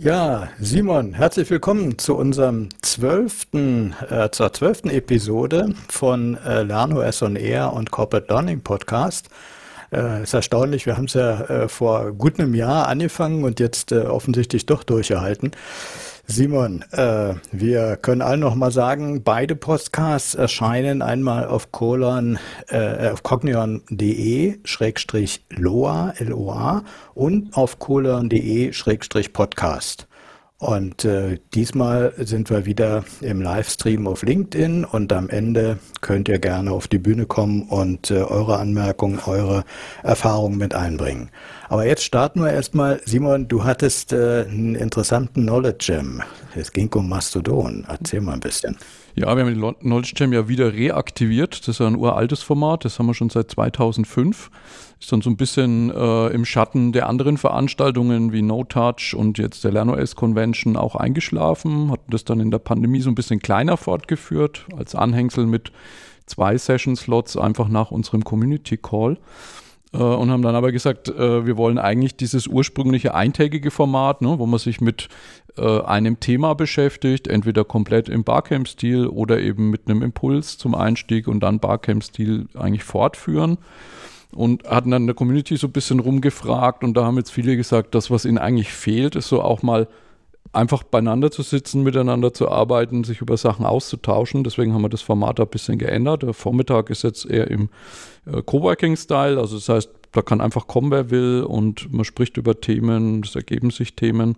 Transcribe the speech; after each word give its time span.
Ja, 0.00 0.48
Simon, 0.58 1.14
herzlich 1.14 1.48
willkommen 1.50 1.98
zu 1.98 2.16
unserem 2.16 2.68
zwölften, 2.82 3.94
äh, 4.10 4.28
zur 4.30 4.52
zwölften 4.52 4.90
Episode 4.90 5.72
von 5.88 6.36
äh, 6.44 6.64
LernOS 6.64 7.22
on 7.22 7.36
Air 7.36 7.72
und 7.72 7.92
Corporate 7.92 8.26
Learning 8.28 8.60
Podcast. 8.60 9.28
Äh, 9.92 10.24
ist 10.24 10.34
erstaunlich, 10.34 10.86
wir 10.86 10.96
haben 10.96 11.04
es 11.04 11.14
ja 11.14 11.42
äh, 11.42 11.68
vor 11.68 12.10
gut 12.10 12.40
einem 12.40 12.56
Jahr 12.56 12.88
angefangen 12.88 13.44
und 13.44 13.60
jetzt 13.60 13.92
äh, 13.92 14.00
offensichtlich 14.00 14.66
doch 14.66 14.82
durchgehalten. 14.82 15.52
Simon, 16.26 16.82
äh, 16.92 17.34
wir 17.52 17.96
können 17.96 18.22
allen 18.22 18.40
noch 18.40 18.54
mal 18.54 18.70
sagen, 18.70 19.22
beide 19.22 19.54
Podcasts 19.54 20.34
erscheinen 20.34 21.02
einmal 21.02 21.46
auf 21.46 21.70
colon, 21.70 22.38
äh, 22.68 23.10
auf 23.10 23.22
cognion.de 23.22 24.58
schrägstrich 24.64 25.44
loa, 25.50 26.14
L-O-A 26.16 26.82
und 27.12 27.54
auf 27.54 27.78
colon.de 27.78 28.72
schrägstrich 28.72 29.34
podcast. 29.34 30.08
Und 30.64 31.04
äh, 31.04 31.40
diesmal 31.52 32.14
sind 32.16 32.48
wir 32.48 32.64
wieder 32.64 33.04
im 33.20 33.42
Livestream 33.42 34.06
auf 34.06 34.22
LinkedIn 34.22 34.86
und 34.86 35.12
am 35.12 35.28
Ende 35.28 35.78
könnt 36.00 36.26
ihr 36.26 36.38
gerne 36.38 36.72
auf 36.72 36.88
die 36.88 36.96
Bühne 36.96 37.26
kommen 37.26 37.64
und 37.64 38.10
äh, 38.10 38.22
eure 38.22 38.56
Anmerkungen, 38.56 39.20
eure 39.26 39.64
Erfahrungen 40.02 40.56
mit 40.56 40.74
einbringen. 40.74 41.28
Aber 41.68 41.84
jetzt 41.86 42.02
starten 42.02 42.40
wir 42.40 42.50
erstmal. 42.50 43.02
Simon, 43.04 43.46
du 43.46 43.64
hattest 43.64 44.14
äh, 44.14 44.46
einen 44.48 44.74
interessanten 44.74 45.42
Knowledge 45.42 45.92
Jam. 45.92 46.22
Es 46.54 46.72
ging 46.72 46.90
um 46.94 47.10
Mastodon. 47.10 47.84
Erzähl 47.86 48.22
mal 48.22 48.32
ein 48.32 48.40
bisschen. 48.40 48.78
Ja, 49.16 49.36
wir 49.36 49.44
haben 49.44 49.60
den 49.60 49.74
Knowledge 49.80 50.14
Jam 50.16 50.32
ja 50.32 50.48
wieder 50.48 50.72
reaktiviert. 50.72 51.60
Das 51.60 51.68
ist 51.68 51.82
ein 51.82 51.94
uraltes 51.94 52.40
Format, 52.40 52.86
das 52.86 52.98
haben 52.98 53.04
wir 53.04 53.14
schon 53.14 53.28
seit 53.28 53.50
2005. 53.50 54.50
Ist 55.00 55.12
dann 55.12 55.20
so 55.20 55.30
ein 55.30 55.36
bisschen 55.36 55.90
äh, 55.90 56.28
im 56.28 56.44
Schatten 56.44 56.92
der 56.92 57.08
anderen 57.08 57.36
Veranstaltungen 57.36 58.32
wie 58.32 58.42
No 58.42 58.64
Touch 58.64 59.14
und 59.14 59.38
jetzt 59.38 59.64
der 59.64 59.72
LernOS 59.72 60.16
Convention 60.16 60.76
auch 60.76 60.96
eingeschlafen. 60.96 61.90
Hatten 61.90 62.10
das 62.10 62.24
dann 62.24 62.40
in 62.40 62.50
der 62.50 62.58
Pandemie 62.58 63.00
so 63.00 63.10
ein 63.10 63.14
bisschen 63.14 63.40
kleiner 63.40 63.76
fortgeführt, 63.76 64.66
als 64.76 64.94
Anhängsel 64.94 65.46
mit 65.46 65.72
zwei 66.26 66.56
Session-Slots 66.56 67.36
einfach 67.36 67.68
nach 67.68 67.90
unserem 67.90 68.24
Community 68.24 68.76
Call 68.76 69.18
äh, 69.94 69.98
und 69.98 70.30
haben 70.30 70.42
dann 70.42 70.56
aber 70.56 70.72
gesagt, 70.72 71.08
äh, 71.08 71.46
wir 71.46 71.56
wollen 71.56 71.78
eigentlich 71.78 72.16
dieses 72.16 72.46
ursprüngliche 72.46 73.14
eintägige 73.14 73.70
Format, 73.70 74.20
ne, 74.22 74.38
wo 74.38 74.46
man 74.46 74.58
sich 74.58 74.80
mit 74.80 75.08
äh, 75.56 75.80
einem 75.82 76.20
Thema 76.20 76.54
beschäftigt, 76.54 77.28
entweder 77.28 77.64
komplett 77.64 78.08
im 78.08 78.24
Barcamp-Stil 78.24 79.06
oder 79.06 79.40
eben 79.40 79.70
mit 79.70 79.82
einem 79.86 80.02
Impuls 80.02 80.58
zum 80.58 80.74
Einstieg 80.74 81.28
und 81.28 81.40
dann 81.40 81.60
Barcamp-Stil 81.60 82.46
eigentlich 82.54 82.84
fortführen. 82.84 83.58
Und 84.34 84.64
hatten 84.68 84.90
dann 84.90 85.02
in 85.02 85.06
der 85.06 85.14
Community 85.14 85.56
so 85.56 85.68
ein 85.68 85.72
bisschen 85.72 86.00
rumgefragt 86.00 86.82
und 86.82 86.94
da 86.94 87.04
haben 87.04 87.16
jetzt 87.16 87.30
viele 87.30 87.56
gesagt, 87.56 87.94
das, 87.94 88.10
was 88.10 88.24
ihnen 88.24 88.38
eigentlich 88.38 88.72
fehlt, 88.72 89.14
ist 89.14 89.28
so 89.28 89.40
auch 89.40 89.62
mal 89.62 89.86
einfach 90.52 90.82
beieinander 90.82 91.30
zu 91.30 91.42
sitzen, 91.42 91.82
miteinander 91.82 92.32
zu 92.32 92.50
arbeiten, 92.50 93.04
sich 93.04 93.20
über 93.20 93.36
Sachen 93.36 93.66
auszutauschen. 93.66 94.44
Deswegen 94.44 94.72
haben 94.72 94.82
wir 94.82 94.88
das 94.88 95.02
Format 95.02 95.40
ein 95.40 95.48
bisschen 95.48 95.78
geändert. 95.78 96.22
Der 96.22 96.34
Vormittag 96.34 96.90
ist 96.90 97.02
jetzt 97.02 97.26
eher 97.26 97.50
im 97.50 97.70
äh, 98.26 98.42
Coworking-Style, 98.42 99.38
also 99.38 99.56
das 99.56 99.68
heißt, 99.68 99.90
da 100.12 100.22
kann 100.22 100.40
einfach 100.40 100.68
kommen, 100.68 100.92
wer 100.92 101.10
will 101.10 101.42
und 101.42 101.92
man 101.92 102.04
spricht 102.04 102.36
über 102.36 102.60
Themen, 102.60 103.22
es 103.24 103.34
ergeben 103.34 103.70
sich 103.70 103.96
Themen. 103.96 104.36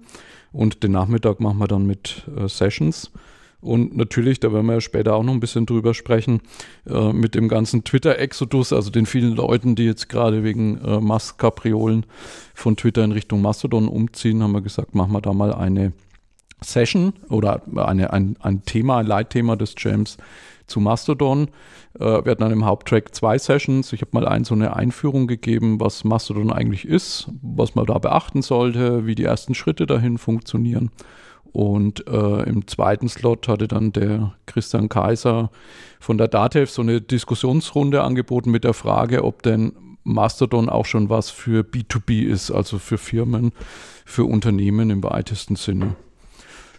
Und 0.52 0.82
den 0.82 0.92
Nachmittag 0.92 1.38
machen 1.38 1.58
wir 1.58 1.68
dann 1.68 1.86
mit 1.86 2.24
äh, 2.34 2.48
Sessions. 2.48 3.10
Und 3.60 3.96
natürlich, 3.96 4.38
da 4.40 4.52
werden 4.52 4.66
wir 4.66 4.74
ja 4.74 4.80
später 4.80 5.14
auch 5.14 5.22
noch 5.22 5.32
ein 5.32 5.40
bisschen 5.40 5.66
drüber 5.66 5.94
sprechen, 5.94 6.40
äh, 6.86 7.12
mit 7.12 7.34
dem 7.34 7.48
ganzen 7.48 7.84
Twitter-Exodus, 7.84 8.72
also 8.72 8.90
den 8.90 9.06
vielen 9.06 9.34
Leuten, 9.34 9.74
die 9.74 9.84
jetzt 9.84 10.08
gerade 10.08 10.44
wegen 10.44 10.78
äh, 10.84 11.00
Musk-Kapriolen 11.00 12.06
von 12.54 12.76
Twitter 12.76 13.02
in 13.04 13.12
Richtung 13.12 13.42
Mastodon 13.42 13.88
umziehen, 13.88 14.42
haben 14.42 14.52
wir 14.52 14.60
gesagt, 14.60 14.94
machen 14.94 15.12
wir 15.12 15.20
da 15.20 15.32
mal 15.32 15.52
eine 15.52 15.92
Session 16.62 17.12
oder 17.28 17.62
eine, 17.76 18.12
ein, 18.12 18.36
ein 18.40 18.62
Thema, 18.64 18.98
ein 18.98 19.06
Leitthema 19.06 19.56
des 19.56 19.74
Jams 19.78 20.16
zu 20.66 20.80
Mastodon. 20.80 21.48
Äh, 21.98 22.24
wir 22.24 22.30
hatten 22.30 22.42
dann 22.42 22.52
im 22.52 22.64
Haupttrack 22.64 23.14
zwei 23.14 23.38
Sessions. 23.38 23.92
Ich 23.92 24.00
habe 24.00 24.10
mal 24.12 24.26
ein, 24.26 24.44
so 24.44 24.54
eine 24.54 24.76
Einführung 24.76 25.26
gegeben, 25.26 25.80
was 25.80 26.04
Mastodon 26.04 26.52
eigentlich 26.52 26.86
ist, 26.86 27.28
was 27.42 27.74
man 27.74 27.86
da 27.86 27.98
beachten 27.98 28.42
sollte, 28.42 29.06
wie 29.06 29.14
die 29.14 29.24
ersten 29.24 29.54
Schritte 29.54 29.86
dahin 29.86 30.18
funktionieren. 30.18 30.90
Und 31.56 32.06
äh, 32.06 32.42
im 32.42 32.66
zweiten 32.66 33.08
Slot 33.08 33.48
hatte 33.48 33.66
dann 33.66 33.90
der 33.90 34.34
Christian 34.44 34.90
Kaiser 34.90 35.50
von 36.00 36.18
der 36.18 36.28
DATEV 36.28 36.68
so 36.68 36.82
eine 36.82 37.00
Diskussionsrunde 37.00 38.02
angeboten 38.02 38.50
mit 38.50 38.62
der 38.62 38.74
Frage, 38.74 39.24
ob 39.24 39.42
denn 39.42 39.72
Mastodon 40.04 40.68
auch 40.68 40.84
schon 40.84 41.08
was 41.08 41.30
für 41.30 41.62
B2B 41.62 42.26
ist, 42.26 42.50
also 42.50 42.78
für 42.78 42.98
Firmen, 42.98 43.52
für 44.04 44.24
Unternehmen 44.26 44.90
im 44.90 45.02
weitesten 45.02 45.56
Sinne. 45.56 45.96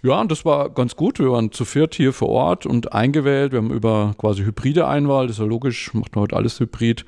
Ja, 0.04 0.22
und 0.22 0.32
das 0.32 0.46
war 0.46 0.70
ganz 0.70 0.96
gut. 0.96 1.18
Wir 1.18 1.32
waren 1.32 1.52
zu 1.52 1.66
viert 1.66 1.96
hier 1.96 2.14
vor 2.14 2.30
Ort 2.30 2.68
und 2.68 2.94
eingewählt. 2.94 3.54
Wir 3.54 3.58
haben 3.58 3.72
über 3.72 4.14
quasi 4.20 4.44
hybride 4.44 4.88
Einwahl, 4.88 5.26
das 5.26 5.38
ist 5.38 5.42
ja 5.42 5.48
logisch, 5.48 5.92
macht 5.96 6.16
man 6.16 6.22
heute 6.22 6.36
alles 6.36 6.60
hybrid. 6.60 7.04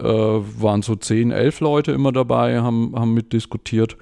Äh, 0.00 0.02
waren 0.02 0.82
so 0.82 0.96
zehn, 0.96 1.30
elf 1.30 1.60
Leute 1.60 1.92
immer 1.92 2.10
dabei, 2.10 2.60
haben, 2.60 2.92
haben 2.96 3.14
mitdiskutiert. 3.14 3.96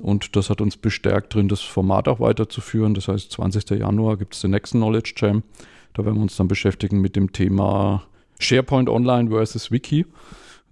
Und 0.00 0.34
das 0.36 0.50
hat 0.50 0.60
uns 0.60 0.76
bestärkt 0.76 1.34
drin, 1.34 1.48
das 1.48 1.60
Format 1.60 2.08
auch 2.08 2.20
weiterzuführen. 2.20 2.94
Das 2.94 3.08
heißt, 3.08 3.30
20. 3.30 3.70
Januar 3.70 4.16
gibt 4.16 4.34
es 4.34 4.40
den 4.40 4.50
nächsten 4.50 4.78
Knowledge 4.78 5.14
Jam. 5.16 5.42
Da 5.92 6.04
werden 6.04 6.16
wir 6.16 6.22
uns 6.22 6.36
dann 6.36 6.48
beschäftigen 6.48 7.00
mit 7.00 7.14
dem 7.14 7.32
Thema 7.32 8.02
SharePoint 8.40 8.88
Online 8.88 9.30
versus 9.30 9.70
Wiki. 9.70 10.06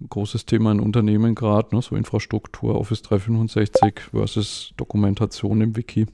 Ein 0.01 0.09
großes 0.09 0.45
Thema 0.45 0.71
in 0.73 0.81
Unternehmen 0.81 1.35
gerade, 1.35 1.73
ne? 1.73 1.81
so 1.81 1.95
Infrastruktur, 1.95 2.75
Office 2.75 3.01
365 3.03 4.01
versus 4.11 4.73
Dokumentation 4.75 5.61
im 5.61 5.77
Wiki. 5.77 6.07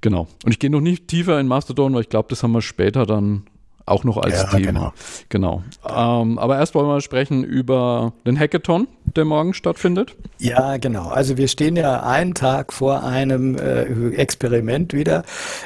Genau. 0.00 0.26
Und 0.44 0.52
ich 0.52 0.58
gehe 0.58 0.70
noch 0.70 0.80
nicht 0.80 1.06
tiefer 1.06 1.38
in 1.38 1.46
Mastodon, 1.46 1.94
weil 1.94 2.02
ich 2.02 2.08
glaube, 2.08 2.28
das 2.30 2.42
haben 2.42 2.52
wir 2.52 2.62
später 2.62 3.06
dann 3.06 3.44
auch 3.86 4.04
noch 4.04 4.16
als 4.18 4.42
ja, 4.42 4.48
Thema. 4.48 4.92
Genau. 5.28 5.62
genau. 5.82 6.22
Ähm, 6.22 6.38
aber 6.38 6.58
erst 6.58 6.74
wollen 6.74 6.88
wir 6.88 7.00
sprechen 7.00 7.44
über 7.44 8.12
den 8.26 8.38
Hackathon, 8.38 8.86
der 9.16 9.24
morgen 9.24 9.54
stattfindet. 9.54 10.14
Ja, 10.38 10.76
genau. 10.76 11.08
Also 11.08 11.36
wir 11.36 11.48
stehen 11.48 11.76
ja 11.76 12.02
einen 12.02 12.34
Tag 12.34 12.72
vor 12.72 13.02
einem 13.02 13.56
äh, 13.56 14.10
Experiment 14.14 14.92
wieder. 14.92 15.24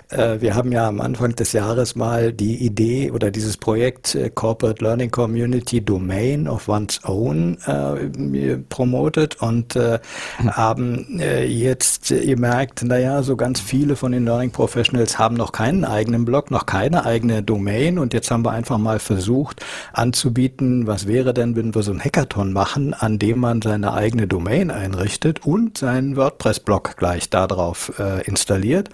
Äh, 0.09 0.41
wir 0.41 0.55
haben 0.55 0.73
ja 0.73 0.89
am 0.89 1.01
Anfang 1.01 1.35
des 1.35 1.53
Jahres 1.53 1.95
mal 1.95 2.33
die 2.33 2.65
Idee 2.65 3.11
oder 3.11 3.31
dieses 3.31 3.57
Projekt 3.59 4.15
äh, 4.15 4.31
Corporate 4.31 4.83
Learning 4.83 5.11
Community 5.11 5.85
Domain 5.85 6.49
of 6.49 6.69
One's 6.69 7.01
Own 7.05 7.59
äh, 7.67 8.57
promotet 8.69 9.43
und 9.43 9.75
hm. 9.75 9.99
haben 10.57 11.21
äh, 11.21 11.45
jetzt 11.45 12.09
gemerkt, 12.09 12.83
naja, 12.83 13.23
so 13.23 13.37
ganz 13.37 13.61
viele 13.61 13.97
von 13.97 14.13
den 14.13 14.25
Learning 14.25 14.53
Professionals 14.53 15.19
haben 15.19 15.37
noch 15.37 15.53
keinen 15.53 15.85
eigenen 15.85 16.25
Blog, 16.25 16.51
noch 16.51 16.67
keine 16.67 17.05
eigene 17.05 17.43
Domain 17.43 17.99
und 17.99 18.15
jetzt 18.15 18.31
haben 18.31 18.45
wir 18.45 18.53
einfach 18.53 18.79
mal 18.79 18.99
versucht 18.99 19.65
anzubieten, 19.93 20.87
was 20.87 21.07
wäre 21.07 21.35
denn, 21.35 21.57
wenn 21.57 21.75
wir 21.75 21.83
so 21.83 21.93
ein 21.93 22.01
Hackathon 22.01 22.53
machen, 22.53 22.95
an 22.95 23.19
dem 23.19 23.32
man 23.39 23.63
seine 23.63 23.93
eigene 23.93 24.27
Domain 24.27 24.71
einrichtet 24.71 25.45
und 25.45 25.79
seinen 25.79 26.17
WordPress-Blog 26.17 26.97
gleich 26.97 27.31
darauf 27.31 27.99
äh, 27.99 28.23
installiert. 28.27 28.91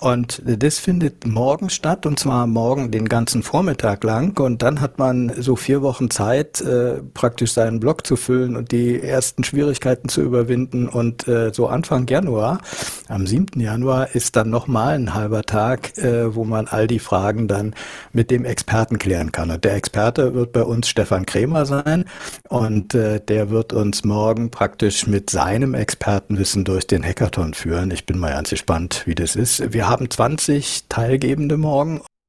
Und 0.00 0.42
das 0.44 0.78
findet 0.78 1.26
morgen 1.26 1.70
statt 1.70 2.06
und 2.06 2.18
zwar 2.18 2.46
morgen 2.46 2.90
den 2.90 3.08
ganzen 3.08 3.42
Vormittag 3.42 4.02
lang 4.04 4.38
und 4.40 4.62
dann 4.62 4.80
hat 4.80 4.98
man 4.98 5.32
so 5.40 5.56
vier 5.56 5.82
Wochen 5.82 6.10
Zeit, 6.10 6.60
äh, 6.60 7.02
praktisch 7.14 7.52
seinen 7.52 7.80
Blog 7.80 8.06
zu 8.06 8.16
füllen 8.16 8.56
und 8.56 8.72
die 8.72 9.02
ersten 9.02 9.44
Schwierigkeiten 9.44 10.08
zu 10.08 10.22
überwinden 10.22 10.88
und 10.88 11.28
äh, 11.28 11.52
so 11.52 11.66
Anfang 11.66 12.06
Januar, 12.06 12.60
am 13.08 13.26
7. 13.26 13.60
Januar 13.60 14.14
ist 14.14 14.36
dann 14.36 14.50
nochmal 14.50 14.94
ein 14.94 15.14
halber 15.14 15.42
Tag, 15.42 15.98
äh, 15.98 16.34
wo 16.34 16.44
man 16.44 16.68
all 16.68 16.86
die 16.86 16.98
Fragen 16.98 17.48
dann 17.48 17.74
mit 18.12 18.30
dem 18.30 18.44
Experten 18.44 18.98
klären 18.98 19.32
kann. 19.32 19.50
Und 19.50 19.64
der 19.64 19.74
Experte 19.74 20.34
wird 20.34 20.52
bei 20.52 20.62
uns 20.62 20.88
Stefan 20.88 21.26
Krämer 21.26 21.66
sein 21.66 22.04
und 22.48 22.94
äh, 22.94 23.20
der 23.20 23.50
wird 23.50 23.69
uns 23.72 24.04
morgen 24.04 24.50
praktisch 24.50 25.06
mit 25.06 25.30
seinem 25.30 25.74
Expertenwissen 25.74 26.64
durch 26.64 26.86
den 26.86 27.04
Hackathon 27.04 27.54
führen. 27.54 27.90
Ich 27.90 28.06
bin 28.06 28.18
mal 28.18 28.32
ganz 28.32 28.50
gespannt, 28.50 29.02
wie 29.06 29.14
das 29.14 29.36
ist. 29.36 29.72
Wir 29.72 29.88
haben 29.88 30.10
20 30.10 30.84
Teilgebende 30.88 31.56
morgen 31.56 32.00
20 32.00 32.19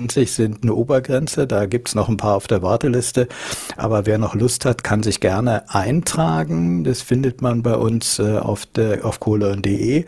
sind 0.00 0.62
eine 0.62 0.74
Obergrenze, 0.74 1.48
da 1.48 1.66
gibt's 1.66 1.96
noch 1.96 2.08
ein 2.08 2.18
paar 2.18 2.36
auf 2.36 2.46
der 2.46 2.62
Warteliste. 2.62 3.26
Aber 3.76 4.06
wer 4.06 4.18
noch 4.18 4.36
Lust 4.36 4.64
hat, 4.64 4.84
kann 4.84 5.02
sich 5.02 5.18
gerne 5.18 5.68
eintragen. 5.74 6.84
Das 6.84 7.02
findet 7.02 7.42
man 7.42 7.64
bei 7.64 7.74
uns 7.74 8.20
äh, 8.20 8.38
auf, 8.38 8.64
der, 8.64 9.04
auf 9.04 9.18
kohleon.de. 9.18 10.04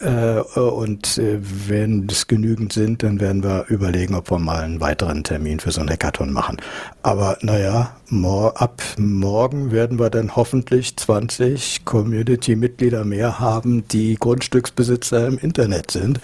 Äh, 0.00 0.40
und 0.40 1.16
äh, 1.16 1.38
wenn 1.40 2.08
es 2.10 2.26
genügend 2.26 2.72
sind, 2.72 3.02
dann 3.04 3.20
werden 3.20 3.42
wir 3.42 3.66
überlegen, 3.68 4.16
ob 4.16 4.30
wir 4.30 4.38
mal 4.38 4.64
einen 4.64 4.80
weiteren 4.80 5.24
Termin 5.24 5.60
für 5.60 5.70
so 5.70 5.80
ein 5.80 5.88
Hackathon 5.88 6.32
machen. 6.32 6.58
Aber 7.02 7.38
naja, 7.40 7.96
mor 8.08 8.60
ab 8.60 8.82
morgen 8.98 9.70
werden 9.70 9.98
wir 9.98 10.10
dann 10.10 10.34
hoffentlich 10.34 10.96
20 10.96 11.84
Community-Mitglieder 11.84 13.04
mehr 13.04 13.38
haben, 13.38 13.86
die 13.88 14.16
Grundstücksbesitzer 14.16 15.26
im 15.26 15.38
Internet 15.38 15.90
sind. 15.90 16.20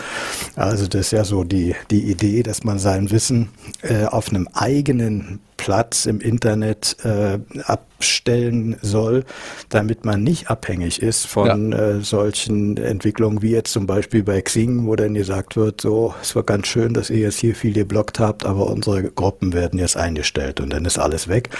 Also 0.57 0.89
das 0.89 1.01
ist 1.07 1.11
ja 1.13 1.25
so 1.25 1.45
die, 1.45 1.75
die 1.91 2.11
Idee, 2.11 2.43
dass 2.43 2.65
man 2.65 2.79
sein 2.79 2.98
sein 2.99 3.11
Wissen 3.11 3.49
äh, 3.83 4.05
auf 4.05 4.31
einem 4.31 4.49
eigenen 4.53 5.41
Platz 5.57 6.07
im 6.07 6.21
Internet 6.21 6.97
äh, 7.05 7.39
abstellen 7.63 8.77
soll, 8.83 9.25
damit 9.69 10.05
man 10.05 10.23
nicht 10.23 10.51
abhängig 10.51 11.03
ist 11.03 11.27
von 11.27 11.73
ja. 11.73 11.79
äh, 11.79 12.01
solchen 12.01 12.77
Entwicklungen 12.77 13.43
wie 13.43 13.51
jetzt 13.51 13.73
zum 13.73 13.87
Beispiel 13.87 14.23
bei 14.23 14.41
Xing, 14.41 14.87
wo 14.87 14.97
dann 14.97 15.15
gesagt 15.15 15.57
wird, 15.57 15.81
so, 15.81 16.15
es 16.23 16.35
war 16.35 16.43
ganz 16.43 16.67
schön, 16.67 16.93
dass 16.95 17.11
ihr 17.11 17.19
jetzt 17.19 17.39
hier 17.39 17.55
viel 17.55 17.73
geblockt 17.73 18.19
habt, 18.19 18.45
aber 18.45 18.69
unsere 18.69 19.05
Gruppen 19.05 19.53
werden 19.53 19.79
jetzt 19.79 19.97
eingestellt 19.97 20.61
und 20.61 20.73
dann 20.73 20.85
ist 20.85 20.99
alles 20.99 21.29
weg. 21.29 21.51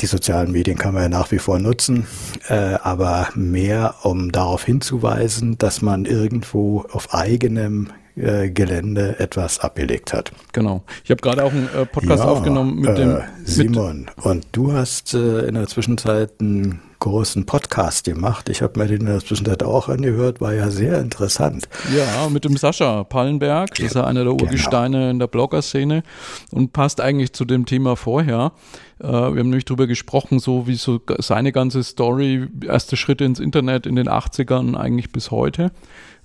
Die 0.00 0.06
sozialen 0.06 0.52
Medien 0.52 0.78
kann 0.78 0.94
man 0.94 1.02
ja 1.04 1.08
nach 1.08 1.32
wie 1.32 1.38
vor 1.38 1.58
nutzen, 1.58 2.06
äh, 2.48 2.54
aber 2.82 3.28
mehr, 3.34 3.96
um 4.02 4.30
darauf 4.30 4.64
hinzuweisen, 4.64 5.58
dass 5.58 5.82
man 5.82 6.04
irgendwo 6.04 6.84
auf 6.92 7.12
eigenem 7.12 7.88
äh, 8.18 8.50
Gelände 8.50 9.18
etwas 9.18 9.60
abgelegt 9.60 10.12
hat. 10.12 10.32
Genau. 10.52 10.82
Ich 11.04 11.10
habe 11.10 11.20
gerade 11.20 11.44
auch 11.44 11.52
einen 11.52 11.68
äh, 11.74 11.86
Podcast 11.86 12.24
ja, 12.24 12.30
aufgenommen 12.30 12.80
mit 12.80 12.98
dem 12.98 13.16
äh, 13.16 13.22
Simon. 13.44 14.10
Mit 14.16 14.24
und 14.24 14.46
du 14.52 14.72
hast 14.72 15.14
äh, 15.14 15.46
in 15.46 15.54
der 15.54 15.66
Zwischenzeit 15.66 16.32
einen 16.40 16.80
großen 17.00 17.46
Podcast 17.46 18.04
gemacht. 18.04 18.48
Ich 18.48 18.60
habe 18.60 18.78
mir 18.78 18.88
den 18.88 19.02
in 19.02 19.06
der 19.06 19.20
Zwischenzeit 19.20 19.62
auch 19.62 19.88
angehört, 19.88 20.40
war 20.40 20.52
ja 20.52 20.68
sehr 20.70 20.98
interessant. 20.98 21.68
Ja, 21.96 22.28
mit 22.28 22.44
dem 22.44 22.56
Sascha 22.56 23.04
Pallenberg, 23.04 23.70
das 23.76 23.86
ist 23.86 23.94
ja 23.94 24.04
einer 24.04 24.24
der 24.24 24.32
genau. 24.32 24.44
Urgesteine 24.44 24.98
genau. 24.98 25.10
in 25.10 25.18
der 25.20 25.28
Blogger-Szene 25.28 26.02
und 26.50 26.72
passt 26.72 27.00
eigentlich 27.00 27.32
zu 27.32 27.44
dem 27.44 27.66
Thema 27.66 27.94
vorher. 27.94 28.52
Wir 28.98 29.08
haben 29.08 29.36
nämlich 29.36 29.64
darüber 29.64 29.86
gesprochen, 29.86 30.40
so 30.40 30.66
wie 30.66 30.74
so 30.74 31.00
seine 31.18 31.52
ganze 31.52 31.84
Story, 31.84 32.48
erste 32.66 32.96
Schritte 32.96 33.24
ins 33.24 33.38
Internet 33.38 33.86
in 33.86 33.94
den 33.94 34.08
80ern 34.08 34.76
eigentlich 34.76 35.12
bis 35.12 35.30
heute. 35.30 35.70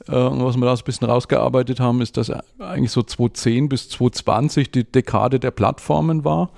Äh, 0.07 0.15
und 0.15 0.43
was 0.43 0.57
wir 0.57 0.65
da 0.65 0.75
so 0.75 0.83
ein 0.83 0.85
bisschen 0.85 1.09
rausgearbeitet 1.09 1.79
haben, 1.79 2.01
ist, 2.01 2.17
dass 2.17 2.31
eigentlich 2.59 2.91
so 2.91 3.03
2010 3.03 3.69
bis 3.69 3.89
2020 3.89 4.71
die 4.71 4.83
Dekade 4.83 5.39
der 5.39 5.51
Plattformen 5.51 6.23
war. 6.23 6.51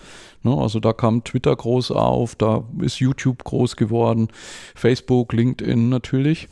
Ne, 0.44 0.56
also 0.56 0.80
da 0.80 0.94
kam 0.94 1.24
Twitter 1.24 1.56
groß 1.56 1.90
auf, 1.90 2.36
da 2.36 2.64
ist 2.80 3.00
YouTube 3.00 3.44
groß 3.44 3.78
geworden, 3.78 4.28
Facebook, 4.76 5.34
LinkedIn 5.34 5.90
natürlich. 5.90 6.48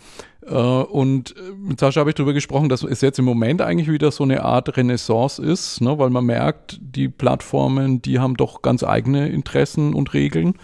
Äh, 0.48 0.56
und 0.56 1.36
mit 1.58 1.80
Sascha 1.80 2.00
habe 2.00 2.10
ich 2.10 2.16
darüber 2.16 2.34
gesprochen, 2.34 2.70
dass 2.70 2.82
es 2.84 3.02
jetzt 3.02 3.20
im 3.20 3.26
Moment 3.26 3.62
eigentlich 3.62 3.92
wieder 3.92 4.12
so 4.12 4.24
eine 4.24 4.44
Art 4.44 4.76
Renaissance 4.76 5.40
ist, 5.40 5.80
ne, 5.82 6.00
weil 6.00 6.10
man 6.10 6.26
merkt, 6.26 6.80
die 6.82 7.08
Plattformen, 7.08 8.02
die 8.02 8.18
haben 8.18 8.36
doch 8.36 8.64
ganz 8.64 8.84
eigene 8.84 9.30
Interessen 9.30 9.94
und 9.94 10.14
Regeln. 10.14 10.56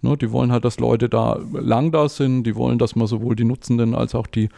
Ne, 0.00 0.16
die 0.16 0.32
wollen 0.32 0.52
halt, 0.52 0.64
dass 0.64 0.78
Leute 0.78 1.08
da 1.08 1.38
lang 1.52 1.92
da 1.92 2.08
sind, 2.08 2.44
die 2.44 2.56
wollen, 2.56 2.78
dass 2.78 2.96
man 2.96 3.06
sowohl 3.06 3.36
die 3.36 3.44
Nutzenden 3.44 3.94
als 3.94 4.14
auch 4.14 4.28
die 4.28 4.48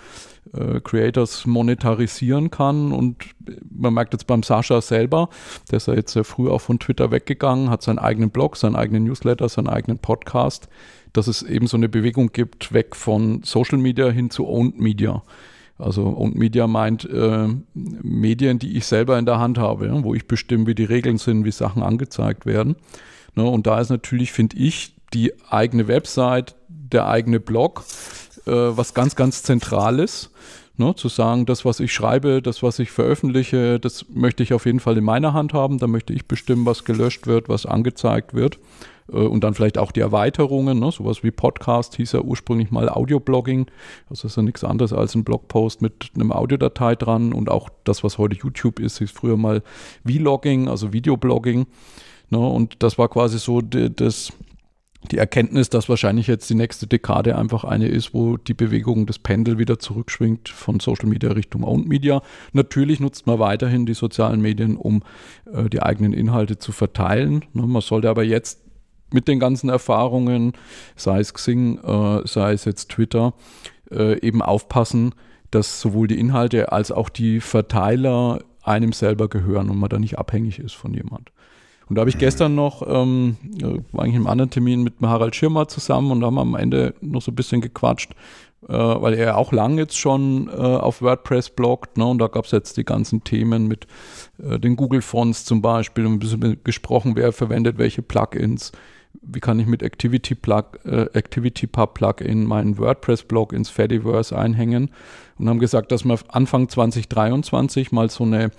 äh, 0.53 0.81
Creators 0.81 1.47
monetarisieren 1.47 2.51
kann. 2.51 2.93
Und 2.93 3.25
man 3.71 3.95
merkt 3.95 4.13
jetzt 4.13 4.27
beim 4.27 4.43
Sascha 4.43 4.81
selber, 4.81 5.29
der 5.71 5.79
ist 5.79 5.89
ja 5.89 5.95
jetzt 5.95 6.13
sehr 6.13 6.25
früh 6.25 6.49
auch 6.49 6.61
von 6.61 6.79
Twitter 6.79 7.11
weggegangen, 7.11 7.71
hat 7.71 7.83
seinen 7.83 7.99
eigenen 7.99 8.31
Blog, 8.31 8.57
seinen 8.57 8.77
eigenen 8.77 9.05
Newsletter, 9.05 9.49
seinen 9.49 9.69
eigenen 9.69 9.99
Podcast, 9.99 10.69
dass 11.13 11.27
es 11.27 11.43
eben 11.43 11.67
so 11.67 11.77
eine 11.77 11.89
Bewegung 11.89 12.33
gibt, 12.33 12.73
weg 12.73 12.97
von 12.97 13.43
Social 13.43 13.79
Media 13.79 14.09
hin 14.11 14.31
zu 14.31 14.47
Owned 14.47 14.79
Media. 14.79 15.23
Also 15.79 16.17
Owned 16.17 16.37
Media 16.37 16.67
meint 16.67 17.09
äh, 17.09 17.49
Medien, 17.75 18.59
die 18.59 18.77
ich 18.77 18.87
selber 18.87 19.19
in 19.19 19.27
der 19.27 19.39
Hand 19.39 19.59
habe, 19.59 19.87
ja, 19.87 20.05
wo 20.05 20.15
ich 20.15 20.29
bestimme, 20.29 20.67
wie 20.67 20.75
die 20.75 20.85
Regeln 20.85 21.19
sind, 21.19 21.45
wie 21.45 21.53
Sachen 21.53 21.83
angezeigt 21.83 22.47
werden. 22.47 22.77
Ne, 23.35 23.45
und 23.45 23.67
da 23.67 23.81
ist 23.81 23.91
natürlich, 23.91 24.33
finde 24.33 24.57
ich, 24.59 24.95
die 25.15 25.33
eigene 25.49 25.89
Website, 25.89 26.55
der 26.69 27.09
eigene 27.09 27.41
Blog, 27.41 27.85
äh, 28.51 28.77
was 28.77 28.95
ganz, 28.95 29.17
ganz 29.17 29.43
Zentrales. 29.43 30.31
Ne, 30.77 30.95
zu 30.95 31.09
sagen, 31.09 31.45
das, 31.45 31.67
was 31.67 31.79
ich 31.79 31.93
schreibe, 31.93 32.41
das, 32.41 32.63
was 32.63 32.79
ich 32.79 32.91
veröffentliche, 32.91 33.79
das 33.79 34.07
möchte 34.09 34.43
ich 34.43 34.55
auf 34.55 34.65
jeden 34.65 34.81
Fall 34.81 34.97
in 34.97 35.05
meiner 35.05 35.35
Hand 35.35 35.53
haben. 35.53 35.77
Da 35.77 35.87
möchte 35.87 36.15
ich 36.15 36.27
bestimmen, 36.27 36.65
was 36.65 36.85
gelöscht 36.85 37.27
wird, 37.27 37.51
was 37.51 37.67
angezeigt 37.67 38.33
wird. 38.33 38.59
Äh, 39.13 39.17
und 39.17 39.45
dann 39.45 39.55
vielleicht 39.55 39.79
auch 39.79 39.93
die 39.93 40.01
Erweiterungen, 40.01 40.79
ne, 40.79 40.91
sowas 40.91 41.23
wie 41.23 41.31
Podcast 41.31 41.97
hieß 41.97 42.13
ja 42.13 42.21
ursprünglich 42.21 42.71
mal 42.71 42.89
Audioblogging. 42.89 43.67
Also 44.09 44.29
ist 44.29 44.37
ja 44.37 44.43
nichts 44.43 44.65
anderes 44.65 44.93
als 44.93 45.15
ein 45.15 45.25
Blogpost 45.25 45.83
mit 45.83 46.11
einem 46.15 46.33
Audiodatei 46.33 46.95
dran. 46.95 47.33
Und 47.33 47.51
auch 47.51 47.69
das, 47.85 48.03
was 48.05 48.19
heute 48.19 48.37
YouTube 48.37 48.81
ist, 48.81 48.99
hieß 48.99 49.11
früher 49.11 49.37
mal 49.37 49.63
Vlogging, 50.05 50.69
also 50.69 50.93
Videoblogging. 50.93 51.67
Ne, 52.31 52.39
und 52.39 52.83
das 52.83 52.97
war 52.99 53.09
quasi 53.09 53.39
so 53.39 53.61
das 53.61 54.33
die 55.11 55.19
Erkenntnis, 55.19 55.71
dass 55.71 55.89
wahrscheinlich 55.89 56.27
jetzt 56.27 56.51
die 56.51 56.55
nächste 56.55 56.87
Dekade 56.87 57.37
einfach 57.37 57.65
eine 57.65 57.89
ist, 57.89 58.13
wo 58.13 58.37
die 58.37 58.55
Bewegung 58.55 59.07
des 59.07 59.19
Pendel 59.19 59.59
wieder 59.59 59.79
zurückschwingt 59.79 60.51
von 60.51 60.79
Social 60.79 61.09
Media 61.09 61.33
Richtung 61.33 61.65
Owned 61.65 61.89
Media. 61.89 62.23
Natürlich 62.53 63.01
nutzt 63.01 63.27
man 63.27 63.39
weiterhin 63.39 63.87
die 63.87 63.95
sozialen 63.95 64.43
Medien, 64.43 64.77
um 64.77 65.03
äh, 65.53 65.71
die 65.71 65.83
eigenen 65.83 66.13
Inhalte 66.13 66.59
zu 66.59 66.73
verteilen. 66.73 67.45
Ne, 67.55 67.67
man 67.67 67.83
sollte 67.83 68.11
aber 68.11 68.25
jetzt 68.25 68.61
mit 69.13 69.27
den 69.27 69.41
ganzen 69.41 69.71
Erfahrungen, 69.71 70.53
sei 70.97 71.21
es 71.21 71.33
Xing, 71.35 71.79
äh, 71.79 72.27
sei 72.27 72.53
es 72.53 72.65
jetzt 72.67 72.91
Twitter, 72.91 73.33
äh, 73.91 74.21
eben 74.21 74.43
aufpassen, 74.43 75.15
dass 75.51 75.81
sowohl 75.81 76.09
die 76.09 76.19
Inhalte 76.19 76.73
als 76.73 76.93
auch 76.93 77.09
die 77.09 77.41
Verteiler 77.41 78.41
einem 78.63 78.93
selber 78.93 79.29
gehören 79.29 79.71
und 79.71 79.79
man 79.79 79.89
da 79.89 79.99
nicht 79.99 80.19
abhängig 80.19 80.59
ist 80.59 80.75
von 80.75 80.95
jemand. 80.95 81.33
Und 81.91 81.97
da 81.97 82.01
habe 82.03 82.11
ich 82.11 82.19
gestern 82.19 82.55
noch, 82.55 82.83
ähm, 82.87 83.37
war 83.91 84.05
eigentlich 84.05 84.15
im 84.15 84.29
anderen 84.29 84.49
Termin 84.49 84.85
mit 84.85 84.95
Harald 85.03 85.35
Schirmer 85.35 85.67
zusammen 85.67 86.13
und 86.13 86.21
da 86.21 86.29
haben 86.29 86.37
wir 86.37 86.43
am 86.43 86.55
Ende 86.55 86.95
noch 87.01 87.21
so 87.21 87.33
ein 87.33 87.35
bisschen 87.35 87.61
gequatscht, 87.61 88.13
äh, 88.69 88.73
weil 88.73 89.15
er 89.15 89.37
auch 89.37 89.51
lang 89.51 89.77
jetzt 89.77 89.99
schon 89.99 90.49
äh, 90.49 90.53
auf 90.53 91.03
WordPress 91.03 91.51
bloggt. 91.51 91.99
Ne? 91.99 92.07
Und 92.07 92.19
da 92.19 92.29
gab 92.29 92.45
es 92.45 92.53
jetzt 92.53 92.77
die 92.77 92.85
ganzen 92.85 93.25
Themen 93.25 93.67
mit 93.67 93.89
äh, 94.41 94.61
den 94.61 94.77
Google-Fonts 94.77 95.45
zum 95.45 95.63
Beispiel 95.63 96.07
und 96.07 96.13
ein 96.13 96.19
bisschen 96.21 96.61
gesprochen, 96.63 97.17
wer 97.17 97.33
verwendet 97.33 97.77
welche 97.77 98.03
Plugins 98.03 98.71
wie 99.23 99.41
kann 99.41 99.61
ich 99.61 99.67
mit 99.67 99.83
Activity, 99.83 100.35
Plug, 100.35 100.65
äh, 100.85 101.07
Activity 101.13 101.67
Pub 101.67 101.95
Plugin 101.95 102.45
meinen 102.45 102.79
WordPress-Blog 102.79 103.53
ins 103.53 103.69
Fediverse 103.69 104.37
einhängen 104.37 104.91
und 105.39 105.49
haben 105.49 105.59
gesagt, 105.59 105.93
dass 105.93 106.05
wir 106.05 106.19
Anfang 106.29 106.69
2023 106.69 107.93
mal 107.93 108.09
so 108.09 108.25
eine, 108.25 108.51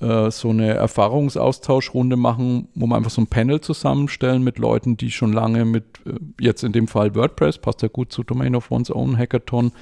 äh, 0.00 0.30
so 0.30 0.50
eine 0.50 0.74
Erfahrungsaustauschrunde 0.74 2.16
machen, 2.16 2.68
wo 2.74 2.86
wir 2.86 2.96
einfach 2.96 3.10
so 3.10 3.22
ein 3.22 3.28
Panel 3.28 3.60
zusammenstellen 3.60 4.42
mit 4.42 4.58
Leuten, 4.58 4.96
die 4.96 5.10
schon 5.10 5.32
lange 5.32 5.64
mit, 5.64 6.00
äh, 6.06 6.14
jetzt 6.40 6.64
in 6.64 6.72
dem 6.72 6.88
Fall 6.88 7.14
WordPress, 7.14 7.58
passt 7.58 7.82
ja 7.82 7.88
gut 7.88 8.12
zu 8.12 8.24
Domain 8.24 8.56
of 8.56 8.70
One's 8.70 8.90
Own 8.90 9.16
Hackathon, 9.16 9.72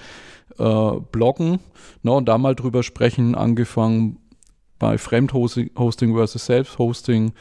äh, 0.59 0.91
bloggen 1.13 1.61
ne, 2.03 2.13
und 2.13 2.29
da 2.29 2.37
mal 2.37 2.55
drüber 2.55 2.83
sprechen, 2.83 3.35
angefangen 3.35 4.19
bei 4.79 4.97
Fremdhosting 4.97 6.15
versus 6.15 6.45
Self-Hosting, 6.45 7.33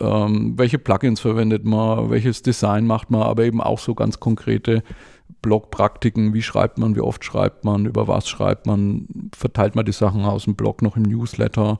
ähm, 0.00 0.54
welche 0.56 0.78
Plugins 0.78 1.20
verwendet 1.20 1.64
man, 1.64 2.10
welches 2.10 2.42
Design 2.42 2.86
macht 2.86 3.10
man, 3.10 3.22
aber 3.22 3.44
eben 3.44 3.60
auch 3.60 3.78
so 3.78 3.94
ganz 3.94 4.20
konkrete 4.20 4.82
Blogpraktiken, 5.42 6.34
wie 6.34 6.42
schreibt 6.42 6.78
man, 6.78 6.96
wie 6.96 7.00
oft 7.00 7.24
schreibt 7.24 7.64
man, 7.64 7.86
über 7.86 8.08
was 8.08 8.28
schreibt 8.28 8.66
man, 8.66 9.06
verteilt 9.34 9.74
man 9.74 9.84
die 9.84 9.92
Sachen 9.92 10.24
aus 10.24 10.44
dem 10.44 10.54
Blog 10.54 10.82
noch 10.82 10.96
im 10.96 11.04
Newsletter. 11.04 11.78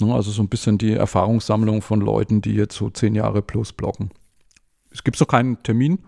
Ne? 0.00 0.14
Also 0.14 0.30
so 0.30 0.42
ein 0.42 0.48
bisschen 0.48 0.78
die 0.78 0.92
Erfahrungssammlung 0.92 1.82
von 1.82 2.00
Leuten, 2.00 2.42
die 2.42 2.54
jetzt 2.54 2.76
so 2.76 2.90
zehn 2.90 3.14
Jahre 3.14 3.42
plus 3.42 3.72
bloggen. 3.72 4.10
Es 4.90 5.04
gibt 5.04 5.20
noch 5.20 5.28
keinen 5.28 5.62
Termin. 5.62 5.98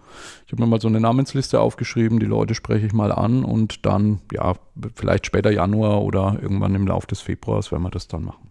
Ich 0.47 0.53
habe 0.53 0.63
mir 0.63 0.69
mal 0.69 0.81
so 0.81 0.89
eine 0.89 1.01
Namensliste 1.01 1.61
aufgeschrieben, 1.61 2.19
die 2.19 2.27
Leute 2.27 2.55
spreche 2.55 2.87
ich 2.87 2.93
mal 2.93 3.13
an 3.13 3.45
und 3.45 3.85
dann, 3.87 4.21
ja, 4.33 4.55
vielleicht 4.95 5.27
später 5.27 5.51
Januar 5.51 6.03
oder 6.03 6.39
irgendwann 6.41 6.75
im 6.75 6.87
Laufe 6.87 7.07
des 7.07 7.21
Februars 7.21 7.71
werden 7.71 7.83
wir 7.83 7.91
das 7.91 8.09
dann 8.09 8.25
machen. 8.25 8.51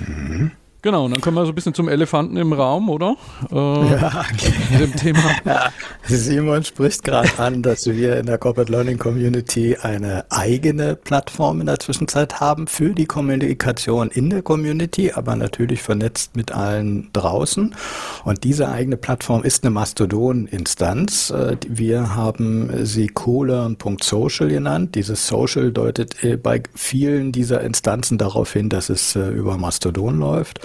Mhm. 0.00 0.50
Genau, 0.84 1.06
und 1.06 1.12
dann 1.12 1.22
kommen 1.22 1.38
wir 1.38 1.46
so 1.46 1.52
ein 1.52 1.54
bisschen 1.54 1.72
zum 1.72 1.88
Elefanten 1.88 2.36
im 2.36 2.52
Raum, 2.52 2.90
oder? 2.90 3.16
Äh, 3.50 3.54
ja, 3.54 4.22
okay. 4.30 4.52
Mit 4.70 4.80
dem 4.80 4.96
Thema. 4.96 5.20
Ja, 5.46 5.70
Simon 6.06 6.62
spricht 6.64 7.04
gerade 7.04 7.30
an, 7.38 7.62
dass 7.62 7.86
wir 7.86 8.18
in 8.18 8.26
der 8.26 8.36
Corporate 8.36 8.70
Learning 8.70 8.98
Community 8.98 9.76
eine 9.80 10.24
eigene 10.30 10.94
Plattform 10.96 11.60
in 11.60 11.66
der 11.66 11.78
Zwischenzeit 11.78 12.40
haben 12.40 12.66
für 12.66 12.90
die 12.90 13.06
Kommunikation 13.06 14.10
in 14.10 14.28
der 14.28 14.42
Community, 14.42 15.12
aber 15.12 15.36
natürlich 15.36 15.82
vernetzt 15.82 16.36
mit 16.36 16.52
allen 16.52 17.08
draußen. 17.14 17.74
Und 18.24 18.44
diese 18.44 18.68
eigene 18.68 18.96
Plattform 18.96 19.42
ist 19.42 19.64
eine 19.64 19.70
Mastodon-Instanz. 19.70 21.30
Äh, 21.30 21.56
wir 21.66 22.14
haben 22.14 22.84
sie 22.84 23.06
colearn.social 23.06 24.48
genannt. 24.48 24.94
Dieses 24.94 25.26
Social 25.26 25.72
deutet 25.72 26.22
äh, 26.22 26.36
bei 26.36 26.62
vielen 26.74 27.32
dieser 27.32 27.62
Instanzen 27.62 28.18
darauf 28.18 28.52
hin, 28.52 28.68
dass 28.68 28.90
es 28.90 29.16
äh, 29.16 29.28
über 29.28 29.56
Mastodon 29.56 30.18
läuft. 30.18 30.60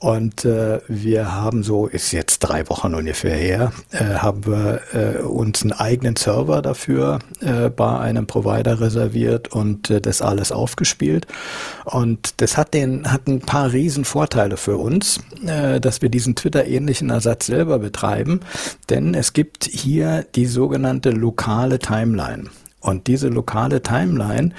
Und 0.00 0.44
äh, 0.44 0.80
wir 0.86 1.34
haben 1.34 1.64
so, 1.64 1.88
ist 1.88 2.12
jetzt 2.12 2.38
drei 2.38 2.68
Wochen 2.68 2.94
ungefähr 2.94 3.34
her, 3.34 3.72
äh, 3.90 4.14
haben 4.14 4.46
wir 4.46 4.80
äh, 4.92 5.22
uns 5.22 5.62
einen 5.62 5.72
eigenen 5.72 6.14
Server 6.14 6.62
dafür 6.62 7.18
äh, 7.40 7.68
bei 7.68 7.98
einem 7.98 8.28
Provider 8.28 8.80
reserviert 8.80 9.48
und 9.48 9.90
äh, 9.90 10.00
das 10.00 10.22
alles 10.22 10.52
aufgespielt. 10.52 11.26
Und 11.84 12.40
das 12.40 12.56
hat 12.56 12.74
den, 12.74 13.10
hat 13.10 13.26
ein 13.26 13.40
paar 13.40 13.72
riesen 13.72 14.04
Vorteile 14.04 14.56
für 14.56 14.76
uns, 14.76 15.18
äh, 15.44 15.80
dass 15.80 16.00
wir 16.00 16.10
diesen 16.10 16.36
Twitter-ähnlichen 16.36 17.10
Ersatz 17.10 17.46
selber 17.46 17.80
betreiben. 17.80 18.38
Denn 18.90 19.14
es 19.14 19.32
gibt 19.32 19.64
hier 19.64 20.24
die 20.36 20.46
sogenannte 20.46 21.10
lokale 21.10 21.80
Timeline. 21.80 22.44
Und 22.80 23.08
diese 23.08 23.28
lokale 23.28 23.82
Timeline 23.82 24.52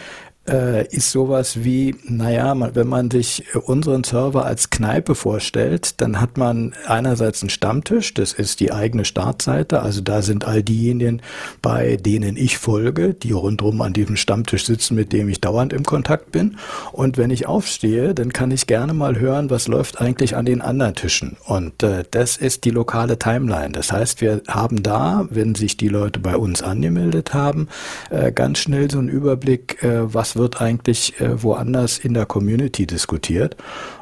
äh, 0.49 0.87
ist 0.87 1.11
sowas 1.11 1.63
wie, 1.63 1.95
naja, 2.03 2.55
man, 2.55 2.75
wenn 2.75 2.87
man 2.87 3.11
sich 3.11 3.45
unseren 3.55 4.03
Server 4.03 4.45
als 4.45 4.69
Kneipe 4.69 5.15
vorstellt, 5.15 6.01
dann 6.01 6.19
hat 6.19 6.37
man 6.37 6.73
einerseits 6.85 7.41
einen 7.41 7.49
Stammtisch, 7.49 8.13
das 8.13 8.33
ist 8.33 8.59
die 8.59 8.71
eigene 8.71 9.05
Startseite, 9.05 9.81
also 9.81 10.01
da 10.01 10.21
sind 10.21 10.45
all 10.45 10.63
diejenigen, 10.63 11.21
bei 11.61 11.97
denen 11.97 12.35
ich 12.37 12.57
folge, 12.57 13.13
die 13.13 13.31
rundherum 13.31 13.81
an 13.81 13.93
diesem 13.93 14.15
Stammtisch 14.15 14.65
sitzen, 14.65 14.95
mit 14.95 15.13
dem 15.13 15.29
ich 15.29 15.41
dauernd 15.41 15.73
im 15.73 15.83
Kontakt 15.83 16.31
bin. 16.31 16.57
Und 16.91 17.17
wenn 17.17 17.29
ich 17.29 17.47
aufstehe, 17.47 18.13
dann 18.13 18.33
kann 18.33 18.51
ich 18.51 18.67
gerne 18.67 18.93
mal 18.93 19.19
hören, 19.19 19.49
was 19.49 19.67
läuft 19.67 20.01
eigentlich 20.01 20.35
an 20.35 20.45
den 20.45 20.61
anderen 20.61 20.95
Tischen. 20.95 21.37
Und 21.45 21.83
äh, 21.83 22.03
das 22.09 22.37
ist 22.37 22.65
die 22.65 22.71
lokale 22.71 23.19
Timeline. 23.19 23.71
Das 23.71 23.91
heißt, 23.91 24.21
wir 24.21 24.41
haben 24.47 24.81
da, 24.83 25.27
wenn 25.29 25.55
sich 25.55 25.77
die 25.77 25.89
Leute 25.89 26.19
bei 26.19 26.35
uns 26.35 26.63
angemeldet 26.63 27.33
haben, 27.33 27.67
äh, 28.09 28.31
ganz 28.31 28.59
schnell 28.59 28.89
so 28.89 28.99
einen 28.99 29.09
Überblick, 29.09 29.83
äh, 29.83 30.13
was 30.13 30.35
wird 30.39 30.59
eigentlich 30.61 31.19
äh, 31.21 31.43
woanders 31.43 31.99
in 31.99 32.15
der 32.15 32.25
Community 32.25 32.87
diskutiert. 32.87 33.55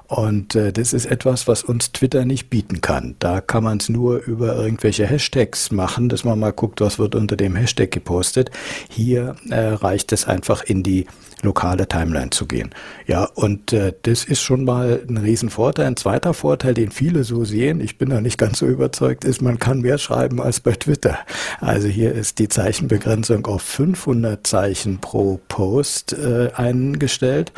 Und 0.08 0.56
äh, 0.56 0.72
das 0.72 0.94
ist 0.94 1.06
etwas, 1.06 1.48
was 1.48 1.64
uns 1.64 1.92
Twitter 1.92 2.24
nicht 2.24 2.50
bieten 2.50 2.80
kann. 2.80 3.16
Da 3.20 3.42
kann 3.42 3.64
man 3.64 3.78
es 3.80 3.90
nur 3.90 4.24
über 4.24 4.56
irgendwelche 4.56 5.06
Hashtags 5.06 5.72
machen, 5.72 6.08
dass 6.08 6.24
man 6.24 6.40
mal 6.40 6.54
guckt, 6.54 6.80
was 6.80 6.98
wird 6.98 7.14
unter 7.14 7.36
dem 7.36 7.56
Hashtag 7.56 7.92
gepostet. 7.92 8.50
Hier 8.90 9.36
äh, 9.50 9.60
reicht 9.60 10.14
es 10.14 10.26
einfach 10.26 10.64
in 10.64 10.82
die 10.82 11.08
lokale 11.44 11.88
Timeline 11.88 12.30
zu 12.32 12.48
gehen. 12.48 12.74
Ja, 13.06 13.26
und 13.26 13.74
äh, 13.74 13.94
das 14.04 14.24
ist 14.24 14.42
schon 14.42 14.64
mal 14.64 15.02
ein 15.08 15.18
Riesenvorteil. 15.18 15.86
Ein 15.86 15.98
zweiter 15.98 16.34
Vorteil, 16.34 16.74
den 16.74 16.90
viele 16.90 17.24
so 17.24 17.46
sehen, 17.46 17.82
ich 17.82 17.98
bin 17.98 18.10
da 18.10 18.22
nicht 18.22 18.38
ganz 18.38 18.60
so 18.60 18.66
überzeugt, 18.66 19.24
ist, 19.24 19.42
man 19.42 19.60
kann 19.60 19.82
mehr 19.82 19.98
schreiben 19.98 20.42
als 20.42 20.62
bei 20.62 20.72
Twitter. 20.72 21.20
Also 21.60 21.88
hier 21.88 22.14
ist 22.14 22.40
die 22.40 22.48
Zeichenbegrenzung 22.48 23.46
auf 23.46 23.62
500 23.62 24.48
Zeichen 24.48 25.00
pro 25.00 25.40
Post 25.48 26.14
äh, 26.14 26.50
eingestellt, 26.56 27.52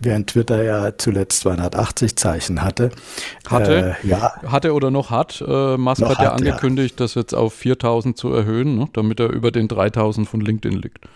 während 0.00 0.28
Twitter 0.28 0.62
ja 0.62 0.96
zuletzt 0.96 1.40
280 1.40 1.95
Zeichen 2.04 2.62
hatte. 2.62 2.90
Hatte, 3.48 3.96
äh, 4.02 4.06
ja. 4.06 4.34
Hatte 4.46 4.74
oder 4.74 4.90
noch 4.90 5.10
hat. 5.10 5.42
Äh, 5.46 5.76
Musk 5.76 6.02
noch 6.02 6.10
hat 6.10 6.20
ja 6.20 6.32
angekündigt, 6.32 7.00
ja. 7.00 7.04
das 7.04 7.14
jetzt 7.14 7.34
auf 7.34 7.54
4000 7.54 8.16
zu 8.16 8.32
erhöhen, 8.32 8.76
ne, 8.76 8.88
damit 8.92 9.20
er 9.20 9.30
über 9.30 9.50
den 9.50 9.68
3000 9.68 10.28
von 10.28 10.40
LinkedIn 10.40 10.80
liegt. 10.80 11.06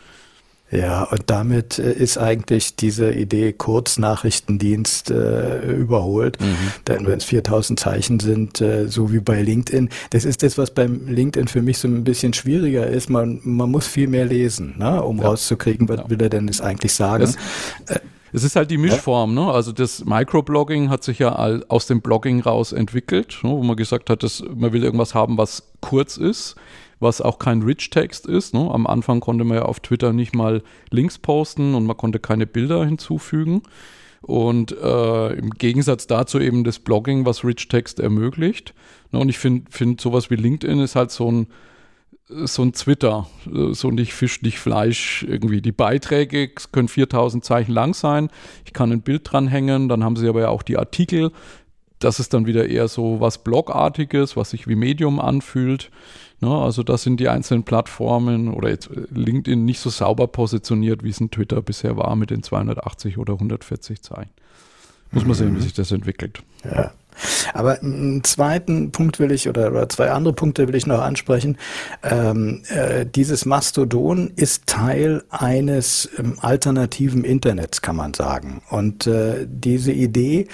Ja, 0.73 1.03
und 1.03 1.23
damit 1.27 1.81
äh, 1.81 1.93
ist 1.93 2.17
eigentlich 2.17 2.77
diese 2.77 3.13
Idee 3.13 3.53
Kurznachrichtendienst 3.53 5.11
äh, 5.11 5.67
überholt. 5.73 6.41
Mhm. 6.41 6.57
Denn 6.87 7.07
wenn 7.07 7.19
es 7.19 7.25
4000 7.25 7.79
Zeichen 7.81 8.21
sind, 8.21 8.61
äh, 8.61 8.87
so 8.87 9.13
wie 9.13 9.19
bei 9.19 9.43
LinkedIn, 9.43 9.89
das 10.11 10.25
ist 10.25 10.45
das, 10.45 10.59
was 10.59 10.71
beim 10.71 11.09
LinkedIn 11.09 11.49
für 11.49 11.61
mich 11.61 11.79
so 11.79 11.89
ein 11.89 12.05
bisschen 12.05 12.35
schwieriger 12.35 12.87
ist. 12.87 13.11
Man, 13.11 13.41
man 13.43 13.71
muss 13.71 13.89
viel 13.89 14.07
mehr 14.07 14.27
lesen, 14.27 14.77
ne, 14.79 15.03
um 15.03 15.19
ja. 15.19 15.25
rauszukriegen, 15.25 15.89
was 15.89 15.99
ja. 15.99 16.11
will 16.11 16.23
er 16.23 16.29
denn 16.29 16.47
jetzt 16.47 16.61
eigentlich 16.61 16.95
sagen. 16.95 17.25
Das 17.25 17.35
äh, 17.97 18.01
es 18.33 18.45
ist 18.45 18.57
halt 18.57 18.71
die 18.71 18.79
Mischform, 18.79 19.35
ne? 19.35 19.51
Also 19.51 19.73
das 19.73 20.05
Microblogging 20.05 20.89
hat 20.91 21.03
sich 21.03 21.19
ja 21.19 21.35
aus 21.69 21.87
dem 21.87 22.01
Blogging 22.01 22.41
raus 22.41 22.73
entwickelt, 22.73 23.39
ne? 23.43 23.51
wo 23.51 23.63
man 23.63 23.77
gesagt 23.77 24.11
hat, 24.11 24.23
dass 24.23 24.43
man 24.55 24.73
will 24.73 24.85
irgendwas 24.85 25.15
haben, 25.15 25.39
was 25.39 25.71
kurz 25.81 26.17
ist 26.17 26.57
was 27.01 27.23
auch 27.23 27.39
kein 27.39 27.63
Rich-Text 27.63 28.27
ist. 28.27 28.55
Ne? 28.55 28.71
Am 28.71 28.87
Anfang 28.87 29.21
konnte 29.21 29.45
man 29.45 29.57
ja 29.57 29.63
auf 29.65 29.81
Twitter 29.81 30.13
nicht 30.13 30.35
mal 30.35 30.63
Links 30.91 31.19
posten 31.19 31.75
und 31.75 31.87
man 31.87 31.97
konnte 31.97 32.19
keine 32.21 32.47
Bilder 32.47 32.85
hinzufügen. 32.85 33.63
Und 34.21 34.73
äh, 34.73 35.33
im 35.33 35.51
Gegensatz 35.51 36.07
dazu 36.07 36.39
eben 36.39 36.63
das 36.63 36.79
Blogging, 36.79 37.25
was 37.25 37.43
Rich-Text 37.43 38.01
ermöglicht. 38.01 38.75
Ne? 39.13 39.19
Und 39.19 39.31
ich 39.31 39.39
finde 39.39 39.71
find 39.71 40.01
sowas 40.01 40.31
wie 40.31 40.37
LinkedIn 40.37 40.79
ist 40.81 40.95
halt 40.95 41.11
so 41.11 41.33
ein 41.33 41.47
so 42.45 42.63
ein 42.63 42.73
Twitter, 42.73 43.27
so 43.73 43.91
nicht 43.91 44.13
Fisch, 44.13 44.43
nicht 44.43 44.59
Fleisch 44.59 45.25
irgendwie. 45.29 45.61
Die 45.61 45.73
Beiträge 45.73 46.49
können 46.73 46.89
4000 46.89 47.45
Zeichen 47.45 47.73
lang 47.73 47.95
sein. 47.95 48.31
Ich 48.65 48.73
kann 48.73 48.93
ein 48.93 49.03
Bild 49.03 49.23
dranhängen, 49.25 49.89
dann 49.89 50.05
haben 50.05 50.17
sie 50.17 50.29
aber 50.29 50.41
ja 50.41 50.49
auch 50.49 50.63
die 50.63 50.79
Artikel. 50.79 51.33
Das 51.99 52.19
ist 52.19 52.33
dann 52.33 52.47
wieder 52.47 52.69
eher 52.69 52.89
so 52.89 53.21
was 53.21 53.39
Blogartiges, 53.39 54.37
was 54.37 54.51
sich 54.51 54.67
wie 54.67 54.75
Medium 54.75 55.21
anfühlt. 55.21 55.91
Ne, 56.41 56.51
also 56.51 56.83
das 56.83 57.03
sind 57.03 57.21
die 57.21 57.29
einzelnen 57.29 57.65
Plattformen 57.65 58.55
oder 58.55 58.71
jetzt 58.71 58.91
äh, 58.91 59.03
LinkedIn 59.11 59.63
nicht 59.63 59.79
so 59.79 59.91
sauber 59.91 60.27
positioniert, 60.27 61.05
wie 61.05 61.11
es 61.11 61.21
in 61.21 61.31
Twitter 61.31 61.61
bisher 61.61 61.99
war 61.99 62.17
mit 62.17 62.31
den 62.31 62.43
280 62.43 63.19
oder 63.19 63.35
140 63.35 64.01
Zeichen. 64.01 64.31
Muss 65.13 65.27
man 65.27 65.35
sehen, 65.35 65.53
wie 65.53 65.59
mhm. 65.59 65.63
sich 65.63 65.75
das 65.75 65.93
entwickelt. 65.93 66.43
Ja. 66.65 66.93
Aber 67.55 67.81
einen 67.81 68.25
zweiten 68.25 68.93
Punkt 68.93 69.19
will 69.19 69.33
ich 69.33 69.49
oder, 69.49 69.71
oder 69.71 69.89
zwei 69.89 70.11
andere 70.11 70.35
Punkte 70.35 70.69
will 70.69 70.75
ich 70.75 70.87
noch 70.87 71.01
ansprechen. 71.01 71.57
Ähm, 72.03 72.63
äh, 72.69 73.07
dieses 73.07 73.47
Mastodon 73.47 74.33
ist 74.37 74.67
Teil 74.67 75.23
eines 75.31 76.09
ähm, 76.19 76.37
alternativen 76.41 77.25
Internets, 77.25 77.83
kann 77.83 77.97
man 77.97 78.15
sagen. 78.15 78.63
Und 78.71 79.07
äh, 79.07 79.47
diese 79.47 79.93
Idee, 79.93 80.47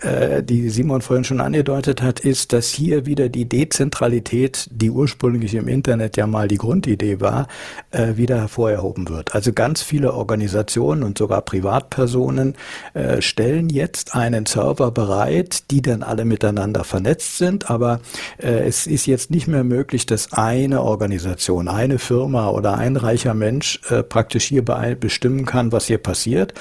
äh, 0.00 0.42
die 0.42 0.68
Simon 0.70 1.00
vorhin 1.00 1.24
schon 1.24 1.40
angedeutet 1.40 2.02
hat, 2.02 2.20
ist, 2.20 2.52
dass 2.52 2.68
hier 2.68 3.06
wieder 3.06 3.28
die 3.28 3.48
Dezentralität, 3.48 4.68
die 4.70 4.90
ursprünglich 4.90 5.54
im 5.54 5.68
Internet 5.68 6.16
ja 6.16 6.26
mal 6.26 6.48
die 6.48 6.58
Grundidee 6.58 7.20
war, 7.20 7.48
äh, 7.90 8.16
wieder 8.16 8.36
hervorgehoben 8.36 9.08
wird. 9.08 9.34
Also 9.34 9.52
ganz 9.52 9.82
viele 9.82 10.14
Organisationen 10.14 11.02
und 11.02 11.18
sogar 11.18 11.42
Privatpersonen 11.42 12.54
äh, 12.94 13.20
stellen 13.22 13.68
jetzt 13.68 14.14
einen 14.14 14.46
Server 14.46 14.90
bereit, 14.90 15.70
die 15.70 15.82
dann 15.82 16.02
alle 16.12 16.26
miteinander 16.26 16.84
vernetzt 16.84 17.38
sind, 17.38 17.70
aber 17.70 18.00
äh, 18.36 18.68
es 18.68 18.86
ist 18.86 19.06
jetzt 19.06 19.30
nicht 19.30 19.48
mehr 19.48 19.64
möglich, 19.64 20.04
dass 20.04 20.34
eine 20.34 20.82
Organisation, 20.82 21.68
eine 21.68 21.98
Firma 21.98 22.50
oder 22.50 22.76
ein 22.76 22.96
reicher 22.96 23.32
Mensch 23.32 23.80
äh, 23.88 24.02
praktisch 24.02 24.44
hier 24.44 24.62
bestimmen 24.62 25.46
kann, 25.46 25.72
was 25.72 25.86
hier 25.86 25.96
passiert. 25.96 26.52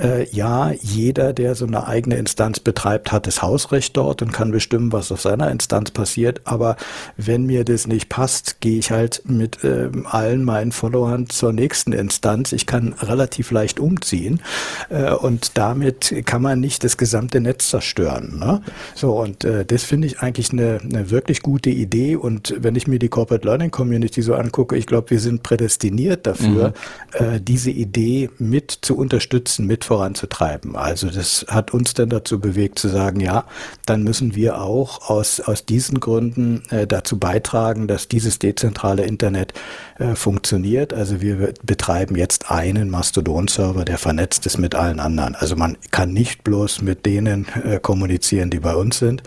Äh, 0.00 0.28
ja, 0.30 0.72
jeder, 0.72 1.32
der 1.32 1.54
so 1.54 1.66
eine 1.66 1.86
eigene 1.86 2.16
Instanz 2.16 2.58
betreibt, 2.58 3.12
hat 3.12 3.28
das 3.28 3.42
Hausrecht 3.42 3.96
dort 3.96 4.22
und 4.22 4.32
kann 4.32 4.50
bestimmen, 4.50 4.90
was 4.90 5.12
auf 5.12 5.20
seiner 5.20 5.52
Instanz 5.52 5.92
passiert, 5.92 6.40
aber 6.42 6.74
wenn 7.16 7.46
mir 7.46 7.64
das 7.64 7.86
nicht 7.86 8.08
passt, 8.08 8.60
gehe 8.60 8.80
ich 8.80 8.90
halt 8.90 9.22
mit 9.26 9.62
äh, 9.62 9.88
allen 10.04 10.42
meinen 10.42 10.72
Followern 10.72 11.28
zur 11.28 11.52
nächsten 11.52 11.92
Instanz. 11.92 12.50
Ich 12.52 12.66
kann 12.66 12.92
relativ 12.94 13.52
leicht 13.52 13.78
umziehen 13.78 14.42
äh, 14.90 15.12
und 15.12 15.56
damit 15.56 16.12
kann 16.26 16.42
man 16.42 16.58
nicht 16.58 16.82
das 16.82 16.96
gesamte 16.96 17.40
Netz 17.40 17.70
zerstören. 17.70 18.40
Ne? 18.40 18.62
So, 18.96 19.20
und 19.20 19.44
äh, 19.44 19.66
das 19.66 19.84
finde 19.84 20.06
ich 20.06 20.20
eigentlich 20.20 20.52
eine, 20.52 20.80
eine 20.82 21.10
wirklich 21.10 21.42
gute 21.42 21.68
Idee. 21.68 22.16
Und 22.16 22.54
wenn 22.58 22.76
ich 22.76 22.86
mir 22.86 22.98
die 22.98 23.10
Corporate 23.10 23.46
Learning 23.46 23.70
Community 23.70 24.22
so 24.22 24.34
angucke, 24.34 24.74
ich 24.74 24.86
glaube, 24.86 25.10
wir 25.10 25.20
sind 25.20 25.42
prädestiniert 25.42 26.26
dafür, 26.26 26.72
mhm. 27.20 27.34
äh, 27.34 27.40
diese 27.40 27.70
Idee 27.70 28.30
mit 28.38 28.70
zu 28.70 28.96
unterstützen, 28.96 29.66
mit 29.66 29.84
voranzutreiben. 29.84 30.76
Also 30.76 31.10
das 31.10 31.44
hat 31.48 31.74
uns 31.74 31.92
dann 31.92 32.08
dazu 32.08 32.40
bewegt 32.40 32.78
zu 32.78 32.88
sagen, 32.88 33.20
ja, 33.20 33.44
dann 33.84 34.02
müssen 34.02 34.34
wir 34.34 34.62
auch 34.62 35.10
aus, 35.10 35.40
aus 35.40 35.66
diesen 35.66 36.00
Gründen 36.00 36.62
äh, 36.70 36.86
dazu 36.86 37.18
beitragen, 37.18 37.88
dass 37.88 38.08
dieses 38.08 38.38
dezentrale 38.38 39.04
Internet 39.04 39.52
äh, 39.98 40.14
funktioniert. 40.14 40.94
Also 40.94 41.20
wir 41.20 41.52
betreiben 41.62 42.16
jetzt 42.16 42.50
einen 42.50 42.88
Mastodon-Server, 42.88 43.84
der 43.84 43.98
vernetzt 43.98 44.46
ist 44.46 44.56
mit 44.56 44.74
allen 44.74 45.00
anderen. 45.00 45.34
Also 45.34 45.54
man 45.54 45.76
kann 45.90 46.14
nicht 46.14 46.44
bloß 46.44 46.80
mit 46.80 47.04
denen 47.04 47.46
äh, 47.62 47.78
kommunizieren, 47.78 48.48
die 48.48 48.60
bei 48.60 48.74
uns 48.76 48.98
sind. 48.98 49.22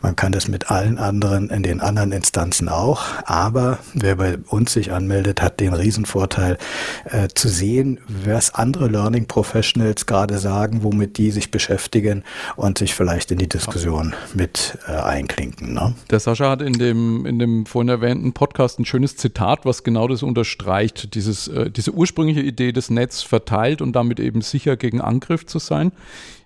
Man 0.00 0.16
kann 0.16 0.32
das 0.32 0.48
mit 0.48 0.70
allen 0.70 0.98
anderen 0.98 1.50
in 1.50 1.62
den 1.62 1.80
anderen 1.80 2.12
Instanzen 2.12 2.68
auch. 2.68 3.02
Aber 3.24 3.78
wer 3.94 4.16
bei 4.16 4.38
uns 4.48 4.72
sich 4.72 4.92
anmeldet, 4.92 5.42
hat 5.42 5.60
den 5.60 5.74
Riesenvorteil 5.74 6.58
äh, 7.04 7.28
zu 7.34 7.48
sehen, 7.48 8.00
was 8.24 8.54
andere 8.54 8.88
Learning 8.88 9.26
Professionals 9.26 10.06
gerade 10.06 10.38
sagen, 10.38 10.82
womit 10.82 11.18
die 11.18 11.30
sich 11.30 11.50
beschäftigen 11.50 12.24
und 12.56 12.78
sich 12.78 12.94
vielleicht 12.94 13.30
in 13.30 13.38
die 13.38 13.48
Diskussion 13.48 14.14
mit 14.34 14.78
äh, 14.86 14.92
einklinken. 14.92 15.74
Ne? 15.74 15.94
Der 16.10 16.20
Sascha 16.20 16.50
hat 16.50 16.62
in 16.62 16.74
dem, 16.74 17.26
in 17.26 17.38
dem 17.38 17.66
vorhin 17.66 17.88
erwähnten 17.88 18.32
Podcast 18.32 18.78
ein 18.78 18.84
schönes 18.84 19.16
Zitat, 19.16 19.64
was 19.64 19.82
genau 19.82 20.08
das 20.08 20.22
unterstreicht. 20.22 21.14
Dieses, 21.14 21.48
äh, 21.48 21.70
diese 21.70 21.92
ursprüngliche 21.92 22.40
Idee, 22.40 22.72
das 22.72 22.90
Netz 22.90 23.22
verteilt 23.22 23.82
und 23.82 23.92
damit 23.94 24.20
eben 24.20 24.42
sicher 24.42 24.76
gegen 24.76 25.00
Angriff 25.00 25.46
zu 25.46 25.58
sein. 25.58 25.92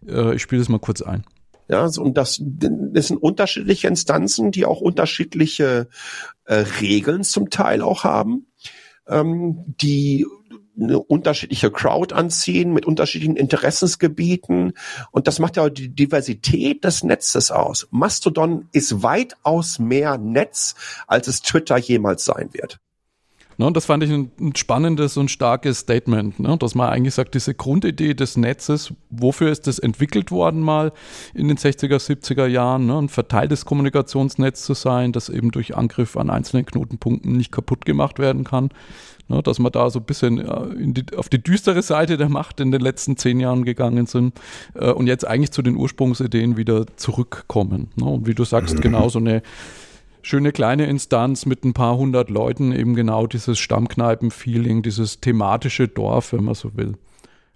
Äh, 0.09 0.35
ich 0.35 0.43
spiele 0.43 0.61
das 0.61 0.69
mal 0.69 0.79
kurz 0.79 1.03
ein. 1.03 1.25
Ja, 1.69 1.89
und 1.99 2.17
das, 2.17 2.41
das 2.41 3.09
sind 3.09 3.17
unterschiedliche 3.17 3.89
Instanzen, 3.89 4.53
die 4.53 4.65
auch 4.65 4.81
unterschiedliche 4.81 5.89
äh, 6.45 6.55
Regeln 6.81 7.25
zum 7.25 7.51
Teil 7.51 7.83
auch 7.83 8.05
haben, 8.05 8.47
ähm, 9.09 9.65
die 9.81 10.27
eine 10.79 10.99
unterschiedliche 10.99 11.71
Crowd 11.71 12.15
anziehen 12.15 12.73
mit 12.73 12.85
unterschiedlichen 12.85 13.37
Interessensgebieten 13.37 14.75
und 15.11 15.27
das 15.27 15.39
macht 15.39 15.57
ja 15.57 15.71
die 15.71 15.89
Diversität 15.89 16.85
des 16.85 17.03
Netzes 17.03 17.51
aus. 17.51 17.89
Mastodon 17.91 18.69
ist 18.73 19.03
weitaus 19.03 19.79
mehr 19.79 20.19
Netz, 20.19 20.75
als 21.07 21.29
es 21.29 21.41
Twitter 21.41 21.79
jemals 21.79 22.25
sein 22.25 22.51
wird. 22.53 22.79
Ne, 23.59 23.67
und 23.67 23.77
das 23.77 23.87
fand 23.87 24.03
ich 24.03 24.11
ein, 24.11 24.31
ein, 24.39 24.55
spannendes 24.55 25.17
und 25.17 25.31
starkes 25.31 25.79
Statement, 25.79 26.39
ne, 26.39 26.57
dass 26.59 26.75
man 26.75 26.91
eigentlich 26.91 27.15
sagt, 27.15 27.35
diese 27.35 27.55
Grundidee 27.55 28.13
des 28.13 28.37
Netzes, 28.37 28.93
wofür 29.09 29.51
ist 29.51 29.67
das 29.67 29.79
entwickelt 29.79 30.31
worden 30.31 30.61
mal 30.61 30.93
in 31.33 31.49
den 31.49 31.57
60er, 31.57 31.97
70er 31.97 32.47
Jahren, 32.47 32.87
ne, 32.87 32.99
ein 32.99 33.09
verteiltes 33.09 33.65
Kommunikationsnetz 33.65 34.63
zu 34.63 34.75
sein, 34.75 35.13
das 35.13 35.31
eben 35.31 35.53
durch 35.53 35.75
Angriff 35.75 36.19
an 36.19 36.29
einzelnen 36.29 36.67
Knotenpunkten 36.67 37.33
nicht 37.33 37.51
kaputt 37.51 37.87
gemacht 37.87 38.19
werden 38.19 38.45
kann. 38.45 38.71
Ne, 39.29 39.43
dass 39.43 39.59
wir 39.59 39.71
da 39.71 39.91
so 39.91 39.99
ein 39.99 40.05
bisschen 40.05 40.39
äh, 40.39 40.93
die, 40.93 41.17
auf 41.17 41.29
die 41.29 41.43
düstere 41.43 41.83
Seite 41.83 42.17
der 42.17 42.29
Macht 42.29 42.61
in 42.61 42.71
den 42.71 42.81
letzten 42.81 43.17
zehn 43.17 43.41
Jahren 43.41 43.65
gegangen 43.65 44.07
sind 44.07 44.39
äh, 44.75 44.91
und 44.91 45.09
jetzt 45.09 45.27
eigentlich 45.27 45.51
zu 45.51 45.63
den 45.63 45.77
Ursprungsideen 45.77 46.57
wieder 46.57 46.87
zurückkommen. 46.97 47.89
Ne? 47.97 48.05
Und 48.05 48.29
wie 48.29 48.35
du 48.35 48.45
sagst, 48.45 48.77
mhm. 48.77 48.83
genau 48.83 49.09
so 49.09 49.19
eine 49.19 49.43
schöne 50.27 50.51
kleine 50.51 50.87
Instanz 50.87 51.47
mit 51.47 51.65
ein 51.65 51.73
paar 51.73 51.97
hundert 51.97 52.31
Leuten 52.31 52.73
eben 52.73 52.97
genau 52.97 53.29
dieses 53.29 53.61
Stammkneipen-Feeling, 53.61 54.83
dieses 54.83 55.21
thematische 55.21 55.87
Dorf, 55.87 56.33
wenn 56.33 56.43
man 56.43 56.57
so 56.57 56.77
will, 56.77 56.95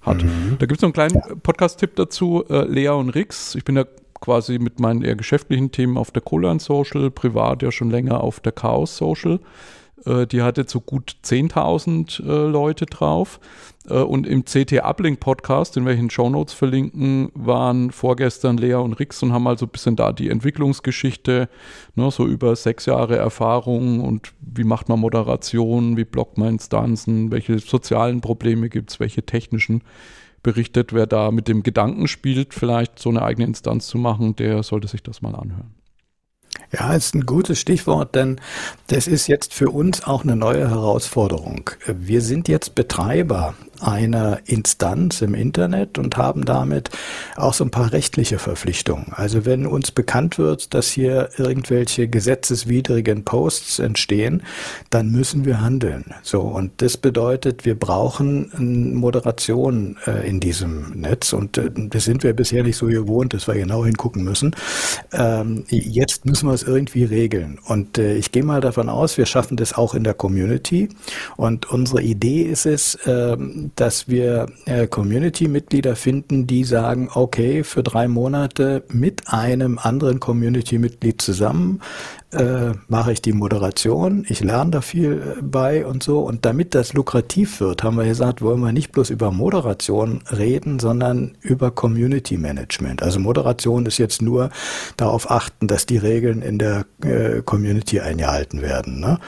hat. 0.02 0.22
Mhm. 0.22 0.54
Da 0.60 0.66
gibt 0.66 0.78
es 0.78 0.82
noch 0.82 0.94
einen 0.94 1.10
kleinen 1.10 1.40
Podcast-Tipp 1.40 1.96
dazu, 1.96 2.44
äh, 2.48 2.62
Lea 2.66 2.90
und 2.90 3.10
Rix. 3.10 3.56
Ich 3.56 3.64
bin 3.64 3.74
ja 3.74 3.86
quasi 4.20 4.60
mit 4.60 4.78
meinen 4.78 5.02
eher 5.02 5.16
geschäftlichen 5.16 5.72
Themen 5.72 5.98
auf 5.98 6.12
der 6.12 6.22
Colan 6.22 6.60
Social, 6.60 7.10
privat 7.10 7.64
ja 7.64 7.72
schon 7.72 7.90
länger 7.90 8.22
auf 8.22 8.38
der 8.38 8.52
Chaos 8.52 8.96
Social. 8.96 9.40
Äh, 10.06 10.28
die 10.28 10.42
hatte 10.42 10.64
so 10.68 10.80
gut 10.80 11.16
10.000 11.24 12.22
äh, 12.22 12.50
Leute 12.50 12.86
drauf. 12.86 13.40
Äh, 13.88 13.94
und 13.94 14.26
im 14.26 14.44
CT 14.44 14.82
Uplink 14.82 15.20
Podcast, 15.20 15.76
in 15.76 15.86
welchen 15.86 16.10
Shownotes 16.10 16.54
verlinken, 16.54 17.30
waren 17.34 17.90
vorgestern 17.90 18.56
Lea 18.56 18.74
und 18.74 18.94
Rix 18.94 19.22
und 19.22 19.32
haben 19.32 19.46
also 19.46 19.66
ein 19.66 19.70
bisschen 19.70 19.96
da 19.96 20.12
die 20.12 20.28
Entwicklungsgeschichte, 20.28 21.48
ne, 21.94 22.10
so 22.10 22.26
über 22.26 22.54
sechs 22.56 22.86
Jahre 22.86 23.16
Erfahrung 23.16 24.00
und 24.00 24.32
wie 24.40 24.64
macht 24.64 24.88
man 24.88 25.00
Moderation, 25.00 25.96
wie 25.96 26.04
blockt 26.04 26.38
man 26.38 26.50
Instanzen, 26.50 27.30
welche 27.30 27.58
sozialen 27.58 28.20
Probleme 28.20 28.68
gibt 28.68 28.90
es, 28.90 29.00
welche 29.00 29.24
technischen 29.24 29.82
berichtet. 30.42 30.92
Wer 30.92 31.06
da 31.06 31.30
mit 31.30 31.48
dem 31.48 31.62
Gedanken 31.62 32.08
spielt, 32.08 32.54
vielleicht 32.54 32.98
so 32.98 33.10
eine 33.10 33.22
eigene 33.22 33.46
Instanz 33.46 33.86
zu 33.86 33.98
machen, 33.98 34.36
der 34.36 34.62
sollte 34.62 34.88
sich 34.88 35.02
das 35.02 35.22
mal 35.22 35.34
anhören. 35.34 35.74
Ja, 36.72 36.94
ist 36.94 37.14
ein 37.14 37.26
gutes 37.26 37.58
Stichwort, 37.58 38.14
denn 38.14 38.40
das 38.86 39.08
ist 39.08 39.26
jetzt 39.26 39.54
für 39.54 39.70
uns 39.70 40.04
auch 40.04 40.22
eine 40.22 40.36
neue 40.36 40.68
Herausforderung. 40.68 41.70
Wir 41.86 42.20
sind 42.20 42.48
jetzt 42.48 42.74
Betreiber 42.74 43.54
einer 43.80 44.40
Instanz 44.46 45.22
im 45.22 45.34
Internet 45.34 45.98
und 45.98 46.16
haben 46.16 46.44
damit 46.44 46.90
auch 47.36 47.54
so 47.54 47.64
ein 47.64 47.70
paar 47.70 47.92
rechtliche 47.92 48.38
Verpflichtungen. 48.38 49.12
Also 49.12 49.44
wenn 49.44 49.66
uns 49.66 49.90
bekannt 49.90 50.38
wird, 50.38 50.74
dass 50.74 50.90
hier 50.90 51.30
irgendwelche 51.36 52.08
gesetzeswidrigen 52.08 53.24
Posts 53.24 53.78
entstehen, 53.80 54.42
dann 54.90 55.10
müssen 55.10 55.44
wir 55.44 55.60
handeln. 55.60 56.14
So 56.22 56.40
und 56.40 56.82
das 56.82 56.96
bedeutet, 56.96 57.64
wir 57.64 57.78
brauchen 57.78 58.94
Moderation 58.94 59.96
äh, 60.06 60.28
in 60.28 60.40
diesem 60.40 60.90
Netz 61.00 61.32
und 61.32 61.58
äh, 61.58 61.70
das 61.74 62.04
sind 62.04 62.22
wir 62.22 62.32
bisher 62.32 62.62
nicht 62.62 62.76
so 62.76 62.86
gewohnt, 62.86 63.34
dass 63.34 63.46
wir 63.46 63.54
genau 63.54 63.84
hingucken 63.84 64.24
müssen. 64.24 64.54
Ähm, 65.12 65.64
jetzt 65.68 66.26
müssen 66.26 66.48
wir 66.48 66.54
es 66.54 66.62
irgendwie 66.62 67.04
regeln 67.04 67.58
und 67.66 67.98
äh, 67.98 68.14
ich 68.16 68.32
gehe 68.32 68.44
mal 68.44 68.60
davon 68.60 68.88
aus, 68.88 69.18
wir 69.18 69.26
schaffen 69.26 69.56
das 69.56 69.72
auch 69.74 69.94
in 69.94 70.04
der 70.04 70.14
Community 70.14 70.88
und 71.36 71.70
unsere 71.70 72.02
Idee 72.02 72.42
ist 72.42 72.66
es, 72.66 72.98
ähm, 73.06 73.69
dass 73.76 74.08
wir 74.08 74.46
äh, 74.66 74.86
Community-Mitglieder 74.86 75.96
finden, 75.96 76.46
die 76.46 76.64
sagen, 76.64 77.08
okay, 77.14 77.64
für 77.64 77.82
drei 77.82 78.08
Monate 78.08 78.84
mit 78.88 79.28
einem 79.28 79.78
anderen 79.78 80.20
Community-Mitglied 80.20 81.20
zusammen 81.20 81.80
äh, 82.32 82.74
mache 82.86 83.12
ich 83.12 83.22
die 83.22 83.32
Moderation, 83.32 84.24
ich 84.28 84.40
lerne 84.40 84.70
da 84.70 84.80
viel 84.82 85.36
äh, 85.38 85.42
bei 85.42 85.84
und 85.84 86.02
so. 86.02 86.20
Und 86.20 86.44
damit 86.44 86.76
das 86.76 86.92
lukrativ 86.92 87.60
wird, 87.60 87.82
haben 87.82 87.96
wir 87.96 88.04
gesagt, 88.04 88.40
wollen 88.40 88.60
wir 88.60 88.72
nicht 88.72 88.92
bloß 88.92 89.10
über 89.10 89.32
Moderation 89.32 90.22
reden, 90.30 90.78
sondern 90.78 91.32
über 91.40 91.72
Community 91.72 92.36
Management. 92.36 93.02
Also 93.02 93.18
Moderation 93.18 93.84
ist 93.86 93.98
jetzt 93.98 94.22
nur 94.22 94.50
darauf 94.96 95.28
achten, 95.28 95.66
dass 95.66 95.86
die 95.86 95.96
Regeln 95.96 96.40
in 96.42 96.58
der 96.58 96.86
äh, 97.02 97.42
Community 97.42 97.98
eingehalten 97.98 98.62
werden. 98.62 99.00
Ne? 99.00 99.18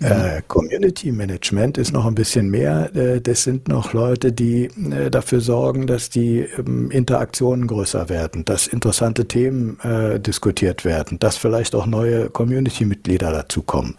Mhm. 0.00 0.06
Äh, 0.06 0.42
Community 0.46 1.10
Management 1.10 1.78
ist 1.78 1.92
noch 1.92 2.04
ein 2.04 2.14
bisschen 2.14 2.50
mehr. 2.50 2.90
Das 3.20 3.44
sind 3.44 3.68
noch 3.68 3.81
Leute, 3.92 4.32
die 4.32 4.64
äh, 4.66 5.10
dafür 5.10 5.40
sorgen, 5.40 5.86
dass 5.86 6.10
die 6.10 6.40
ähm, 6.40 6.90
Interaktionen 6.90 7.66
größer 7.66 8.08
werden, 8.08 8.44
dass 8.44 8.66
interessante 8.66 9.26
Themen 9.26 9.78
diskutiert 10.18 10.84
werden, 10.84 11.18
dass 11.18 11.36
vielleicht 11.36 11.74
auch 11.74 11.86
neue 11.86 12.30
Community-Mitglieder 12.30 13.32
dazukommen. 13.32 13.96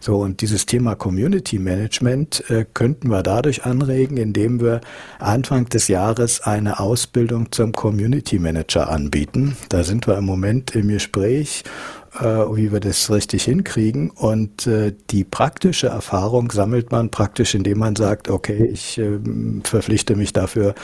So, 0.00 0.18
und 0.18 0.40
dieses 0.40 0.66
Thema 0.66 0.94
Community 0.94 1.58
Management 1.58 2.48
äh, 2.50 2.64
könnten 2.72 3.08
wir 3.08 3.22
dadurch 3.22 3.64
anregen, 3.64 4.16
indem 4.16 4.60
wir 4.60 4.80
Anfang 5.18 5.66
des 5.66 5.88
Jahres 5.88 6.40
eine 6.40 6.80
Ausbildung 6.80 7.52
zum 7.52 7.72
Community 7.72 8.38
Manager 8.38 8.88
anbieten. 8.90 9.56
Da 9.68 9.84
sind 9.84 10.06
wir 10.06 10.16
im 10.18 10.24
Moment 10.24 10.74
im 10.74 10.88
Gespräch 10.88 11.64
äh, 11.64 12.05
wie 12.20 12.72
wir 12.72 12.80
das 12.80 13.10
richtig 13.10 13.44
hinkriegen. 13.44 14.10
Und 14.10 14.66
äh, 14.66 14.94
die 15.10 15.24
praktische 15.24 15.88
Erfahrung 15.88 16.50
sammelt 16.50 16.90
man 16.90 17.10
praktisch, 17.10 17.54
indem 17.54 17.78
man 17.78 17.96
sagt, 17.96 18.28
okay, 18.28 18.64
ich 18.64 18.98
äh, 18.98 19.18
verpflichte 19.64 20.16
mich 20.16 20.32
dafür, 20.32 20.74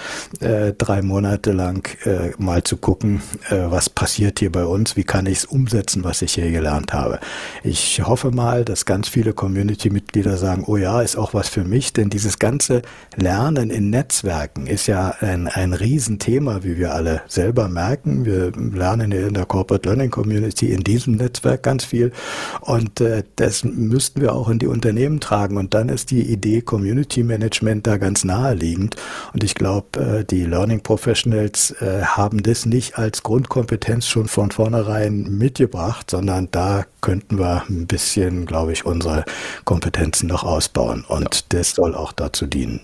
äh, 0.40 0.72
drei 0.72 1.02
Monate 1.02 1.52
lang 1.52 1.88
äh, 2.04 2.30
mal 2.38 2.62
zu 2.62 2.76
gucken, 2.76 3.22
äh, 3.50 3.56
was 3.68 3.88
passiert 3.90 4.40
hier 4.40 4.52
bei 4.52 4.64
uns, 4.64 4.96
wie 4.96 5.04
kann 5.04 5.26
ich 5.26 5.38
es 5.38 5.44
umsetzen, 5.44 6.04
was 6.04 6.22
ich 6.22 6.34
hier 6.34 6.50
gelernt 6.50 6.92
habe. 6.92 7.20
Ich 7.62 8.02
hoffe 8.04 8.30
mal, 8.30 8.64
dass 8.64 8.84
ganz 8.84 9.08
viele 9.08 9.32
Community-Mitglieder 9.32 10.36
sagen, 10.36 10.64
oh 10.66 10.76
ja, 10.76 11.02
ist 11.02 11.16
auch 11.16 11.34
was 11.34 11.48
für 11.48 11.64
mich, 11.64 11.92
denn 11.92 12.10
dieses 12.10 12.38
ganze 12.38 12.82
Lernen 13.16 13.70
in 13.70 13.90
Netzwerken 13.90 14.66
ist 14.66 14.86
ja 14.86 15.14
ein, 15.20 15.48
ein 15.48 15.72
Riesenthema, 15.72 16.62
wie 16.62 16.76
wir 16.76 16.94
alle 16.94 17.22
selber 17.28 17.68
merken. 17.68 18.24
Wir 18.24 18.52
lernen 18.52 19.12
in 19.12 19.34
der 19.34 19.46
Corporate 19.46 19.88
Learning 19.88 20.10
Community 20.10 20.72
in 20.72 20.82
diesem 20.82 21.16
Netzwerk 21.22 21.62
ganz 21.62 21.84
viel. 21.84 22.12
Und 22.60 23.00
äh, 23.00 23.24
das 23.36 23.64
müssten 23.64 24.20
wir 24.20 24.34
auch 24.34 24.48
in 24.48 24.58
die 24.58 24.66
Unternehmen 24.66 25.20
tragen. 25.20 25.56
Und 25.56 25.74
dann 25.74 25.88
ist 25.88 26.10
die 26.10 26.22
Idee 26.22 26.60
Community 26.60 27.22
Management 27.22 27.86
da 27.86 27.96
ganz 27.96 28.24
naheliegend. 28.24 28.96
Und 29.32 29.44
ich 29.44 29.54
glaube, 29.54 30.00
äh, 30.00 30.24
die 30.24 30.44
Learning 30.44 30.82
Professionals 30.82 31.70
äh, 31.80 32.02
haben 32.02 32.42
das 32.42 32.66
nicht 32.66 32.98
als 32.98 33.22
Grundkompetenz 33.22 34.06
schon 34.06 34.28
von 34.28 34.50
vornherein 34.50 35.22
mitgebracht, 35.38 36.10
sondern 36.10 36.48
da 36.50 36.84
könnten 37.00 37.38
wir 37.38 37.64
ein 37.68 37.86
bisschen, 37.86 38.46
glaube 38.46 38.72
ich, 38.72 38.84
unsere 38.86 39.24
Kompetenzen 39.64 40.28
noch 40.28 40.44
ausbauen. 40.44 41.04
Und 41.08 41.34
ja. 41.34 41.40
das 41.48 41.72
soll 41.72 41.94
auch 41.94 42.12
dazu 42.12 42.46
dienen. 42.46 42.80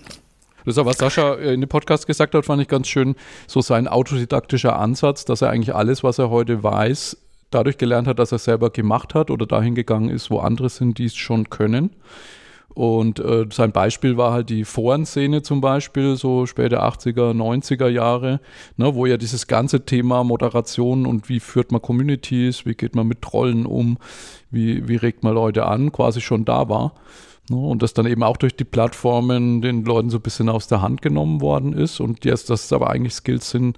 Das 0.65 0.75
ist 0.75 0.77
auch, 0.79 0.85
was 0.85 0.97
Sascha 0.97 1.35
in 1.35 1.61
dem 1.61 1.69
Podcast 1.69 2.05
gesagt 2.05 2.35
hat, 2.35 2.45
fand 2.45 2.61
ich 2.61 2.67
ganz 2.67 2.87
schön, 2.87 3.15
so 3.47 3.61
sein 3.61 3.87
autodidaktischer 3.87 4.77
Ansatz, 4.77 5.25
dass 5.25 5.41
er 5.41 5.49
eigentlich 5.49 5.73
alles, 5.73 6.03
was 6.03 6.19
er 6.19 6.29
heute 6.29 6.61
weiß, 6.61 7.17
dadurch 7.49 7.77
gelernt 7.77 8.07
hat, 8.07 8.19
dass 8.19 8.31
er 8.31 8.39
selber 8.39 8.69
gemacht 8.69 9.15
hat 9.15 9.31
oder 9.31 9.45
dahin 9.45 9.75
gegangen 9.75 10.09
ist, 10.09 10.29
wo 10.29 10.39
andere 10.39 10.69
sind, 10.69 10.97
die 10.97 11.05
es 11.05 11.15
schon 11.15 11.49
können. 11.49 11.91
Und 12.75 13.19
äh, 13.19 13.45
sein 13.51 13.71
Beispiel 13.71 14.15
war 14.15 14.31
halt 14.31 14.49
die 14.49 14.63
Forenszene 14.63 15.41
zum 15.41 15.59
Beispiel, 15.59 16.15
so 16.15 16.45
späte 16.45 16.81
80er, 16.81 17.33
90er 17.33 17.89
Jahre, 17.89 18.39
ne, 18.77 18.93
wo 18.93 19.05
ja 19.05 19.17
dieses 19.17 19.47
ganze 19.47 19.85
Thema 19.85 20.23
Moderation 20.23 21.05
und 21.05 21.29
wie 21.29 21.39
führt 21.39 21.71
man 21.71 21.81
Communities, 21.81 22.65
wie 22.65 22.75
geht 22.75 22.95
man 22.95 23.07
mit 23.07 23.21
Trollen 23.21 23.65
um, 23.65 23.97
wie, 24.51 24.87
wie 24.87 24.95
regt 24.95 25.23
man 25.23 25.33
Leute 25.33 25.65
an, 25.65 25.91
quasi 25.91 26.21
schon 26.21 26.45
da 26.45 26.69
war. 26.69 26.93
Ne, 27.49 27.57
und 27.57 27.81
das 27.81 27.95
dann 27.95 28.05
eben 28.05 28.23
auch 28.23 28.37
durch 28.37 28.55
die 28.55 28.65
Plattformen 28.65 29.61
den 29.61 29.83
Leuten 29.83 30.11
so 30.11 30.17
ein 30.17 30.23
bisschen 30.23 30.47
aus 30.47 30.67
der 30.67 30.81
Hand 30.81 31.01
genommen 31.01 31.41
worden 31.41 31.73
ist. 31.73 31.99
Und 31.99 32.23
jetzt, 32.23 32.51
dass 32.51 32.65
es 32.65 32.73
aber 32.73 32.91
eigentlich 32.91 33.15
Skills 33.15 33.49
sind, 33.49 33.77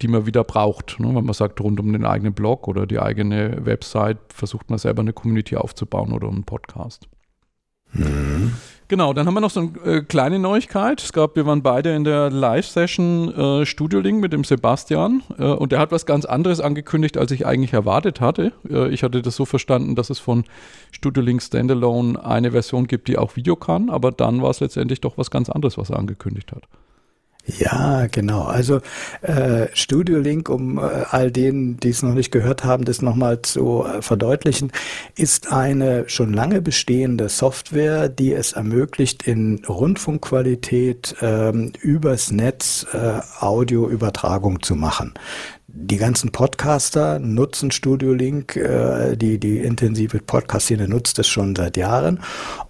die 0.00 0.08
man 0.08 0.26
wieder 0.26 0.44
braucht. 0.44 0.98
Ne? 0.98 1.14
Wenn 1.14 1.24
man 1.24 1.34
sagt, 1.34 1.60
rund 1.60 1.78
um 1.80 1.92
den 1.92 2.04
eigenen 2.04 2.32
Blog 2.32 2.68
oder 2.68 2.86
die 2.86 2.98
eigene 2.98 3.64
Website 3.64 4.18
versucht 4.28 4.70
man 4.70 4.78
selber 4.78 5.00
eine 5.00 5.12
Community 5.12 5.56
aufzubauen 5.56 6.12
oder 6.12 6.28
einen 6.28 6.44
Podcast. 6.44 7.08
Mhm. 7.92 8.52
Genau, 8.88 9.14
dann 9.14 9.26
haben 9.26 9.32
wir 9.32 9.40
noch 9.40 9.50
so 9.50 9.60
eine 9.60 9.90
äh, 9.90 10.02
kleine 10.02 10.38
Neuigkeit. 10.38 11.02
Es 11.02 11.14
gab, 11.14 11.34
wir 11.34 11.46
waren 11.46 11.62
beide 11.62 11.94
in 11.94 12.04
der 12.04 12.28
Live-Session 12.28 13.62
äh, 13.62 13.66
Studio 13.66 14.00
Link 14.00 14.20
mit 14.20 14.34
dem 14.34 14.44
Sebastian 14.44 15.22
äh, 15.38 15.44
und 15.44 15.72
der 15.72 15.78
hat 15.78 15.92
was 15.92 16.04
ganz 16.04 16.26
anderes 16.26 16.60
angekündigt, 16.60 17.16
als 17.16 17.30
ich 17.30 17.46
eigentlich 17.46 17.72
erwartet 17.72 18.20
hatte. 18.20 18.52
Äh, 18.68 18.88
ich 18.90 19.02
hatte 19.02 19.22
das 19.22 19.36
so 19.36 19.46
verstanden, 19.46 19.94
dass 19.94 20.10
es 20.10 20.18
von 20.18 20.44
Studio 20.90 21.22
Link 21.22 21.42
Standalone 21.42 22.22
eine 22.22 22.50
Version 22.50 22.86
gibt, 22.86 23.08
die 23.08 23.16
auch 23.16 23.34
Video 23.34 23.56
kann, 23.56 23.88
aber 23.88 24.12
dann 24.12 24.42
war 24.42 24.50
es 24.50 24.60
letztendlich 24.60 25.00
doch 25.00 25.16
was 25.16 25.30
ganz 25.30 25.48
anderes, 25.48 25.78
was 25.78 25.88
er 25.88 25.98
angekündigt 25.98 26.52
hat. 26.52 26.64
Ja, 27.44 28.06
genau. 28.06 28.42
Also 28.42 28.80
äh, 29.20 29.66
Studio 29.72 30.18
Link, 30.20 30.48
um 30.48 30.78
äh, 30.78 30.82
all 31.10 31.32
denen, 31.32 31.76
die 31.78 31.88
es 31.88 32.02
noch 32.02 32.14
nicht 32.14 32.30
gehört 32.30 32.62
haben, 32.62 32.84
das 32.84 33.02
nochmal 33.02 33.42
zu 33.42 33.84
äh, 33.84 34.00
verdeutlichen, 34.00 34.70
ist 35.16 35.50
eine 35.50 36.08
schon 36.08 36.32
lange 36.32 36.62
bestehende 36.62 37.28
Software, 37.28 38.08
die 38.08 38.32
es 38.32 38.52
ermöglicht, 38.52 39.26
in 39.26 39.64
Rundfunkqualität 39.68 41.16
ähm, 41.20 41.72
übers 41.80 42.30
Netz 42.30 42.86
äh, 42.92 43.20
Audioübertragung 43.40 44.62
zu 44.62 44.76
machen. 44.76 45.14
Die 45.74 45.96
ganzen 45.96 46.32
Podcaster 46.32 47.18
nutzen 47.18 47.70
Studio 47.70 48.12
Link, 48.12 48.56
äh, 48.56 49.16
die, 49.16 49.38
die 49.38 49.58
intensive 49.58 50.18
Podcast-Szene 50.18 50.86
nutzt 50.86 51.18
es 51.18 51.28
schon 51.28 51.56
seit 51.56 51.78
Jahren. 51.78 52.20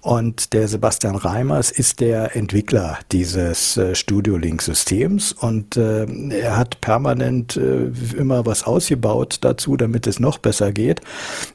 Und 0.01 0.53
der 0.53 0.69
Sebastian 0.69 1.17
Reimers 1.17 1.73
ist 1.73 2.01
der 2.01 2.37
Entwickler 2.37 2.99
dieses 3.11 3.77
äh, 3.77 3.97
Studio 3.97 4.37
Link-Systems 4.37 5.33
und 5.33 5.77
äh, 5.77 6.07
er 6.31 6.57
hat 6.57 6.81
permanent 6.81 7.57
äh, 7.57 7.91
immer 8.17 8.47
was 8.47 8.65
ausgebaut 8.65 9.39
dazu, 9.41 9.77
damit 9.77 10.07
es 10.07 10.21
noch 10.21 10.39
besser 10.39 10.71
geht. 10.73 11.01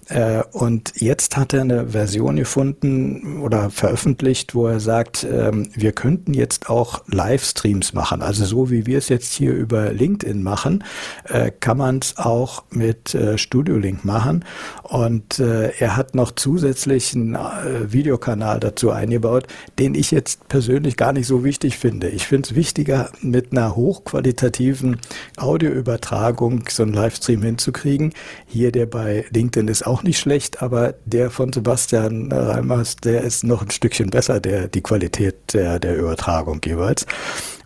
Äh, 0.10 0.44
und 0.52 0.94
jetzt 0.96 1.38
hat 1.38 1.54
er 1.54 1.62
eine 1.62 1.88
Version 1.90 2.36
gefunden 2.36 3.42
oder 3.42 3.70
veröffentlicht, 3.70 4.54
wo 4.54 4.68
er 4.68 4.82
sagt, 4.82 5.24
äh, 5.24 5.52
wir 5.54 5.94
könnten 5.94 6.34
jetzt 6.34 6.70
auch 6.70 7.04
Livestreams 7.08 7.94
machen. 7.94 8.22
Also 8.22 8.44
so 8.44 8.70
wie 8.70 8.86
wir 8.86 8.98
es 8.98 9.08
jetzt 9.08 9.34
hier 9.34 9.54
über 9.54 9.94
LinkedIn 9.94 10.44
machen, 10.44 10.84
äh, 11.26 11.37
kann 11.52 11.78
man 11.78 12.00
es 12.00 12.18
auch 12.18 12.64
mit 12.70 13.14
äh, 13.16 13.38
Studio 13.38 13.78
Link 13.78 14.06
machen. 14.06 14.46
Und 14.84 15.40
äh, 15.40 15.72
er 15.80 15.98
hat 15.98 16.16
noch 16.16 16.32
zusätzlich 16.32 17.14
einen 17.16 17.36
äh, 17.36 17.92
Videokanal 17.92 18.60
dazu 18.60 18.92
eingebaut, 18.92 19.48
den 19.80 19.96
ich 19.96 20.12
jetzt 20.12 20.48
persönlich 20.48 20.98
gar 20.98 21.14
nicht 21.14 21.28
so 21.28 21.44
wichtig 21.44 21.78
finde. 21.78 22.10
Ich 22.10 22.28
finde 22.28 22.50
es 22.50 22.56
wichtiger, 22.56 23.10
mit 23.22 23.52
einer 23.52 23.76
hochqualitativen 23.76 24.98
Audioübertragung 25.38 26.66
so 26.70 26.84
einen 26.84 26.94
Livestream 26.94 27.42
hinzukriegen. 27.42 28.14
Hier 28.46 28.72
der 28.72 28.86
bei 28.86 29.26
LinkedIn 29.32 29.68
ist 29.68 29.86
auch 29.86 30.04
nicht 30.04 30.20
schlecht, 30.20 30.62
aber 30.62 30.96
der 31.06 31.30
von 31.30 31.54
Sebastian 31.54 32.32
Reimers, 32.32 32.96
der 32.98 33.22
ist 33.22 33.44
noch 33.44 33.62
ein 33.62 33.72
Stückchen 33.72 34.10
besser, 34.10 34.40
der 34.40 34.68
die 34.68 34.82
Qualität 34.82 35.54
der, 35.54 35.80
der 35.80 35.98
Übertragung 35.98 36.62
jeweils. 36.66 37.06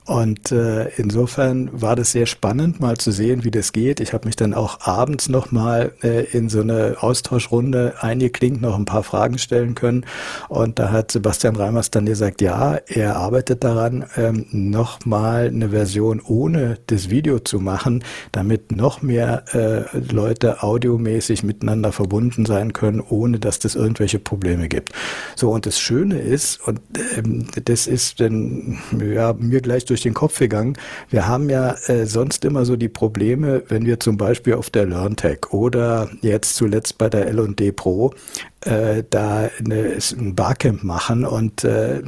Und 0.06 0.52
äh, 0.52 0.90
insofern 0.98 1.70
war 1.72 1.96
das 1.96 2.12
sehr 2.12 2.26
spannend, 2.26 2.80
mal 2.80 2.98
zu 2.98 3.12
sehen, 3.12 3.44
wie 3.44 3.52
das 3.52 3.72
geht. 3.72 4.00
Ich 4.00 4.14
habe 4.14 4.26
mich 4.26 4.36
dann 4.36 4.56
auch 4.56 4.82
abends 4.82 5.30
nochmal 5.30 5.94
äh, 6.02 6.24
in 6.36 6.50
so 6.50 6.62
eine 6.62 6.98
Austauschrunde 7.00 7.94
eingeklinkt, 8.02 8.62
noch 8.62 8.76
ein 8.76 8.86
paar 8.86 9.04
Fragen 9.04 9.38
stellen 9.38 9.76
können. 9.76 10.06
Und 10.50 10.80
da 10.80 10.92
hat 10.92 11.12
Sebastian 11.12 11.56
Reimers 11.56 11.92
dann 11.92 12.08
gesagt, 12.08 12.42
ja, 12.42 12.80
er 12.88 13.16
arbeitet 13.18 13.64
daran, 13.64 14.06
ähm, 14.18 14.48
nochmal 14.52 15.48
eine 15.48 15.70
Version 15.70 16.20
ohne 16.20 16.80
das 16.88 17.12
Video 17.12 17.38
zu 17.38 17.60
machen, 17.60 18.04
damit 18.32 18.72
noch 18.72 19.04
mehr 19.04 19.44
äh, 19.54 19.98
Leute 20.12 20.64
audiomäßig 20.64 21.44
miteinander 21.44 21.92
verbunden 21.92 22.48
sein 22.48 22.74
können, 22.74 23.02
ohne 23.02 23.38
dass 23.38 23.60
das 23.60 23.76
irgendwelche 23.76 24.18
Probleme 24.18 24.68
gibt. 24.68 24.94
So, 25.36 25.52
und 25.52 25.68
das 25.68 25.80
Schöne 25.80 26.20
ist, 26.20 26.60
und 26.68 26.82
ähm, 27.16 27.46
das 27.66 27.86
ist 27.86 28.20
dann 28.20 28.80
ja, 29.00 29.34
mir 29.34 29.62
gleich 29.62 29.86
durch 29.92 30.02
den 30.02 30.14
Kopf 30.14 30.40
gegangen. 30.40 30.78
Wir 31.10 31.28
haben 31.28 31.50
ja 31.50 31.76
äh, 31.88 32.06
sonst 32.06 32.46
immer 32.46 32.66
so 32.66 32.78
die 32.78 32.90
Probleme, 32.90 33.64
wenn 33.68 33.86
wir 33.86 34.00
zum 34.00 34.18
Beispiel 34.18 34.54
auf 34.54 34.70
der 34.70 34.86
LearnTech 34.86 35.52
oder 35.52 36.10
jetzt 36.22 36.56
zuletzt 36.56 36.98
bei 36.98 37.10
der 37.10 37.28
L&D 37.28 37.74
Pro 37.74 38.14
äh, 38.62 39.04
da 39.10 39.50
eine, 39.60 39.98
ein 40.18 40.36
Barcamp 40.36 40.84
machen 40.84 41.26
und 41.26 41.64
äh, 41.66 42.02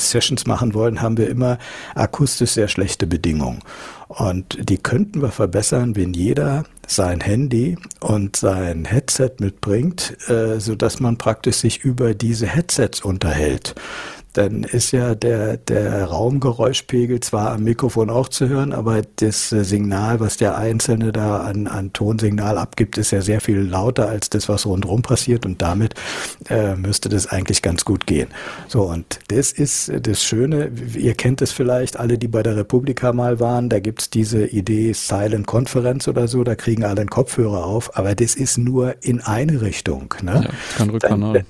Sessions 0.00 0.46
machen 0.46 0.72
wollen, 0.74 1.02
haben 1.02 1.18
wir 1.18 1.28
immer 1.28 1.58
akustisch 1.94 2.52
sehr 2.52 2.68
schlechte 2.68 3.06
Bedingungen. 3.06 3.60
Und 4.08 4.58
die 4.68 4.78
könnten 4.78 5.22
wir 5.22 5.30
verbessern, 5.30 5.96
wenn 5.96 6.14
jeder 6.14 6.64
sein 6.86 7.20
Handy 7.20 7.76
und 8.00 8.36
sein 8.36 8.84
Headset 8.84 9.32
mitbringt, 9.38 10.16
äh, 10.28 10.58
so 10.58 10.74
dass 10.74 10.98
man 10.98 11.18
praktisch 11.18 11.56
sich 11.56 11.84
über 11.84 12.14
diese 12.14 12.46
Headsets 12.46 13.02
unterhält 13.02 13.74
dann 14.32 14.62
ist 14.64 14.92
ja 14.92 15.14
der, 15.14 15.56
der 15.56 16.04
Raumgeräuschpegel 16.04 17.20
zwar 17.20 17.50
am 17.52 17.64
Mikrofon 17.64 18.10
auch 18.10 18.28
zu 18.28 18.48
hören, 18.48 18.72
aber 18.72 19.02
das 19.16 19.50
Signal, 19.50 20.20
was 20.20 20.36
der 20.36 20.56
Einzelne 20.56 21.12
da 21.12 21.38
an, 21.38 21.66
an 21.66 21.92
Tonsignal 21.92 22.58
abgibt, 22.58 22.98
ist 22.98 23.10
ja 23.10 23.20
sehr 23.20 23.40
viel 23.40 23.58
lauter 23.58 24.08
als 24.08 24.30
das, 24.30 24.48
was 24.48 24.66
rundherum 24.66 25.02
passiert 25.02 25.46
und 25.46 25.60
damit 25.62 25.94
äh, 26.48 26.76
müsste 26.76 27.08
das 27.08 27.26
eigentlich 27.26 27.62
ganz 27.62 27.84
gut 27.84 28.06
gehen. 28.06 28.28
So, 28.68 28.82
und 28.82 29.18
das 29.28 29.52
ist 29.52 29.90
das 30.00 30.22
Schöne, 30.22 30.70
ihr 30.94 31.14
kennt 31.14 31.42
es 31.42 31.52
vielleicht, 31.52 31.98
alle, 31.98 32.18
die 32.18 32.28
bei 32.28 32.42
der 32.42 32.56
Republika 32.56 33.12
mal 33.12 33.40
waren, 33.40 33.68
da 33.68 33.80
gibt's 33.80 34.10
diese 34.10 34.46
Idee 34.46 34.92
Silent 34.92 35.46
Konferenz 35.46 36.06
oder 36.08 36.28
so, 36.28 36.44
da 36.44 36.54
kriegen 36.54 36.84
alle 36.84 37.00
einen 37.00 37.10
Kopfhörer 37.10 37.64
auf, 37.64 37.96
aber 37.96 38.14
das 38.14 38.34
ist 38.34 38.58
nur 38.58 38.94
in 39.02 39.20
eine 39.20 39.60
Richtung. 39.60 40.14
Ne? 40.22 40.42
Ja, 40.44 40.50
kein 40.76 40.90
Rückkanal. 40.90 41.32
Dann, 41.32 41.46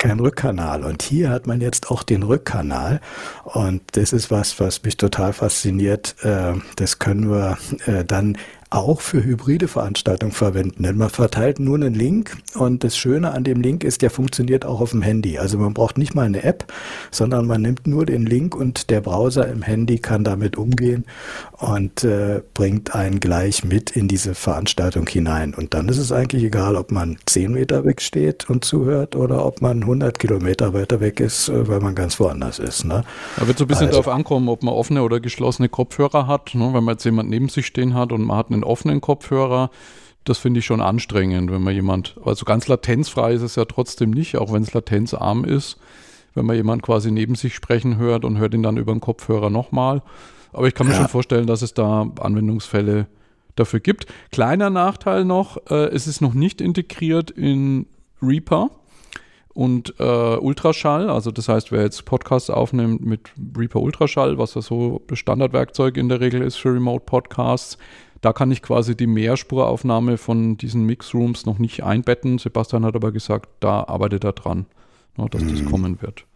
kein 0.00 0.18
Rückkanal. 0.18 0.82
Und 0.82 1.02
hier 1.02 1.30
hat 1.30 1.46
man 1.46 1.60
jetzt 1.60 1.90
auch 1.90 2.02
den 2.02 2.24
Rückkanal. 2.24 3.00
Und 3.44 3.82
das 3.92 4.12
ist 4.12 4.30
was, 4.30 4.58
was 4.58 4.82
mich 4.82 4.96
total 4.96 5.32
fasziniert. 5.32 6.16
Äh, 6.22 6.54
das 6.76 6.98
können 6.98 7.30
wir 7.30 7.58
äh, 7.86 8.04
dann 8.04 8.36
auch 8.70 9.00
für 9.00 9.22
hybride 9.22 9.66
Veranstaltungen 9.66 10.32
verwenden. 10.32 10.84
Denn 10.84 10.96
man 10.96 11.10
verteilt 11.10 11.58
nur 11.58 11.74
einen 11.74 11.94
Link 11.94 12.36
und 12.54 12.84
das 12.84 12.96
Schöne 12.96 13.32
an 13.32 13.42
dem 13.42 13.60
Link 13.60 13.82
ist, 13.82 14.00
der 14.00 14.10
funktioniert 14.10 14.64
auch 14.64 14.80
auf 14.80 14.92
dem 14.92 15.02
Handy. 15.02 15.38
Also 15.38 15.58
man 15.58 15.74
braucht 15.74 15.98
nicht 15.98 16.14
mal 16.14 16.26
eine 16.26 16.44
App, 16.44 16.72
sondern 17.10 17.46
man 17.46 17.62
nimmt 17.62 17.88
nur 17.88 18.06
den 18.06 18.24
Link 18.24 18.54
und 18.54 18.90
der 18.90 19.00
Browser 19.00 19.48
im 19.48 19.62
Handy 19.62 19.98
kann 19.98 20.22
damit 20.22 20.56
umgehen 20.56 21.04
und 21.58 22.04
äh, 22.04 22.42
bringt 22.54 22.94
einen 22.94 23.18
gleich 23.18 23.64
mit 23.64 23.90
in 23.90 24.06
diese 24.06 24.36
Veranstaltung 24.36 25.06
hinein. 25.08 25.52
Und 25.52 25.74
dann 25.74 25.88
ist 25.88 25.98
es 25.98 26.12
eigentlich 26.12 26.44
egal, 26.44 26.76
ob 26.76 26.92
man 26.92 27.18
10 27.26 27.52
Meter 27.52 27.84
weg 27.84 28.00
steht 28.00 28.48
und 28.48 28.64
zuhört 28.64 29.16
oder 29.16 29.44
ob 29.44 29.60
man 29.62 29.82
100 29.82 30.18
Kilometer 30.20 30.72
weiter 30.74 31.00
weg 31.00 31.18
ist, 31.18 31.48
äh, 31.48 31.66
weil 31.66 31.80
man 31.80 31.96
ganz 31.96 32.20
woanders 32.20 32.60
ist. 32.60 32.84
Ne? 32.84 33.02
Da 33.36 33.48
wird 33.48 33.58
so 33.58 33.64
ein 33.64 33.68
bisschen 33.68 33.88
also, 33.88 34.00
darauf 34.00 34.14
ankommen, 34.14 34.48
ob 34.48 34.62
man 34.62 34.74
offene 34.74 35.02
oder 35.02 35.18
geschlossene 35.18 35.68
Kopfhörer 35.68 36.28
hat. 36.28 36.54
Ne? 36.54 36.72
Wenn 36.72 36.84
man 36.84 36.94
jetzt 36.94 37.04
jemand 37.04 37.30
neben 37.30 37.48
sich 37.48 37.66
stehen 37.66 37.94
hat 37.94 38.12
und 38.12 38.22
man 38.22 38.36
hat 38.36 38.50
einen 38.50 38.59
einen 38.62 38.70
offenen 38.70 39.00
Kopfhörer, 39.00 39.70
das 40.24 40.38
finde 40.38 40.60
ich 40.60 40.66
schon 40.66 40.80
anstrengend, 40.80 41.50
wenn 41.50 41.62
man 41.62 41.74
jemand, 41.74 42.16
also 42.24 42.44
ganz 42.44 42.68
latenzfrei 42.68 43.32
ist 43.32 43.42
es 43.42 43.56
ja 43.56 43.64
trotzdem 43.64 44.10
nicht, 44.10 44.36
auch 44.36 44.52
wenn 44.52 44.62
es 44.62 44.74
latenzarm 44.74 45.44
ist, 45.44 45.78
wenn 46.34 46.46
man 46.46 46.56
jemand 46.56 46.82
quasi 46.82 47.10
neben 47.10 47.34
sich 47.34 47.54
sprechen 47.54 47.96
hört 47.96 48.24
und 48.24 48.38
hört 48.38 48.54
ihn 48.54 48.62
dann 48.62 48.76
über 48.76 48.92
den 48.92 49.00
Kopfhörer 49.00 49.50
nochmal. 49.50 50.02
Aber 50.52 50.68
ich 50.68 50.74
kann 50.74 50.86
mir 50.86 50.92
ja. 50.92 50.98
schon 50.98 51.08
vorstellen, 51.08 51.46
dass 51.46 51.62
es 51.62 51.74
da 51.74 52.10
Anwendungsfälle 52.20 53.06
dafür 53.56 53.80
gibt. 53.80 54.06
Kleiner 54.30 54.70
Nachteil 54.70 55.24
noch, 55.24 55.58
äh, 55.70 55.86
es 55.86 56.06
ist 56.06 56.20
noch 56.20 56.34
nicht 56.34 56.60
integriert 56.60 57.30
in 57.30 57.86
Reaper 58.22 58.70
und 59.54 59.94
äh, 59.98 60.36
Ultraschall. 60.36 61.10
Also 61.10 61.30
das 61.30 61.48
heißt, 61.48 61.72
wer 61.72 61.82
jetzt 61.82 62.04
Podcasts 62.04 62.50
aufnimmt 62.50 63.04
mit 63.04 63.30
Reaper 63.56 63.80
Ultraschall, 63.80 64.38
was 64.38 64.54
ja 64.54 64.62
so 64.62 65.02
Standardwerkzeug 65.12 65.96
in 65.96 66.08
der 66.08 66.20
Regel 66.20 66.42
ist 66.42 66.56
für 66.56 66.72
Remote 66.72 67.04
Podcasts, 67.04 67.78
da 68.20 68.32
kann 68.32 68.50
ich 68.50 68.62
quasi 68.62 68.96
die 68.96 69.06
Mehrspuraufnahme 69.06 70.18
von 70.18 70.56
diesen 70.56 70.84
Mixrooms 70.84 71.46
noch 71.46 71.58
nicht 71.58 71.82
einbetten. 71.82 72.38
Sebastian 72.38 72.84
hat 72.84 72.94
aber 72.94 73.12
gesagt, 73.12 73.48
da 73.60 73.84
arbeitet 73.84 74.24
er 74.24 74.32
dran, 74.32 74.66
ne, 75.16 75.26
dass 75.30 75.42
mhm. 75.42 75.50
das 75.50 75.64
kommen 75.64 76.02
wird. 76.02 76.26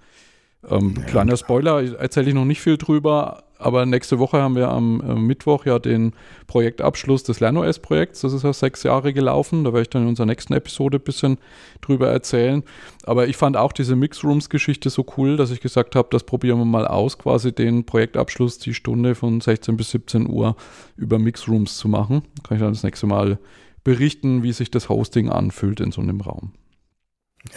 Ähm, 0.68 0.94
ja, 0.96 1.02
kleiner 1.04 1.36
Spoiler, 1.36 1.98
erzähle 1.98 2.28
ich 2.28 2.34
noch 2.34 2.46
nicht 2.46 2.62
viel 2.62 2.78
drüber, 2.78 3.44
aber 3.64 3.86
nächste 3.86 4.18
Woche 4.18 4.42
haben 4.42 4.56
wir 4.56 4.68
am 4.68 5.00
äh, 5.00 5.14
Mittwoch 5.14 5.64
ja 5.64 5.78
den 5.78 6.12
Projektabschluss 6.48 7.22
des 7.22 7.40
LernOS-Projekts. 7.40 8.20
Das 8.20 8.34
ist 8.34 8.42
ja 8.42 8.52
sechs 8.52 8.82
Jahre 8.82 9.14
gelaufen. 9.14 9.64
Da 9.64 9.72
werde 9.72 9.82
ich 9.82 9.88
dann 9.88 10.02
in 10.02 10.08
unserer 10.08 10.26
nächsten 10.26 10.52
Episode 10.52 10.98
ein 10.98 11.02
bisschen 11.02 11.38
drüber 11.80 12.08
erzählen. 12.08 12.62
Aber 13.04 13.26
ich 13.26 13.38
fand 13.38 13.56
auch 13.56 13.72
diese 13.72 13.96
Mixrooms-Geschichte 13.96 14.90
so 14.90 15.06
cool, 15.16 15.38
dass 15.38 15.50
ich 15.50 15.62
gesagt 15.62 15.96
habe, 15.96 16.08
das 16.10 16.24
probieren 16.24 16.58
wir 16.58 16.66
mal 16.66 16.86
aus, 16.86 17.16
quasi 17.16 17.54
den 17.54 17.86
Projektabschluss, 17.86 18.58
die 18.58 18.74
Stunde 18.74 19.14
von 19.14 19.40
16 19.40 19.78
bis 19.78 19.92
17 19.92 20.28
Uhr 20.28 20.56
über 20.98 21.18
Mixrooms 21.18 21.78
zu 21.78 21.88
machen. 21.88 22.22
Kann 22.46 22.58
ich 22.58 22.62
dann 22.62 22.74
das 22.74 22.82
nächste 22.82 23.06
Mal 23.06 23.38
berichten, 23.82 24.42
wie 24.42 24.52
sich 24.52 24.70
das 24.70 24.90
Hosting 24.90 25.30
anfühlt 25.30 25.80
in 25.80 25.90
so 25.90 26.02
einem 26.02 26.20
Raum. 26.20 26.52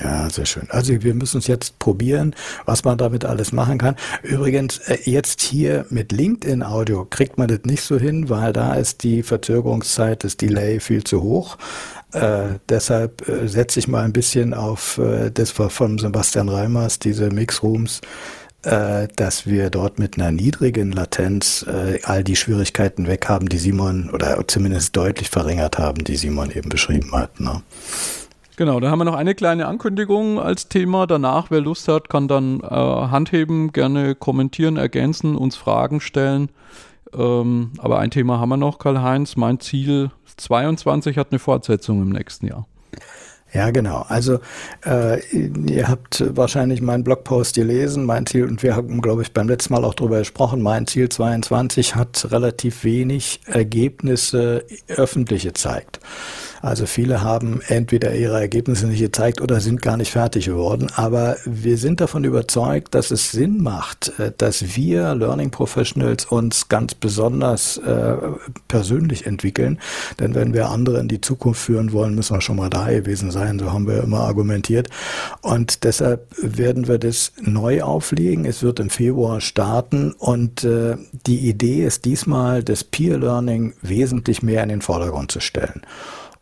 Ja, 0.04 0.30
sehr 0.30 0.46
schön. 0.46 0.68
Also 0.70 1.02
wir 1.02 1.14
müssen 1.14 1.38
es 1.40 1.48
jetzt 1.48 1.80
probieren, 1.80 2.36
was 2.66 2.84
man 2.84 2.98
damit 2.98 3.24
alles 3.24 3.54
machen 3.54 3.78
kann. 3.78 3.96
Übrigens, 4.22 4.80
äh, 4.80 4.98
jetzt 5.06 5.42
hier 5.42 5.86
mit 5.90 6.12
LinkedIn 6.12 6.62
Audio 6.62 7.06
kriegt 7.06 7.38
man 7.38 7.48
das 7.48 7.62
nicht 7.64 7.82
so 7.82 7.98
hin, 7.98 8.30
weil 8.30 8.52
da 8.52 8.76
ist 8.76 9.04
die 9.04 9.24
Verzögerungszeit, 9.24 10.24
das 10.24 10.36
Delay 10.36 10.82
viel 10.82 11.04
zu 11.04 11.24
hoch. 11.24 11.58
Äh, 12.12 12.60
deshalb 12.68 13.28
äh, 13.28 13.48
setze 13.48 13.80
ich 13.80 13.88
mal 13.88 14.04
ein 14.04 14.14
bisschen 14.14 14.54
auf 14.54 14.98
äh, 14.98 15.32
das 15.32 15.58
war 15.58 15.70
von 15.70 15.98
Sebastian 15.98 16.50
Reimers, 16.50 17.00
diese 17.00 17.30
Mixrooms, 17.30 18.02
äh, 18.64 19.08
dass 19.16 19.46
wir 19.46 19.70
dort 19.70 20.00
mit 20.00 20.18
einer 20.18 20.32
niedrigen 20.32 20.92
Latenz 20.92 21.66
äh, 21.68 22.00
all 22.04 22.24
die 22.24 22.36
Schwierigkeiten 22.36 23.08
weg 23.08 23.30
haben, 23.30 23.48
die 23.50 23.58
Simon 23.58 24.10
oder 24.10 24.44
zumindest 24.48 24.96
deutlich 24.98 25.30
verringert 25.30 25.78
haben, 25.78 26.04
die 26.04 26.18
Simon 26.18 26.52
eben 26.52 26.70
beschrieben 26.70 27.14
hat. 27.14 27.40
Ne? 27.40 27.62
Genau, 28.58 28.80
dann 28.80 28.90
haben 28.90 28.98
wir 28.98 29.06
noch 29.06 29.14
eine 29.14 29.36
kleine 29.36 29.68
Ankündigung 29.68 30.40
als 30.40 30.68
Thema. 30.68 31.06
Danach, 31.06 31.52
wer 31.52 31.62
Lust 31.62 31.88
hat, 31.88 32.10
kann 32.10 32.28
dann 32.28 32.60
äh, 32.62 32.66
Handheben, 32.66 33.72
gerne 33.72 34.16
kommentieren, 34.16 34.78
ergänzen, 34.78 35.36
uns 35.36 35.56
Fragen 35.56 36.02
stellen. 36.02 36.50
Ähm, 37.14 37.70
aber 37.78 38.00
ein 38.00 38.10
Thema 38.10 38.40
haben 38.40 38.50
wir 38.50 38.58
noch, 38.58 38.80
Karl-Heinz. 38.80 39.36
Mein 39.36 39.60
Ziel 39.60 40.10
22 40.38 41.20
hat 41.20 41.28
eine 41.30 41.38
Fortsetzung 41.38 42.02
im 42.02 42.10
nächsten 42.10 42.48
Jahr. 42.48 42.66
Ja, 43.54 43.70
genau. 43.70 44.06
Also 44.10 44.40
äh, 44.86 45.22
ihr 45.32 45.88
habt 45.88 46.24
wahrscheinlich 46.36 46.82
meinen 46.82 47.04
Blogpost 47.04 47.56
gelesen. 47.56 48.06
Mein 48.06 48.26
Ziel, 48.26 48.44
und 48.46 48.62
wir 48.62 48.76
haben, 48.76 49.02
glaube 49.02 49.22
ich, 49.22 49.34
beim 49.34 49.48
letzten 49.48 49.74
Mal 49.74 49.86
auch 49.86 49.94
darüber 49.94 50.20
gesprochen, 50.20 50.62
mein 50.62 50.86
Ziel 50.86 51.10
22 51.10 51.96
hat 51.96 52.32
relativ 52.32 52.84
wenig 52.84 53.40
Ergebnisse 53.46 54.66
öffentlich 54.88 55.44
gezeigt. 55.44 56.00
Also 56.62 56.86
viele 56.86 57.22
haben 57.22 57.62
entweder 57.68 58.16
ihre 58.16 58.40
Ergebnisse 58.40 58.88
nicht 58.88 59.00
gezeigt 59.00 59.42
oder 59.42 59.60
sind 59.60 59.82
gar 59.82 59.98
nicht 59.98 60.12
fertig 60.12 60.46
geworden. 60.46 60.88
Aber 60.96 61.38
wir 61.46 61.78
sind 61.78 62.02
davon 62.02 62.24
überzeugt, 62.24 62.96
dass 62.96 63.12
es 63.12 63.32
Sinn 63.32 63.62
macht, 63.62 64.18
äh, 64.20 64.32
dass 64.38 64.76
wir 64.76 65.16
Learning 65.16 65.52
Professionals 65.52 66.26
uns 66.26 66.70
ganz 66.70 66.96
besonders 66.96 67.78
äh, 67.78 68.16
persönlich 68.68 69.26
entwickeln. 69.26 69.80
Denn 70.20 70.36
wenn 70.36 70.54
wir 70.54 70.70
andere 70.70 71.00
in 71.00 71.08
die 71.08 71.22
Zukunft 71.22 71.62
führen 71.62 71.92
wollen, 71.92 72.16
müssen 72.16 72.36
wir 72.36 72.42
schon 72.42 72.58
mal 72.58 72.70
da 72.70 72.88
gewesen 72.90 73.32
sein. 73.32 73.60
So 73.60 73.72
haben 73.72 73.88
wir 73.88 74.04
immer 74.04 74.22
argumentiert. 74.22 74.90
Und 75.42 75.84
deshalb 75.84 76.28
werden 76.42 76.88
wir 76.88 76.98
das 76.98 77.32
neu 77.42 77.82
auflegen. 77.84 78.46
Es 78.46 78.64
wird 78.64 78.80
im 78.80 78.90
Februar 78.90 79.42
starten. 79.42 80.14
Und 80.14 80.64
äh, 80.64 80.98
die 81.26 81.48
Idee 81.50 81.86
ist 81.86 82.06
diesmal, 82.06 82.64
das 82.64 82.84
Peer 82.84 83.18
Learning 83.18 83.74
wesentlich 83.82 84.42
mehr 84.44 84.64
in 84.64 84.70
den 84.70 84.82
Vordergrund 84.82 85.32
zu 85.32 85.40
stellen. 85.40 85.82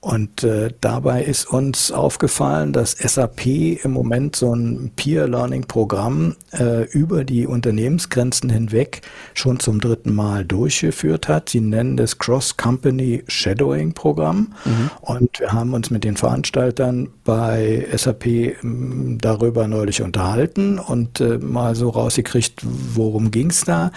Und 0.06 0.44
äh, 0.44 0.70
dabei 0.82 1.24
ist 1.24 1.50
uns 1.50 1.92
aufgefallen, 1.92 2.74
dass 2.74 2.92
SAP 2.92 3.48
im 3.84 3.92
Moment 3.92 4.36
so 4.36 4.54
ein 4.54 4.92
Peer-Learning-Programm 4.96 6.36
äh, 6.52 6.84
über 6.92 7.24
die 7.24 7.48
Unternehmensgrenzen 7.48 8.52
hinweg 8.52 9.02
schon 9.34 9.60
zum 9.60 9.82
dritten 9.82 10.14
Mal 10.14 10.46
durchgeführt 10.46 11.28
hat. 11.28 11.50
Sie 11.50 11.60
nennen 11.60 11.98
das 11.98 12.20
Cross-Company 12.20 13.24
Shadowing-Programm. 13.28 14.54
Mhm. 14.64 14.92
Und 15.02 15.40
wir 15.40 15.52
haben 15.52 15.74
uns 15.74 15.90
mit 15.90 16.04
den 16.04 16.18
Veranstaltern 16.18 17.10
bei 17.24 17.88
SAP 17.92 18.28
ähm, 18.28 19.18
darüber 19.20 19.68
neulich 19.68 20.04
unterhalten 20.04 20.78
und 20.78 21.20
äh, 21.20 21.40
mal 21.40 21.74
so 21.74 21.90
rausgekriegt, 21.90 22.62
worum 22.94 23.32
ging's 23.32 23.66
da. 23.66 23.92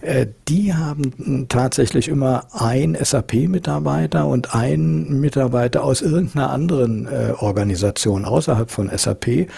Äh, 0.00 0.26
die 0.48 0.72
haben 0.72 1.48
tatsächlich 1.50 2.08
immer 2.08 2.46
ein 2.52 2.96
SAP-Mitarbeiter 2.98 4.26
und 4.26 4.54
ein 4.54 5.20
Mitarbeiter 5.20 5.49
Mitarbeiter 5.50 5.82
aus 5.82 6.00
irgendeiner 6.00 6.50
anderen 6.50 7.06
äh, 7.06 7.32
Organisation 7.36 8.24
außerhalb 8.24 8.70
von 8.70 8.88
SAP 8.96 9.48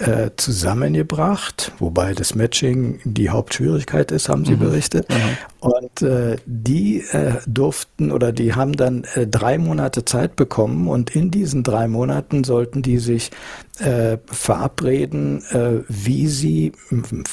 äh, 0.00 0.30
zusammengebracht, 0.36 1.72
wobei 1.78 2.14
das 2.14 2.34
Matching 2.34 3.00
die 3.04 3.28
Hauptschwierigkeit 3.28 4.10
ist, 4.12 4.28
haben 4.28 4.44
sie 4.46 4.54
mhm. 4.54 4.60
berichtet. 4.60 5.08
Mhm. 5.10 5.36
Und 5.60 6.02
äh, 6.02 6.36
die 6.46 7.00
äh, 7.12 7.34
durften 7.46 8.10
oder 8.10 8.32
die 8.32 8.54
haben 8.54 8.72
dann 8.76 9.04
äh, 9.14 9.26
drei 9.26 9.58
Monate 9.58 10.06
Zeit 10.06 10.36
bekommen 10.36 10.88
und 10.88 11.14
in 11.14 11.30
diesen 11.30 11.62
drei 11.62 11.86
Monaten 11.86 12.44
sollten 12.44 12.80
die 12.80 12.96
sich 12.96 13.30
äh, 13.78 14.18
verabreden, 14.26 15.42
wie 15.88 16.28
sie 16.28 16.72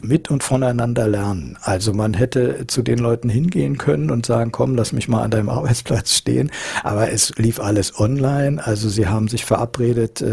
mit 0.02 0.30
und 0.30 0.44
voneinander 0.44 1.08
lernen. 1.08 1.58
Also 1.62 1.94
man 1.94 2.14
hätte 2.14 2.68
zu 2.68 2.84
den 2.84 3.00
Leuten 3.00 3.28
hingehen 3.28 3.78
können 3.78 4.12
und 4.12 4.26
sagen, 4.26 4.54
komm, 4.54 4.76
lass 4.76 4.94
mich 4.94 5.10
mal 5.10 5.24
an 5.24 5.32
deinem 5.32 5.50
Arbeitsplatz 5.50 6.14
stehen. 6.14 6.50
Aber 6.84 7.12
es 7.12 7.34
lief 7.36 7.60
alles 7.60 8.00
online. 8.00 8.66
Also 8.66 8.88
sie 8.88 9.08
haben 9.08 9.28
sich 9.28 9.44
verabredet, 9.44 10.24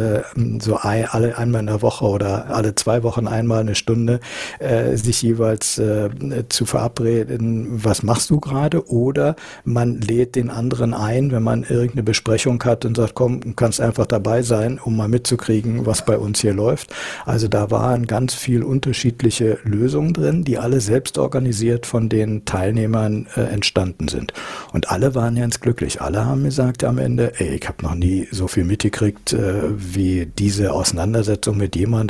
so 0.60 0.76
ein, 0.76 1.06
alle 1.06 1.36
einmal 1.36 1.62
in 1.62 1.66
der 1.66 1.82
Woche 1.82 2.04
oder 2.04 2.23
alle 2.24 2.74
zwei 2.74 3.02
Wochen 3.02 3.26
einmal 3.26 3.60
eine 3.60 3.74
Stunde, 3.74 4.20
äh, 4.58 4.96
sich 4.96 5.22
jeweils 5.22 5.78
äh, 5.78 6.10
zu 6.48 6.66
verabreden, 6.66 7.84
was 7.84 8.02
machst 8.02 8.30
du 8.30 8.40
gerade? 8.40 8.88
Oder 8.88 9.36
man 9.64 10.00
lädt 10.00 10.36
den 10.36 10.50
anderen 10.50 10.94
ein, 10.94 11.32
wenn 11.32 11.42
man 11.42 11.62
irgendeine 11.62 12.02
Besprechung 12.02 12.62
hat 12.64 12.84
und 12.84 12.96
sagt, 12.96 13.14
komm, 13.14 13.40
du 13.40 13.52
kannst 13.54 13.80
einfach 13.80 14.06
dabei 14.06 14.42
sein, 14.42 14.78
um 14.82 14.96
mal 14.96 15.08
mitzukriegen, 15.08 15.86
was 15.86 16.04
bei 16.04 16.18
uns 16.18 16.40
hier 16.40 16.54
läuft. 16.54 16.94
Also 17.24 17.48
da 17.48 17.70
waren 17.70 18.06
ganz 18.06 18.34
viel 18.34 18.62
unterschiedliche 18.62 19.58
Lösungen 19.64 20.12
drin, 20.12 20.44
die 20.44 20.58
alle 20.58 20.80
selbst 20.80 21.18
organisiert 21.18 21.86
von 21.86 22.08
den 22.08 22.44
Teilnehmern 22.44 23.26
äh, 23.36 23.40
entstanden 23.40 24.08
sind. 24.08 24.32
Und 24.72 24.90
alle 24.90 25.14
waren 25.14 25.36
ganz 25.36 25.60
glücklich. 25.60 26.00
Alle 26.00 26.24
haben 26.24 26.44
gesagt 26.44 26.84
am 26.84 26.98
Ende, 26.98 27.32
ey, 27.38 27.56
ich 27.56 27.68
habe 27.68 27.82
noch 27.82 27.94
nie 27.94 28.28
so 28.30 28.48
viel 28.48 28.64
mitgekriegt 28.64 29.32
äh, 29.32 29.62
wie 29.76 30.26
diese 30.26 30.72
Auseinandersetzung 30.72 31.56
mit 31.56 31.76
jemandem 31.76 32.03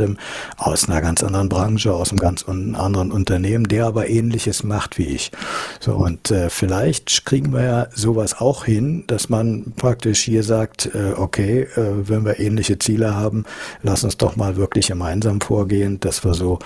aus 0.56 0.88
einer 0.88 1.00
ganz 1.00 1.22
anderen 1.22 1.48
Branche, 1.48 1.92
aus 1.92 2.10
einem 2.10 2.18
ganz 2.18 2.44
anderen 2.44 3.12
Unternehmen, 3.12 3.68
der 3.68 3.86
aber 3.86 4.08
ähnliches 4.08 4.62
macht 4.64 4.98
wie 4.98 5.06
ich. 5.06 5.32
So, 5.80 5.94
und 5.94 6.30
äh, 6.30 6.50
vielleicht 6.50 7.24
kriegen 7.24 7.52
wir 7.52 7.62
ja 7.62 7.86
sowas 7.94 8.40
auch 8.40 8.64
hin, 8.64 9.04
dass 9.06 9.28
man 9.28 9.72
praktisch 9.76 10.20
hier 10.20 10.42
sagt, 10.42 10.90
äh, 10.94 11.12
okay, 11.16 11.62
äh, 11.62 12.08
wenn 12.08 12.24
wir 12.24 12.40
ähnliche 12.40 12.78
Ziele 12.78 13.14
haben, 13.14 13.44
lass 13.82 14.04
uns 14.04 14.16
doch 14.16 14.36
mal 14.36 14.56
wirklich 14.56 14.88
gemeinsam 14.88 15.40
vorgehen, 15.40 16.00
dass 16.00 16.24
wir 16.24 16.34
so 16.34 16.58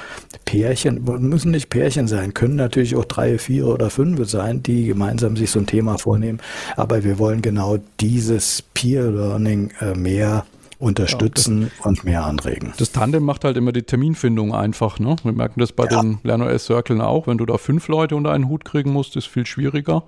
Pärchen, 0.44 1.04
müssen 1.04 1.50
nicht 1.50 1.70
Pärchen 1.70 2.08
sein, 2.08 2.34
können 2.34 2.56
natürlich 2.56 2.96
auch 2.96 3.04
drei, 3.04 3.38
vier 3.38 3.66
oder 3.66 3.90
fünf 3.90 4.28
sein, 4.28 4.62
die 4.62 4.86
gemeinsam 4.86 5.36
sich 5.36 5.50
so 5.50 5.60
ein 5.60 5.66
Thema 5.66 5.98
vornehmen, 5.98 6.40
aber 6.76 7.04
wir 7.04 7.18
wollen 7.18 7.42
genau 7.42 7.78
dieses 8.00 8.62
Peer 8.74 9.10
Learning 9.10 9.70
äh, 9.80 9.94
mehr 9.94 10.44
unterstützen 10.78 11.70
ja, 11.78 11.84
und 11.84 12.04
mehr 12.04 12.24
anregen. 12.24 12.72
Das 12.78 12.92
Tandem 12.92 13.24
macht 13.24 13.44
halt 13.44 13.56
immer 13.56 13.72
die 13.72 13.82
Terminfindung 13.82 14.54
einfach. 14.54 14.98
Ne? 14.98 15.16
Wir 15.22 15.32
merken 15.32 15.60
das 15.60 15.72
bei 15.72 15.86
ja. 15.86 16.00
den 16.00 16.18
LernOS 16.22 16.66
Circles 16.66 17.00
auch. 17.00 17.26
Wenn 17.26 17.38
du 17.38 17.46
da 17.46 17.58
fünf 17.58 17.88
Leute 17.88 18.14
unter 18.14 18.32
einen 18.32 18.48
Hut 18.48 18.64
kriegen 18.64 18.92
musst, 18.92 19.16
ist 19.16 19.26
viel 19.26 19.44
schwieriger. 19.44 20.04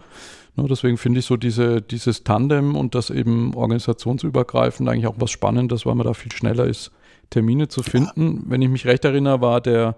Ne? 0.57 0.67
Deswegen 0.69 0.97
finde 0.97 1.21
ich 1.21 1.27
so 1.27 1.37
diese, 1.37 1.83
dieses 1.83 2.23
Tandem 2.23 2.77
und 2.77 2.95
das 2.95 3.11
eben 3.11 3.55
organisationsübergreifend 3.55 4.89
eigentlich 4.89 5.09
auch 5.09 5.17
was 5.19 5.31
Spannendes, 5.31 5.87
weil 5.87 5.97
man 5.97 6.07
da 6.07 6.15
viel 6.15 6.33
schneller 6.33 6.67
ist, 6.67 6.93
Termine 7.31 7.69
zu 7.69 7.83
finden. 7.83 8.45
Wenn 8.47 8.63
ich 8.63 8.69
mich 8.69 8.87
recht 8.87 9.05
erinnere, 9.05 9.41
war 9.41 9.61
der 9.61 9.97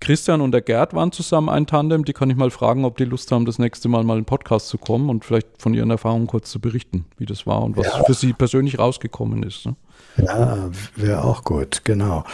Christian 0.00 0.40
und 0.40 0.52
der 0.52 0.60
Gerd 0.60 0.94
waren 0.94 1.10
zusammen 1.10 1.48
ein 1.48 1.66
Tandem. 1.66 2.04
Die 2.04 2.12
kann 2.12 2.30
ich 2.30 2.36
mal 2.36 2.50
fragen, 2.50 2.84
ob 2.84 2.96
die 2.96 3.04
Lust 3.04 3.32
haben, 3.32 3.44
das 3.44 3.58
nächste 3.58 3.88
Mal 3.88 4.04
mal 4.04 4.14
in 4.14 4.20
den 4.20 4.26
Podcast 4.26 4.68
zu 4.68 4.78
kommen 4.78 5.10
und 5.10 5.24
vielleicht 5.24 5.48
von 5.58 5.74
ihren 5.74 5.90
Erfahrungen 5.90 6.28
kurz 6.28 6.50
zu 6.50 6.60
berichten, 6.60 7.04
wie 7.18 7.26
das 7.26 7.46
war 7.46 7.62
und 7.62 7.76
was 7.76 7.86
ja. 7.86 8.04
für 8.04 8.14
sie 8.14 8.32
persönlich 8.32 8.78
rausgekommen 8.78 9.42
ist. 9.42 9.66
Ne? 9.66 9.74
Ja, 10.18 10.70
wäre 10.94 11.24
auch 11.24 11.42
gut, 11.44 11.82
genau. 11.84 12.24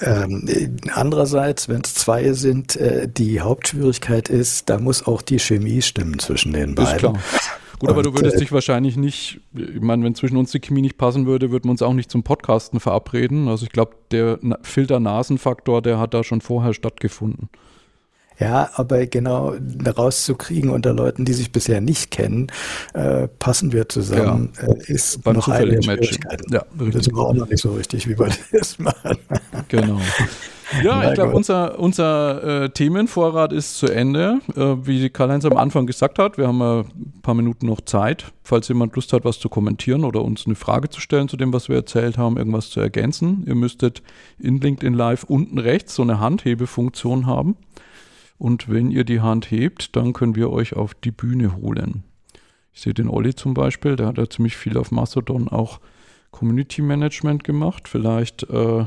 Ähm, 0.00 0.48
andererseits, 0.92 1.68
wenn 1.68 1.82
es 1.82 1.94
zwei 1.94 2.32
sind, 2.32 2.76
äh, 2.76 3.08
die 3.08 3.40
Hauptschwierigkeit 3.40 4.28
ist, 4.28 4.68
da 4.68 4.78
muss 4.78 5.06
auch 5.06 5.22
die 5.22 5.38
Chemie 5.38 5.82
stimmen 5.82 6.18
zwischen 6.18 6.52
den 6.52 6.74
beiden. 6.74 6.92
Ist 6.92 6.98
klar. 6.98 7.14
Gut, 7.78 7.88
aber 7.88 8.02
du 8.02 8.14
würdest 8.14 8.36
äh, 8.36 8.40
dich 8.40 8.52
wahrscheinlich 8.52 8.96
nicht, 8.96 9.40
ich 9.52 9.80
meine, 9.80 10.04
wenn 10.04 10.14
zwischen 10.14 10.36
uns 10.36 10.52
die 10.52 10.60
Chemie 10.60 10.82
nicht 10.82 10.98
passen 10.98 11.26
würde, 11.26 11.50
würden 11.50 11.64
wir 11.64 11.70
uns 11.70 11.82
auch 11.82 11.92
nicht 11.92 12.10
zum 12.10 12.22
Podcasten 12.22 12.80
verabreden. 12.80 13.48
Also 13.48 13.66
ich 13.66 13.72
glaube, 13.72 13.96
der 14.10 14.38
Filter-Nasen-Faktor, 14.62 15.82
der 15.82 15.98
hat 15.98 16.14
da 16.14 16.24
schon 16.24 16.40
vorher 16.40 16.74
stattgefunden. 16.74 17.48
Ja, 18.38 18.70
aber 18.74 19.06
genau 19.06 19.54
rauszukriegen 19.86 20.70
unter 20.70 20.92
Leuten, 20.92 21.24
die 21.24 21.32
sich 21.32 21.52
bisher 21.52 21.80
nicht 21.80 22.10
kennen, 22.10 22.48
äh, 22.92 23.28
passen 23.28 23.72
wir 23.72 23.88
zusammen, 23.88 24.52
ja. 24.60 24.68
äh, 24.68 24.92
ist 24.92 25.22
Beim 25.22 25.36
noch 25.36 25.48
eine 25.48 25.80
Schwierigkeit. 25.82 26.42
Ja, 26.50 26.64
richtig. 26.80 27.06
Das 27.06 27.14
war 27.14 27.26
auch 27.26 27.34
noch 27.34 27.48
nicht 27.48 27.60
so 27.60 27.72
richtig, 27.74 28.08
wie 28.08 28.18
wir 28.18 28.28
das 28.52 28.78
machen. 28.78 29.18
Genau. 29.68 30.00
Ja, 30.82 31.08
ich 31.08 31.14
glaube, 31.14 31.32
unser, 31.34 31.78
unser 31.78 32.64
äh, 32.64 32.70
Themenvorrat 32.70 33.52
ist 33.52 33.76
zu 33.76 33.86
Ende. 33.86 34.40
Äh, 34.56 34.86
wie 34.86 35.10
Karl-Heinz 35.10 35.44
am 35.44 35.56
Anfang 35.56 35.86
gesagt 35.86 36.18
hat, 36.18 36.38
wir 36.38 36.48
haben 36.48 36.62
ein 36.62 37.20
paar 37.22 37.34
Minuten 37.34 37.66
noch 37.66 37.80
Zeit. 37.82 38.32
Falls 38.42 38.68
jemand 38.68 38.94
Lust 38.96 39.12
hat, 39.12 39.24
was 39.24 39.38
zu 39.38 39.48
kommentieren 39.48 40.04
oder 40.04 40.22
uns 40.22 40.46
eine 40.46 40.54
Frage 40.54 40.88
zu 40.88 41.00
stellen 41.00 41.28
zu 41.28 41.36
dem, 41.36 41.52
was 41.52 41.68
wir 41.68 41.76
erzählt 41.76 42.18
haben, 42.18 42.36
irgendwas 42.36 42.70
zu 42.70 42.80
ergänzen. 42.80 43.44
Ihr 43.46 43.54
müsstet 43.54 44.02
in 44.38 44.60
LinkedIn 44.60 44.94
Live 44.94 45.24
unten 45.24 45.58
rechts 45.58 45.94
so 45.94 46.02
eine 46.02 46.20
Handhebefunktion 46.20 47.26
haben. 47.26 47.56
Und 48.38 48.68
wenn 48.68 48.90
ihr 48.90 49.04
die 49.04 49.20
Hand 49.20 49.50
hebt, 49.50 49.96
dann 49.96 50.12
können 50.12 50.34
wir 50.34 50.50
euch 50.50 50.74
auf 50.74 50.94
die 50.94 51.12
Bühne 51.12 51.56
holen. 51.56 52.04
Ich 52.72 52.80
sehe 52.80 52.94
den 52.94 53.08
Olli 53.08 53.34
zum 53.34 53.54
Beispiel, 53.54 53.96
der 53.96 54.08
hat 54.08 54.18
ja 54.18 54.28
ziemlich 54.28 54.56
viel 54.56 54.76
auf 54.76 54.90
Mastodon 54.90 55.48
auch 55.48 55.78
Community 56.32 56.82
Management 56.82 57.44
gemacht. 57.44 57.88
Vielleicht 57.88 58.42
äh, 58.50 58.84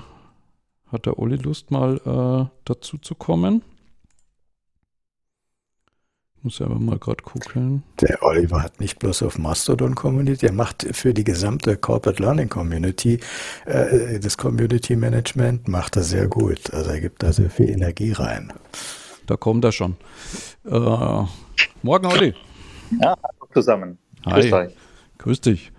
hat 0.91 1.05
der 1.05 1.19
Olli 1.19 1.35
Lust, 1.35 1.71
mal 1.71 1.97
äh, 2.05 2.49
dazu 2.65 2.97
zu 2.97 3.15
kommen. 3.15 3.61
Ich 6.37 6.43
muss 6.43 6.61
aber 6.61 6.75
mal 6.79 6.99
gerade 6.99 7.23
gucken. 7.23 7.83
Der 7.99 8.21
Oliver 8.21 8.61
hat 8.61 8.79
nicht 8.79 8.99
bloß 8.99 9.23
auf 9.23 9.37
Mastodon 9.37 9.95
Community, 9.95 10.45
er 10.45 10.53
macht 10.53 10.87
für 10.95 11.13
die 11.13 11.23
gesamte 11.23 11.75
Corporate 11.77 12.21
Learning 12.21 12.47
Community 12.47 13.19
äh, 13.65 14.19
das 14.19 14.37
Community 14.37 14.95
Management, 14.95 15.67
macht 15.67 15.95
er 15.95 16.03
sehr 16.03 16.27
gut. 16.27 16.73
Also 16.73 16.91
er 16.91 17.01
gibt 17.01 17.23
da 17.23 17.33
sehr 17.33 17.49
viel 17.49 17.69
Energie 17.69 18.11
rein. 18.11 18.53
Da 19.25 19.35
kommt 19.35 19.65
er 19.65 19.71
schon. 19.71 19.97
Äh, 20.63 21.25
morgen, 21.81 22.05
Olli. 22.05 22.33
Ja, 23.01 23.15
hallo 23.21 23.51
zusammen. 23.53 23.97
Hi. 24.25 24.49
Grüß 24.49 24.51
dich. 24.51 24.77
Grüß 25.17 25.41
dich. 25.41 25.71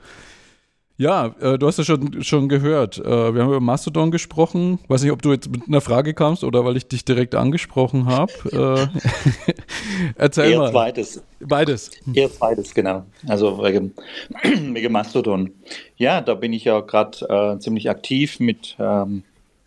Ja, 1.01 1.33
äh, 1.41 1.59
du 1.59 1.69
hast 1.69 1.79
ja 1.79 1.85
schon, 1.85 2.25
schon 2.25 2.49
gehört. 2.49 2.99
Äh, 2.99 3.05
wir 3.33 3.43
haben 3.43 3.51
über 3.51 3.61
Mastodon 3.61 4.11
gesprochen. 4.11 4.81
Weiß 4.89 5.05
nicht, 5.05 5.13
ob 5.13 5.23
du 5.23 5.31
jetzt 5.31 5.49
mit 5.49 5.69
einer 5.69 5.81
Frage 5.81 6.13
kamst 6.13 6.43
oder 6.43 6.65
weil 6.65 6.77
ich 6.77 6.89
dich 6.89 7.05
direkt 7.05 7.35
angesprochen 7.37 8.07
habe. 8.07 8.33
Äh, 8.59 8.87
erzähl 10.17 10.51
Eher 10.51 10.59
mal. 10.59 10.71
zweites. 10.73 11.23
Beides. 11.39 11.91
Eher 12.13 12.33
zweites, 12.33 12.75
genau. 12.75 13.05
Also 13.29 13.63
wegen, 13.63 13.95
wegen 14.75 14.93
Mastodon. 14.93 15.53
Ja, 15.97 16.21
da 16.21 16.35
bin 16.35 16.53
ich 16.53 16.65
ja 16.65 16.81
gerade 16.81 17.57
äh, 17.57 17.59
ziemlich 17.61 17.89
aktiv 17.89 18.41
mit 18.41 18.75
ähm, 18.81 19.23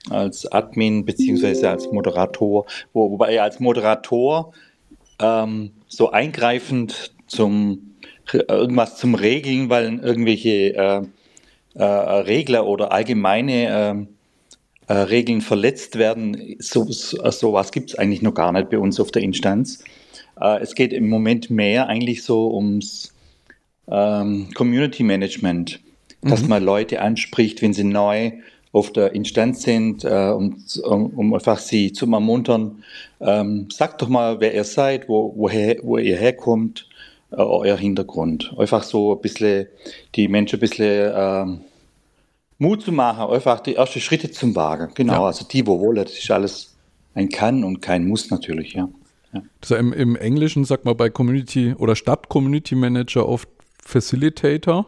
als 0.09 0.51
Admin 0.51 1.05
beziehungsweise 1.05 1.69
als 1.69 1.89
Moderator, 1.91 2.65
wo, 2.91 3.11
wobei 3.11 3.41
als 3.41 3.59
Moderator 3.59 4.51
ähm, 5.19 5.71
so 5.87 6.11
eingreifend 6.11 7.13
zum 7.27 7.95
irgendwas 8.33 8.97
zum 8.97 9.15
Regeln, 9.15 9.69
weil 9.69 9.99
irgendwelche 9.99 10.75
äh, 10.75 11.01
äh, 11.73 11.83
Regler 11.83 12.65
oder 12.65 12.91
allgemeine 12.91 14.07
äh, 14.87 14.91
äh, 14.91 14.93
Regeln 14.93 15.41
verletzt 15.41 15.97
werden, 15.97 16.55
so, 16.59 16.85
so, 16.91 17.29
sowas 17.31 17.71
gibt 17.71 17.91
es 17.91 17.95
eigentlich 17.95 18.21
noch 18.21 18.33
gar 18.33 18.51
nicht 18.51 18.69
bei 18.69 18.77
uns 18.77 18.99
auf 18.99 19.11
der 19.11 19.21
Instanz. 19.21 19.83
Äh, 20.39 20.59
es 20.61 20.75
geht 20.75 20.91
im 20.91 21.07
Moment 21.07 21.49
mehr 21.49 21.87
eigentlich 21.87 22.23
so 22.23 22.53
ums 22.53 23.13
ähm, 23.89 24.49
Community 24.53 25.03
Management, 25.03 25.79
dass 26.21 26.43
mhm. 26.43 26.49
man 26.49 26.63
Leute 26.63 27.01
anspricht, 27.01 27.61
wenn 27.61 27.73
sie 27.73 27.83
neu 27.83 28.31
auf 28.73 28.91
der 28.91 29.13
Instanz 29.13 29.63
sind, 29.63 30.03
äh, 30.03 30.33
um, 30.35 30.63
um, 30.83 31.05
um, 31.07 31.33
einfach 31.33 31.59
sie 31.59 31.91
zu 31.91 32.11
ermuntern. 32.11 32.83
Ähm, 33.19 33.67
sagt 33.69 34.01
doch 34.01 34.07
mal, 34.07 34.39
wer 34.39 34.53
ihr 34.53 34.63
seid, 34.63 35.09
wo, 35.09 35.33
woher, 35.35 35.77
wo 35.83 35.97
ihr 35.97 36.17
herkommt, 36.17 36.87
äh, 37.31 37.35
euer 37.35 37.77
Hintergrund. 37.77 38.53
Einfach 38.57 38.83
so 38.83 39.15
ein 39.15 39.21
bisschen 39.21 39.67
die 40.15 40.27
Menschen 40.27 40.57
ein 40.57 40.59
bisschen 40.59 41.11
ähm, 41.15 41.61
Mut 42.57 42.83
zu 42.83 42.91
machen, 42.91 43.33
einfach 43.33 43.59
die 43.59 43.75
ersten 43.75 44.01
Schritte 44.01 44.29
zum 44.31 44.55
Wagen. 44.55 44.91
Genau, 44.93 45.13
ja. 45.13 45.25
also 45.25 45.45
die, 45.45 45.65
wo 45.65 45.79
wollen, 45.79 45.95
das 45.95 46.11
ist 46.11 46.29
alles 46.29 46.75
ein 47.15 47.29
Kann 47.29 47.63
und 47.63 47.81
kein 47.81 48.07
Muss 48.07 48.29
natürlich, 48.29 48.73
ja. 48.73 48.87
ja. 49.33 49.41
Also 49.61 49.75
im, 49.75 49.93
im 49.93 50.15
Englischen 50.15 50.63
sagt 50.65 50.85
man 50.85 50.95
bei 50.95 51.09
Community 51.09 51.73
oder 51.77 51.95
Stadt 51.95 52.29
Community 52.29 52.75
Manager 52.75 53.27
oft 53.27 53.49
Facilitator. 53.83 54.85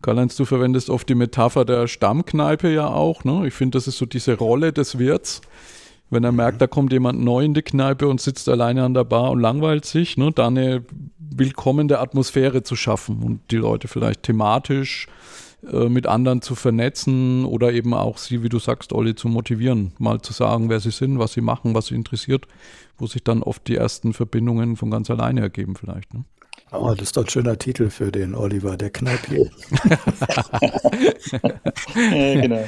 Karl-Heinz, 0.00 0.36
du 0.36 0.44
verwendest 0.44 0.90
oft 0.90 1.08
die 1.08 1.14
Metapher 1.14 1.64
der 1.64 1.86
Stammkneipe 1.86 2.72
ja 2.72 2.88
auch. 2.88 3.24
Ne? 3.24 3.46
Ich 3.46 3.54
finde, 3.54 3.76
das 3.76 3.86
ist 3.86 3.98
so 3.98 4.06
diese 4.06 4.36
Rolle 4.36 4.72
des 4.72 4.98
Wirts. 4.98 5.42
Wenn 6.12 6.24
er 6.24 6.32
merkt, 6.32 6.60
da 6.60 6.66
kommt 6.66 6.92
jemand 6.92 7.24
neu 7.24 7.42
in 7.42 7.54
die 7.54 7.62
Kneipe 7.62 8.06
und 8.06 8.20
sitzt 8.20 8.46
alleine 8.50 8.84
an 8.84 8.92
der 8.92 9.04
Bar 9.04 9.30
und 9.30 9.40
langweilt 9.40 9.86
sich, 9.86 10.18
ne? 10.18 10.30
da 10.30 10.48
eine 10.48 10.84
willkommene 11.18 11.98
Atmosphäre 11.98 12.62
zu 12.62 12.76
schaffen 12.76 13.22
und 13.22 13.40
die 13.50 13.56
Leute 13.56 13.88
vielleicht 13.88 14.22
thematisch 14.22 15.06
äh, 15.72 15.88
mit 15.88 16.06
anderen 16.06 16.42
zu 16.42 16.54
vernetzen 16.54 17.46
oder 17.46 17.72
eben 17.72 17.94
auch 17.94 18.18
sie, 18.18 18.42
wie 18.42 18.50
du 18.50 18.58
sagst, 18.58 18.92
Olli, 18.92 19.14
zu 19.14 19.28
motivieren, 19.28 19.92
mal 19.98 20.20
zu 20.20 20.34
sagen, 20.34 20.68
wer 20.68 20.80
sie 20.80 20.90
sind, 20.90 21.18
was 21.18 21.32
sie 21.32 21.40
machen, 21.40 21.74
was 21.74 21.86
sie 21.86 21.94
interessiert, 21.94 22.46
wo 22.98 23.06
sich 23.06 23.24
dann 23.24 23.42
oft 23.42 23.66
die 23.66 23.76
ersten 23.76 24.12
Verbindungen 24.12 24.76
von 24.76 24.90
ganz 24.90 25.08
alleine 25.08 25.40
ergeben 25.40 25.76
vielleicht. 25.76 26.12
Ne? 26.12 26.24
Oh, 26.74 26.94
das 26.94 27.08
ist 27.08 27.16
doch 27.18 27.24
ein 27.24 27.28
schöner 27.28 27.58
Titel 27.58 27.90
für 27.90 28.10
den 28.10 28.34
Oliver, 28.34 28.78
der 28.78 28.88
Kneipier. 28.88 29.50
ja, 31.94 32.40
genau. 32.40 32.64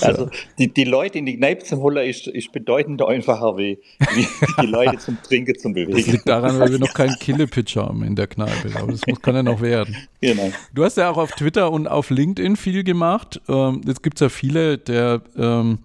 Also 0.00 0.30
die, 0.58 0.72
die 0.72 0.84
Leute 0.84 1.18
in 1.18 1.26
die 1.26 1.36
Kneipe 1.36 1.64
zum 1.64 1.80
holen 1.80 2.08
ist, 2.08 2.26
ist 2.28 2.50
bedeutend 2.52 3.02
einfacher 3.02 3.58
wie, 3.58 3.78
wie 4.14 4.26
die 4.62 4.66
Leute 4.66 4.96
zum 4.96 5.18
Trinken 5.22 5.58
zum 5.58 5.74
Bewegen. 5.74 5.98
Das 5.98 6.06
liegt 6.06 6.26
daran, 6.26 6.58
weil 6.58 6.72
wir 6.72 6.78
noch 6.78 6.94
keinen 6.94 7.18
Killepitch 7.18 7.76
haben 7.76 8.02
in 8.04 8.16
der 8.16 8.26
Kneipe. 8.26 8.70
Aber 8.74 8.92
das 8.92 9.06
muss, 9.06 9.20
kann 9.20 9.34
ja 9.34 9.42
noch 9.42 9.60
werden. 9.60 9.94
Genau. 10.22 10.50
Du 10.72 10.82
hast 10.82 10.96
ja 10.96 11.10
auch 11.10 11.18
auf 11.18 11.32
Twitter 11.32 11.70
und 11.70 11.86
auf 11.86 12.08
LinkedIn 12.08 12.56
viel 12.56 12.84
gemacht. 12.84 13.38
Ähm, 13.48 13.82
jetzt 13.86 14.02
gibt 14.02 14.16
es 14.16 14.20
ja 14.20 14.28
viele, 14.30 14.78
der 14.78 15.20
ähm, 15.36 15.80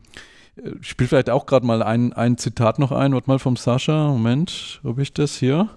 spielt 0.79 1.09
vielleicht 1.09 1.29
auch 1.29 1.45
gerade 1.45 1.65
mal 1.65 1.83
ein, 1.83 2.13
ein 2.13 2.37
Zitat 2.37 2.79
noch 2.79 2.93
ein. 2.93 3.13
Warte 3.13 3.29
mal 3.29 3.39
vom 3.39 3.57
Sascha. 3.57 4.07
Moment, 4.07 4.79
ob 4.85 4.99
ich 4.99 5.11
das 5.11 5.37
hier 5.37 5.69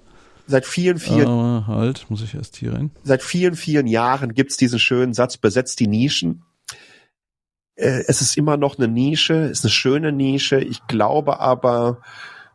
seit 0.46 0.66
vielen, 0.66 0.98
vielen. 0.98 1.28
Uh, 1.28 1.66
halt, 1.66 2.06
muss 2.08 2.22
ich 2.22 2.34
erst 2.34 2.56
hier 2.56 2.74
rein. 2.74 2.90
Seit 3.04 3.22
vielen, 3.22 3.56
vielen 3.56 3.86
Jahren 3.86 4.34
gibt's 4.34 4.56
diesen 4.56 4.78
schönen 4.78 5.14
Satz, 5.14 5.36
besetzt 5.36 5.80
die 5.80 5.86
Nischen. 5.86 6.42
Äh, 7.74 8.04
es 8.06 8.20
ist 8.20 8.36
immer 8.36 8.56
noch 8.56 8.78
eine 8.78 8.88
Nische, 8.88 9.34
ist 9.34 9.64
eine 9.64 9.70
schöne 9.70 10.12
Nische. 10.12 10.60
Ich 10.60 10.86
glaube 10.86 11.40
aber, 11.40 12.00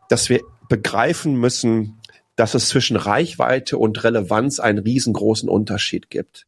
dass 0.10 0.30
wir 0.30 0.42
begreifen 0.70 1.36
müssen, 1.36 2.00
dass 2.36 2.54
es 2.54 2.70
zwischen 2.70 2.98
Reichweite 2.98 3.78
und 3.78 4.04
Relevanz 4.04 4.60
einen 4.60 4.80
riesengroßen 4.80 5.50
Unterschied 5.50 6.10
gibt. 6.10 6.46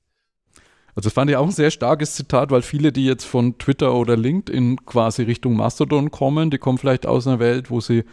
Also 0.96 1.08
das 1.08 1.14
fand 1.14 1.32
ich 1.32 1.38
auch 1.38 1.46
ein 1.46 1.52
sehr 1.52 1.72
starkes 1.72 2.16
Zitat, 2.16 2.52
weil 2.52 2.62
viele, 2.62 2.92
die 2.92 3.06
jetzt 3.06 3.26
von 3.26 3.58
Twitter 3.58 3.94
oder 3.96 4.18
LinkedIn 4.18 4.86
quasi 4.86 5.24
Richtung 5.24 5.56
Mastodon 5.56 6.12
kommen, 6.12 6.52
die 6.52 6.58
kommen 6.58 6.78
vielleicht 6.78 7.06
aus 7.06 7.26
einer 7.26 7.40
Welt, 7.40 7.72
wo 7.72 7.80
sie 7.80 8.04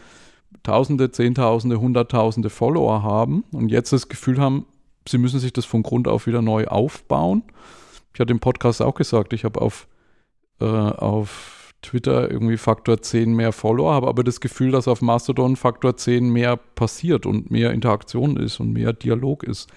Tausende, 0.62 1.11
Zehntausende, 1.11 1.80
Hunderttausende 1.80 2.50
Follower 2.50 3.02
haben 3.02 3.44
und 3.52 3.68
jetzt 3.68 3.92
das 3.92 4.09
Gefühl 4.09 4.38
haben, 4.38 4.66
sie 5.09 5.18
müssen 5.18 5.40
sich 5.40 5.52
das 5.52 5.64
von 5.64 5.82
Grund 5.82 6.09
auf 6.09 6.26
wieder 6.26 6.42
neu 6.42 6.66
aufbauen. 6.66 7.42
Ich 8.14 8.20
hatte 8.20 8.32
im 8.32 8.40
Podcast 8.40 8.82
auch 8.82 8.94
gesagt, 8.94 9.32
ich 9.32 9.44
habe 9.44 9.61
auf, 9.61 9.87
äh, 10.61 10.64
auf 10.64 11.74
Twitter 11.82 12.30
irgendwie 12.30 12.56
Faktor 12.56 13.00
10 13.00 13.35
mehr 13.35 13.52
Follower, 13.52 13.92
habe 13.92 14.09
aber 14.09 14.24
das 14.24 14.40
Gefühl, 14.40 14.72
dass 14.72 14.88
auf 14.88 15.02
Mastodon 15.02 15.56
Faktor 15.56 15.96
10 15.96 16.30
mehr 16.30 16.56
passiert 16.56 17.26
und 17.26 17.50
mehr 17.50 17.72
Interaktion 17.72 18.37
ist 18.37 18.59
und 18.59 18.72
mehr 18.72 18.92
Dialog 18.92 19.44
ist. 19.44 19.68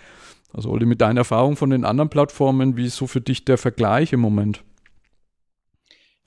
Also 0.54 0.72
Olli, 0.72 0.86
mit 0.86 1.02
deiner 1.02 1.22
Erfahrung 1.22 1.56
von 1.56 1.70
den 1.70 1.86
anderen 1.86 2.10
Plattformen, 2.10 2.76
wie 2.76 2.86
ist 2.86 2.96
so 2.96 3.06
für 3.06 3.22
dich 3.22 3.46
der 3.46 3.58
Vergleich 3.58 4.14
im 4.14 4.20
Moment? 4.20 4.64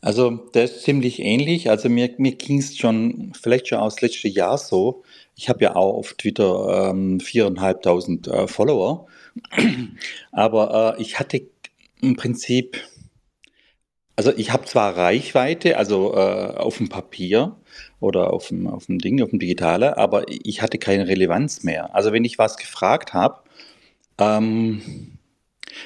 Also 0.03 0.31
das 0.53 0.73
ist 0.73 0.83
ziemlich 0.83 1.21
ähnlich. 1.21 1.71
Also 1.71 1.89
mir, 1.89 2.11
mir 2.19 2.33
ging 2.33 2.59
es 2.59 2.77
schon, 2.77 3.33
vielleicht 3.41 3.69
schon 3.69 3.79
aus 3.79 4.01
letztem 4.01 4.33
Jahr 4.33 4.59
so. 4.59 5.05
Ich 5.37 5.49
habe 5.49 5.63
ja 5.63 5.77
auch 5.77 5.95
auf 5.95 6.15
Twitter 6.15 6.91
ähm, 6.91 7.19
4.500 7.19 8.31
äh, 8.31 8.49
Follower. 8.49 9.07
Aber 10.33 10.97
äh, 10.99 11.03
ich 11.03 11.21
hatte 11.21 11.43
im 12.01 12.17
Prinzip, 12.17 12.79
also 14.17 14.33
ich 14.37 14.53
habe 14.53 14.65
zwar 14.65 14.97
Reichweite, 14.97 15.79
also 15.79 16.15
äh, 16.15 16.57
auf 16.57 16.79
dem 16.79 16.89
Papier 16.89 17.57
oder 18.01 18.33
auf 18.33 18.49
dem, 18.49 18.67
auf 18.67 18.87
dem 18.87 18.99
Ding, 18.99 19.23
auf 19.23 19.31
dem 19.31 19.39
Digitale, 19.39 19.97
aber 19.97 20.25
ich 20.29 20.63
hatte 20.63 20.79
keine 20.79 21.07
Relevanz 21.07 21.63
mehr. 21.63 21.95
Also 21.95 22.13
wenn 22.13 22.25
ich 22.25 22.39
was 22.39 22.57
gefragt 22.57 23.15
habe, 23.15 23.43
ähm, 24.19 24.83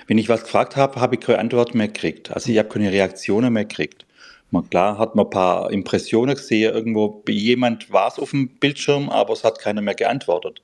wenn 0.07 0.19
ich 0.19 0.31
was 0.31 0.45
gefragt 0.45 0.77
habe, 0.77 1.01
habe 1.01 1.17
ich 1.17 1.21
keine 1.21 1.39
Antwort 1.39 1.75
mehr 1.75 1.89
gekriegt. 1.89 2.33
Also 2.33 2.51
ich 2.51 2.59
habe 2.59 2.69
keine 2.69 2.91
Reaktionen 2.91 3.53
mehr 3.53 3.67
gekriegt. 3.67 4.06
Man, 4.51 4.69
klar 4.71 4.99
hat 4.99 5.17
man 5.17 5.27
ein 5.27 5.31
paar 5.31 5.71
Impressionen 5.71 6.37
gesehen, 6.37 6.75
irgendwo 6.75 7.23
jemand 7.29 7.93
war 7.93 8.09
es 8.09 8.19
auf 8.19 8.31
dem 8.31 8.49
Bildschirm, 8.49 9.09
aber 9.09 9.33
es 9.33 9.45
hat 9.45 9.59
keiner 9.59 9.83
mehr 9.83 9.95
geantwortet. 9.95 10.63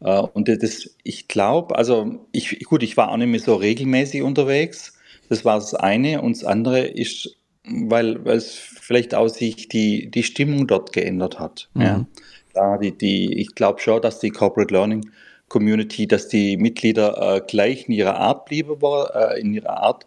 Äh, 0.00 0.20
und 0.20 0.48
das, 0.48 0.94
ich 1.02 1.28
glaube, 1.28 1.76
also 1.76 2.26
ich, 2.32 2.64
gut, 2.64 2.82
ich 2.82 2.96
war 2.96 3.10
auch 3.10 3.16
nicht 3.16 3.28
mehr 3.28 3.40
so 3.40 3.54
regelmäßig 3.54 4.22
unterwegs. 4.22 4.94
Das 5.28 5.44
war 5.44 5.56
das 5.56 5.74
eine. 5.74 6.22
Und 6.22 6.36
das 6.36 6.44
andere 6.44 6.80
ist, 6.86 7.36
weil, 7.64 8.24
weil 8.24 8.36
es 8.36 8.54
vielleicht 8.54 9.14
auch 9.14 9.28
sich 9.28 9.68
die, 9.68 10.10
die 10.10 10.22
Stimmung 10.22 10.66
dort 10.66 10.92
geändert 10.92 11.38
hat. 11.38 11.68
Mhm. 11.74 11.82
Ja. 11.82 12.06
Klar, 12.52 12.78
die, 12.78 12.96
die, 12.96 13.40
ich 13.40 13.54
glaube 13.54 13.80
schon, 13.80 14.00
dass 14.00 14.20
die 14.20 14.30
Corporate 14.30 14.72
Learning 14.72 15.10
Community, 15.48 16.06
dass 16.06 16.28
die 16.28 16.56
Mitglieder 16.56 17.36
äh, 17.36 17.40
gleich 17.46 17.88
in 17.88 17.94
ihrer 17.94 18.16
Art 18.16 18.46
bliebe, 18.46 18.76
äh, 19.14 19.40
in 19.40 19.54
ihrer 19.54 19.78
Art 19.78 20.06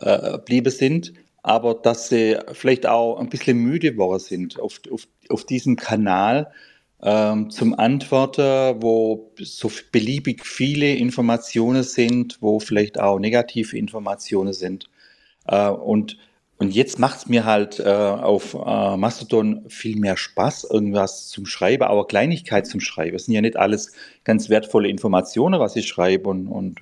äh, 0.00 0.38
bliebe 0.38 0.70
sind 0.70 1.12
aber 1.42 1.74
dass 1.74 2.08
sie 2.08 2.38
vielleicht 2.52 2.86
auch 2.86 3.18
ein 3.18 3.28
bisschen 3.28 3.58
müde 3.58 3.92
geworden 3.92 4.20
sind 4.20 4.60
auf, 4.60 4.80
auf, 4.90 5.06
auf 5.28 5.44
diesem 5.44 5.76
Kanal 5.76 6.52
ähm, 7.02 7.50
zum 7.50 7.78
Antworten, 7.78 8.80
wo 8.80 9.32
so 9.38 9.70
beliebig 9.90 10.46
viele 10.46 10.94
Informationen 10.94 11.82
sind, 11.82 12.38
wo 12.40 12.60
vielleicht 12.60 13.00
auch 13.00 13.18
negative 13.18 13.76
Informationen 13.76 14.52
sind. 14.52 14.88
Äh, 15.48 15.68
und, 15.68 16.16
und 16.58 16.72
jetzt 16.72 17.00
macht 17.00 17.18
es 17.18 17.28
mir 17.28 17.44
halt 17.44 17.80
äh, 17.80 17.88
auf 17.88 18.54
äh, 18.54 18.96
Mastodon 18.96 19.64
viel 19.68 19.96
mehr 19.96 20.16
Spaß, 20.16 20.68
irgendwas 20.70 21.28
zum 21.28 21.44
Schreiben, 21.46 21.82
aber 21.82 22.06
Kleinigkeit 22.06 22.68
zum 22.68 22.78
Schreiben. 22.78 23.16
Es 23.16 23.24
sind 23.24 23.34
ja 23.34 23.40
nicht 23.40 23.56
alles 23.56 23.92
ganz 24.22 24.48
wertvolle 24.48 24.88
Informationen, 24.88 25.58
was 25.58 25.74
ich 25.74 25.88
schreibe 25.88 26.30
und, 26.30 26.46
und 26.46 26.78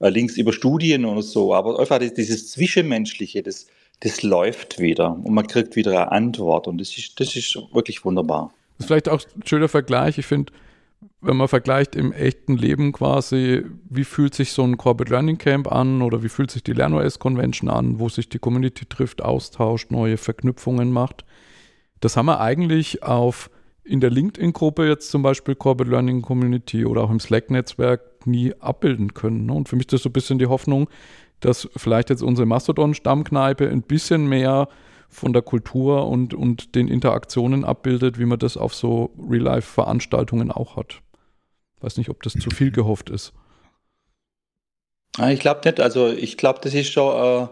äh, 0.00 0.08
Links 0.08 0.38
über 0.38 0.54
Studien 0.54 1.04
und 1.04 1.20
so, 1.20 1.54
aber 1.54 1.78
einfach 1.78 1.98
dieses 1.98 2.50
Zwischenmenschliche, 2.50 3.42
das, 3.42 3.66
das 4.00 4.22
läuft 4.22 4.78
wieder 4.78 5.12
und 5.12 5.34
man 5.34 5.46
kriegt 5.46 5.76
wieder 5.76 5.92
eine 5.92 6.12
Antwort 6.12 6.68
und 6.68 6.78
das 6.78 6.96
ist, 6.96 7.18
das 7.20 7.34
ist 7.34 7.58
wirklich 7.72 8.04
wunderbar. 8.04 8.52
Das 8.76 8.84
ist 8.84 8.86
vielleicht 8.86 9.08
auch 9.08 9.20
ein 9.20 9.46
schöner 9.46 9.68
Vergleich. 9.68 10.18
Ich 10.18 10.26
finde, 10.26 10.52
wenn 11.20 11.36
man 11.36 11.48
vergleicht 11.48 11.96
im 11.96 12.12
echten 12.12 12.56
Leben 12.56 12.92
quasi, 12.92 13.64
wie 13.88 14.04
fühlt 14.04 14.34
sich 14.34 14.52
so 14.52 14.62
ein 14.62 14.76
Corporate 14.76 15.10
Learning 15.12 15.38
Camp 15.38 15.70
an 15.70 16.02
oder 16.02 16.22
wie 16.22 16.28
fühlt 16.28 16.50
sich 16.50 16.62
die 16.62 16.72
LernOS 16.72 17.18
Convention 17.18 17.68
an, 17.68 17.98
wo 17.98 18.08
sich 18.08 18.28
die 18.28 18.38
Community 18.38 18.86
trifft, 18.86 19.22
austauscht, 19.22 19.90
neue 19.90 20.16
Verknüpfungen 20.16 20.92
macht. 20.92 21.24
Das 22.00 22.16
haben 22.16 22.26
wir 22.26 22.40
eigentlich 22.40 23.02
auf 23.02 23.50
in 23.82 24.00
der 24.00 24.10
LinkedIn-Gruppe 24.10 24.86
jetzt 24.86 25.10
zum 25.10 25.22
Beispiel 25.22 25.54
Corporate 25.54 25.90
Learning 25.90 26.22
Community 26.22 26.84
oder 26.84 27.02
auch 27.02 27.10
im 27.10 27.20
Slack-Netzwerk 27.20 28.26
nie 28.26 28.54
abbilden 28.60 29.14
können. 29.14 29.46
Ne? 29.46 29.54
Und 29.54 29.68
für 29.68 29.76
mich 29.76 29.86
ist 29.86 29.94
das 29.94 30.02
so 30.02 30.10
ein 30.10 30.12
bisschen 30.12 30.38
die 30.38 30.46
Hoffnung, 30.46 30.88
dass 31.40 31.68
vielleicht 31.76 32.10
jetzt 32.10 32.22
unsere 32.22 32.46
Mastodon-Stammkneipe 32.46 33.68
ein 33.68 33.82
bisschen 33.82 34.28
mehr 34.28 34.68
von 35.08 35.32
der 35.32 35.42
Kultur 35.42 36.06
und, 36.06 36.34
und 36.34 36.74
den 36.74 36.88
Interaktionen 36.88 37.64
abbildet, 37.64 38.18
wie 38.18 38.26
man 38.26 38.38
das 38.38 38.56
auf 38.56 38.74
so 38.74 39.10
Real-Life-Veranstaltungen 39.18 40.50
auch 40.50 40.76
hat. 40.76 41.00
Weiß 41.80 41.96
nicht, 41.96 42.10
ob 42.10 42.22
das 42.22 42.34
zu 42.34 42.50
viel 42.50 42.70
gehofft 42.70 43.08
ist. 43.08 43.32
Ah, 45.16 45.30
ich 45.30 45.40
glaube 45.40 45.60
nicht. 45.64 45.80
Also 45.80 46.08
ich 46.08 46.36
glaube, 46.36 46.60
das 46.62 46.74
ist 46.74 46.92
schon 46.92 47.48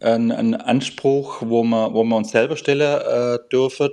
äh, 0.00 0.06
ein, 0.06 0.32
ein, 0.32 0.54
Anspruch, 0.54 1.42
wo 1.42 1.64
man, 1.64 1.94
wo 1.94 2.04
man 2.04 2.18
uns 2.18 2.30
selber 2.30 2.56
stellen 2.56 3.00
äh, 3.00 3.38
dürfen, 3.50 3.90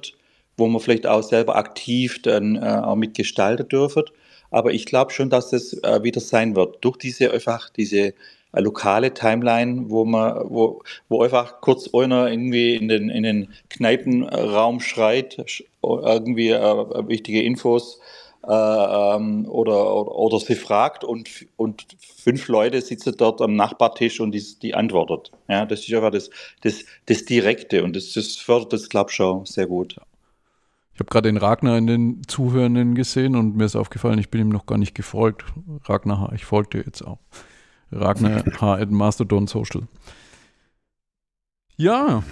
wo 0.57 0.67
man 0.67 0.81
vielleicht 0.81 1.07
auch 1.07 1.21
selber 1.21 1.55
aktiv 1.55 2.21
dann 2.21 2.55
äh, 2.55 2.81
auch 2.83 2.95
mitgestalten 2.95 3.67
dürfen. 3.67 4.03
Aber 4.51 4.73
ich 4.73 4.85
glaube 4.85 5.11
schon, 5.11 5.29
dass 5.29 5.49
das 5.49 5.73
äh, 5.83 6.03
wieder 6.03 6.21
sein 6.21 6.55
wird. 6.55 6.77
Durch 6.81 6.97
diese 6.97 7.31
einfach 7.31 7.69
diese 7.69 8.13
äh, 8.55 8.61
lokale 8.61 9.13
Timeline, 9.13 9.89
wo 9.89 10.05
man, 10.05 10.41
wo, 10.45 10.81
wo 11.09 11.23
einfach 11.23 11.61
kurz 11.61 11.89
einer 11.93 12.29
irgendwie 12.29 12.75
in 12.75 12.87
den, 12.87 13.09
in 13.09 13.23
den 13.23 13.53
Kneipenraum 13.69 14.79
schreit, 14.79 15.43
irgendwie 15.83 16.49
äh, 16.49 17.07
wichtige 17.07 17.43
Infos 17.43 17.99
äh, 18.47 18.51
ähm, 18.51 19.45
oder, 19.47 19.95
oder, 19.95 20.11
oder, 20.15 20.39
sie 20.39 20.55
fragt 20.55 21.03
und, 21.03 21.47
und 21.57 21.85
fünf 21.99 22.47
Leute 22.47 22.81
sitzen 22.81 23.15
dort 23.17 23.41
am 23.41 23.55
Nachbartisch 23.55 24.19
und 24.19 24.31
die, 24.31 24.43
die 24.61 24.75
antwortet. 24.75 25.31
Ja, 25.47 25.65
das 25.65 25.87
ist 25.87 25.93
einfach 25.93 26.11
das, 26.11 26.29
das, 26.61 26.85
das 27.07 27.25
Direkte 27.25 27.83
und 27.83 27.95
das, 27.95 28.13
das 28.13 28.35
fördert 28.35 28.73
das, 28.73 29.11
schon 29.11 29.45
sehr 29.45 29.67
gut. 29.67 29.95
Ich 30.93 30.99
habe 30.99 31.09
gerade 31.09 31.27
den 31.27 31.37
Ragnar 31.37 31.77
in 31.77 31.87
den 31.87 32.21
Zuhörenden 32.27 32.95
gesehen 32.95 33.35
und 33.35 33.57
mir 33.57 33.65
ist 33.65 33.75
aufgefallen, 33.75 34.17
ich 34.17 34.29
bin 34.29 34.41
ihm 34.41 34.49
noch 34.49 34.65
gar 34.65 34.77
nicht 34.77 34.95
gefolgt. 34.95 35.43
Ragnar, 35.83 36.31
ich 36.33 36.45
folge 36.45 36.77
dir 36.77 36.83
jetzt 36.85 37.01
auch. 37.01 37.17
Ragnar 37.95 38.43
H. 38.59 38.75
at 38.75 38.91
Mastodon 38.91 39.47
Social. 39.47 39.83
Ja. 41.77 42.23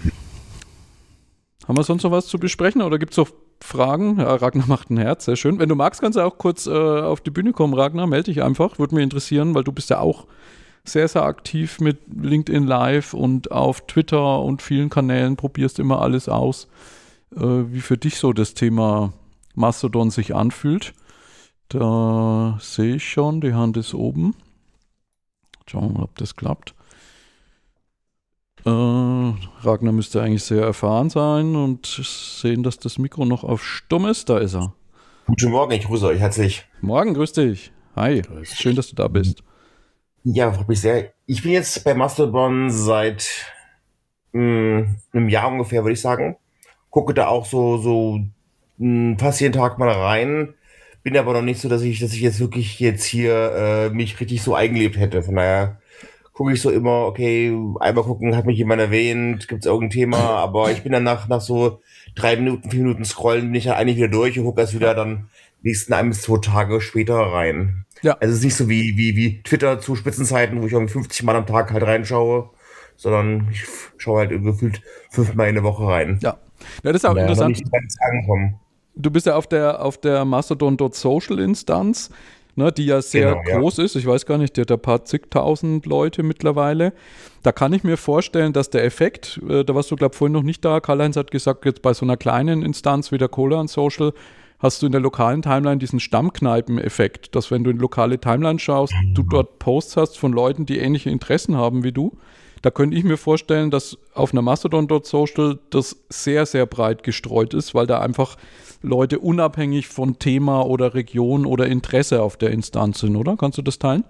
Haben 1.68 1.78
wir 1.78 1.84
sonst 1.84 2.04
noch 2.04 2.12
was 2.12 2.28
zu 2.28 2.38
besprechen 2.38 2.82
oder 2.82 3.00
gibt 3.00 3.14
es 3.14 3.18
noch 3.18 3.30
Fragen? 3.62 4.20
Ja, 4.20 4.36
Ragnar 4.36 4.68
macht 4.68 4.90
ein 4.90 4.98
Herz, 4.98 5.26
sehr 5.26 5.36
schön. 5.36 5.60
Wenn 5.60 5.70
du 5.70 5.76
magst, 5.76 6.02
kannst 6.02 6.18
du 6.18 6.22
auch 6.22 6.38
kurz 6.38 6.68
äh, 6.68 6.72
auf 6.72 7.22
die 7.22 7.32
Bühne 7.32 7.54
kommen, 7.54 7.74
Ragnar. 7.74 8.08
Melde 8.08 8.32
dich 8.32 8.44
einfach, 8.44 8.80
würde 8.80 8.96
mich 8.96 9.04
interessieren, 9.04 9.56
weil 9.56 9.64
du 9.64 9.72
bist 9.72 9.90
ja 9.90 10.00
auch 10.00 10.26
sehr, 10.84 11.08
sehr 11.08 11.24
aktiv 11.24 11.80
mit 11.80 12.00
LinkedIn 12.14 12.68
Live 12.68 13.14
und 13.14 13.52
auf 13.52 13.88
Twitter 13.88 14.42
und 14.42 14.62
vielen 14.62 14.90
Kanälen, 14.90 15.38
probierst 15.38 15.80
immer 15.80 16.02
alles 16.02 16.28
aus, 16.28 16.68
äh, 17.36 17.40
wie 17.40 17.80
für 17.80 17.98
dich 17.98 18.18
so 18.18 18.34
das 18.34 18.54
Thema 18.54 19.14
Mastodon 19.56 20.10
sich 20.10 20.36
anfühlt. 20.36 20.94
Da 21.70 22.58
sehe 22.60 22.96
ich 22.96 23.10
schon, 23.10 23.40
die 23.40 23.54
Hand 23.54 23.78
ist 23.78 23.94
oben. 23.94 24.36
Schauen 25.68 25.90
wir 25.90 25.98
mal, 26.00 26.04
ob 26.04 26.18
das 26.18 26.36
klappt. 26.36 26.74
Äh, 28.66 28.70
Ragnar 28.70 29.92
müsste 29.92 30.22
eigentlich 30.22 30.44
sehr 30.44 30.64
erfahren 30.64 31.10
sein 31.10 31.56
und 31.56 31.86
sehen, 31.86 32.64
dass 32.64 32.78
das 32.78 32.98
Mikro 32.98 33.26
noch 33.26 33.44
auf 33.44 33.64
stumm 33.64 34.06
ist. 34.06 34.30
Da 34.30 34.38
ist 34.38 34.56
er. 34.56 34.74
Guten 35.26 35.52
Morgen, 35.52 35.72
ich 35.74 35.86
grüße 35.86 36.06
euch 36.08 36.20
herzlich. 36.20 36.66
Morgen, 36.82 37.14
grüß 37.14 37.34
dich. 37.34 37.72
Hi, 37.96 38.22
schön, 38.44 38.76
dass 38.76 38.90
du 38.90 38.96
da 38.96 39.08
bist. 39.08 39.44
Ja, 40.24 40.52
freut 40.52 40.70
mich 40.70 40.82
sehr. 40.82 41.14
Ich 41.26 41.44
bin 41.44 41.52
jetzt 41.52 41.84
bei 41.84 41.94
Mastodon 41.94 42.70
seit 42.70 43.54
mh, 44.32 44.42
hm, 44.42 44.96
einem 45.12 45.30
Jahr 45.30 45.50
ungefähr, 45.50 45.84
würde 45.84 45.94
ich 45.94 46.02
sagen. 46.02 46.38
Gucke 46.90 47.14
da 47.14 47.28
auch 47.28 47.46
so, 47.46 47.78
so 47.78 48.20
mh, 48.78 49.12
hm, 49.12 49.20
fast 49.20 49.42
jeden 49.42 49.54
Tag 49.54 49.78
mal 49.78 49.90
rein. 49.90 50.54
Bin 51.04 51.18
aber 51.18 51.34
noch 51.34 51.42
nicht 51.42 51.60
so, 51.60 51.68
dass 51.70 51.82
ich, 51.82 52.00
dass 52.00 52.14
ich 52.14 52.22
jetzt 52.22 52.40
wirklich 52.40 52.80
jetzt 52.80 53.04
hier 53.04 53.52
äh, 53.56 53.90
mich 53.90 54.20
richtig 54.20 54.42
so 54.42 54.56
eingelebt 54.56 54.98
hätte. 54.98 55.22
Von 55.22 55.36
daher 55.36 55.80
gucke 56.34 56.54
ich 56.54 56.62
so 56.62 56.72
immer, 56.72 57.06
okay, 57.06 57.56
einmal 57.80 58.04
gucken, 58.04 58.36
hat 58.36 58.46
mich 58.46 58.58
jemand 58.58 58.82
erwähnt, 58.82 59.48
gibt 59.48 59.64
es 59.64 59.68
irgendein 59.68 59.92
Thema, 59.92 60.18
aber 60.18 60.72
ich 60.72 60.82
bin 60.82 60.92
dann 60.92 61.04
nach, 61.04 61.28
nach 61.28 61.42
so 61.42 61.82
drei 62.16 62.36
Minuten, 62.36 62.72
vier 62.72 62.82
Minuten 62.82 63.06
Scrollen, 63.06 63.46
bin 63.46 63.56
ich 63.56 63.66
ja 63.66 63.76
eigentlich 63.76 63.98
wieder 63.98 64.08
durch 64.08 64.38
und 64.38 64.46
gucke 64.46 64.62
erst 64.62 64.74
wieder 64.74 64.96
dann 64.96 65.30
nächsten 65.62 65.94
ein 65.94 66.10
bis 66.10 66.24
zwei 66.24 66.40
Tage 66.40 66.82
später 66.82 67.16
rein. 67.16 67.86
Ja. 68.02 68.18
Also 68.20 68.32
es 68.32 68.40
ist 68.40 68.46
nicht 68.46 68.56
so 68.56 68.68
wie, 68.68 68.98
wie, 68.98 69.16
wie 69.16 69.44
Twitter 69.44 69.80
zu 69.80 69.96
Spitzenzeiten, 69.96 70.62
wo 70.62 70.68
ich 70.68 70.74
irgendwie 70.74 70.92
50 70.92 71.24
Mal 71.24 71.36
am 71.36 71.46
Tag 71.46 71.72
halt 71.72 71.84
reinschaue, 71.84 72.50
sondern 72.96 73.48
ich 73.52 73.64
schaue 73.98 74.20
halt 74.20 74.44
gefühlt 74.44 74.82
fünfmal 75.10 75.50
in 75.50 75.56
der 75.56 75.64
Woche 75.64 75.86
rein. 75.86 76.20
Ja. 76.22 76.38
Ja, 76.84 76.92
das 76.92 77.04
ist 77.04 77.06
auch 77.06 77.16
ja, 77.16 77.24
interessant. 77.24 77.62
Du 78.96 79.10
bist 79.10 79.26
ja 79.26 79.36
auf 79.36 79.48
der, 79.48 79.84
auf 79.84 79.98
der 79.98 80.26
Mastodon.social 80.26 81.40
Instanz 81.40 82.10
ne, 82.56 82.72
die 82.72 82.86
ja 82.86 83.02
sehr 83.02 83.36
genau, 83.36 83.60
groß 83.60 83.78
ja. 83.78 83.84
ist. 83.86 83.96
Ich 83.96 84.06
weiß 84.06 84.26
gar 84.26 84.38
nicht, 84.38 84.58
die 84.58 84.62
hat 84.62 84.72
ein 84.72 84.80
paar 84.80 85.06
zigtausend 85.06 85.86
Leute 85.86 86.24
mittlerweile. 86.24 86.94
Da 87.42 87.52
kann 87.52 87.74
ich 87.74 87.84
mir 87.84 87.98
vorstellen, 87.98 88.54
dass 88.54 88.70
der 88.70 88.84
Effekt, 88.84 89.42
äh, 89.50 89.64
da 89.64 89.76
warst 89.76 89.92
du, 89.92 89.96
glaube 89.96 90.14
ich, 90.14 90.18
vorhin 90.18 90.34
noch 90.34 90.44
nicht 90.44 90.64
da, 90.64 90.80
Karl-Heinz 90.80 91.18
hat 91.18 91.32
gesagt, 91.32 91.66
jetzt 91.66 91.82
bei 91.82 91.94
so 91.94 92.06
einer 92.06 92.18
kleinen 92.18 92.64
Instanz 92.64 93.12
wie 93.12 93.18
der 93.18 93.30
Cola 93.30 93.60
und 93.60 93.70
Social, 93.70 94.14
hast 94.60 94.82
du 94.82 94.86
in 94.86 94.92
der 94.94 95.02
lokalen 95.02 95.42
Timeline 95.42 95.78
diesen 95.78 96.00
Stammkneipen-Effekt, 96.00 97.36
dass 97.36 97.52
wenn 97.52 97.64
du 97.66 97.72
in 97.72 97.78
lokale 97.78 98.20
Timeline 98.20 98.60
schaust, 98.60 98.94
du 99.14 99.24
dort 99.24 99.60
Posts 99.60 99.98
hast 99.98 100.18
von 100.18 100.32
Leuten, 100.32 100.66
die 100.66 100.78
ähnliche 100.78 101.10
Interessen 101.10 101.58
haben 101.58 101.84
wie 101.84 101.92
du. 101.92 102.18
Da 102.64 102.72
könnte 102.72 102.96
ich 102.96 103.04
mir 103.04 103.18
vorstellen, 103.18 103.72
dass 103.72 103.98
auf 104.14 104.32
einer 104.32 104.42
Mastodon.social 104.42 105.60
das 105.70 105.98
sehr, 106.10 106.46
sehr 106.46 106.66
breit 106.66 107.04
gestreut 107.04 107.54
ist, 107.54 107.76
weil 107.76 107.88
da 107.88 108.00
einfach 108.00 108.38
Leute 108.82 109.20
unabhängig 109.20 109.90
von 109.90 110.18
Thema 110.18 110.66
oder 110.66 110.94
Region 110.94 111.46
oder 111.46 111.68
Interesse 111.68 112.22
auf 112.22 112.38
der 112.38 112.52
Instanz 112.52 113.00
sind, 113.00 113.18
oder? 113.18 113.36
Kannst 113.38 113.58
du 113.58 113.62
das 113.62 113.80
teilen? 113.80 114.06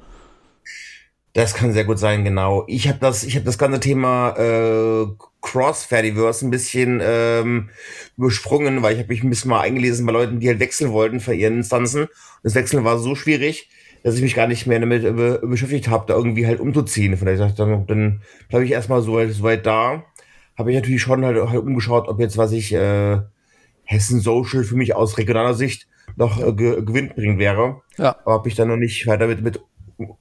Das 1.34 1.56
kann 1.56 1.74
sehr 1.74 1.84
gut 1.84 1.98
sein, 1.98 2.24
genau. 2.24 2.64
Ich 2.68 2.88
habe 2.88 3.00
das, 3.00 3.24
ich 3.24 3.34
habe 3.34 3.46
das 3.46 3.58
ganze 3.58 3.80
Thema 3.80 4.36
äh, 4.38 5.08
Cross-Fediverse 5.42 6.46
ein 6.46 6.52
bisschen 6.52 7.02
ähm, 7.04 7.72
übersprungen, 8.18 8.84
weil 8.84 8.94
ich 8.94 9.00
habe 9.00 9.12
mich 9.12 9.24
ein 9.24 9.32
bisschen 9.32 9.50
mal 9.50 9.62
eingelesen 9.62 10.06
bei 10.06 10.12
Leuten, 10.12 10.40
die 10.40 10.48
halt 10.48 10.60
wechseln 10.60 10.92
wollten 10.92 11.20
für 11.20 11.34
ihren 11.34 11.58
Instanzen. 11.58 12.08
Das 12.44 12.54
Wechseln 12.54 12.84
war 12.84 13.00
so 13.00 13.16
schwierig, 13.16 13.68
dass 14.04 14.16
ich 14.16 14.22
mich 14.22 14.36
gar 14.36 14.48
nicht 14.48 14.68
mehr 14.68 14.80
damit 14.80 15.04
äh, 15.04 15.40
beschäftigt 15.42 15.88
habe, 15.88 16.06
da 16.08 16.16
irgendwie 16.16 16.46
halt 16.46 16.60
umzuziehen. 16.60 17.16
Von 17.18 17.26
daher 17.26 17.50
dann, 17.50 17.88
dann 17.88 18.22
bleibe 18.50 18.66
ich 18.66 18.72
erstmal 18.72 19.02
so 19.02 19.16
weit, 19.16 19.32
so 19.32 19.44
weit 19.44 19.66
da. 19.66 20.04
Habe 20.58 20.72
ich 20.72 20.76
natürlich 20.76 21.02
schon 21.02 21.26
halt, 21.26 21.38
halt 21.38 21.62
umgeschaut, 21.62 22.08
ob 22.08 22.20
jetzt 22.20 22.38
was 22.38 22.52
ich 22.52 22.74
äh, 22.74 23.22
Hessen 23.86 24.20
Social 24.20 24.64
für 24.64 24.76
mich 24.76 24.96
aus 24.96 25.18
regionaler 25.18 25.54
Sicht 25.54 25.88
noch 26.16 26.40
äh, 26.40 26.54
gewinnbringend 26.54 27.40
wäre. 27.40 27.82
Ja. 27.98 28.18
Aber 28.24 28.34
habe 28.34 28.50
ich 28.50 28.56
dann 28.56 28.68
noch 28.68 28.78
nicht 28.78 29.08
weiter 29.08 29.28
mit, 29.28 29.42
mit 29.42 29.62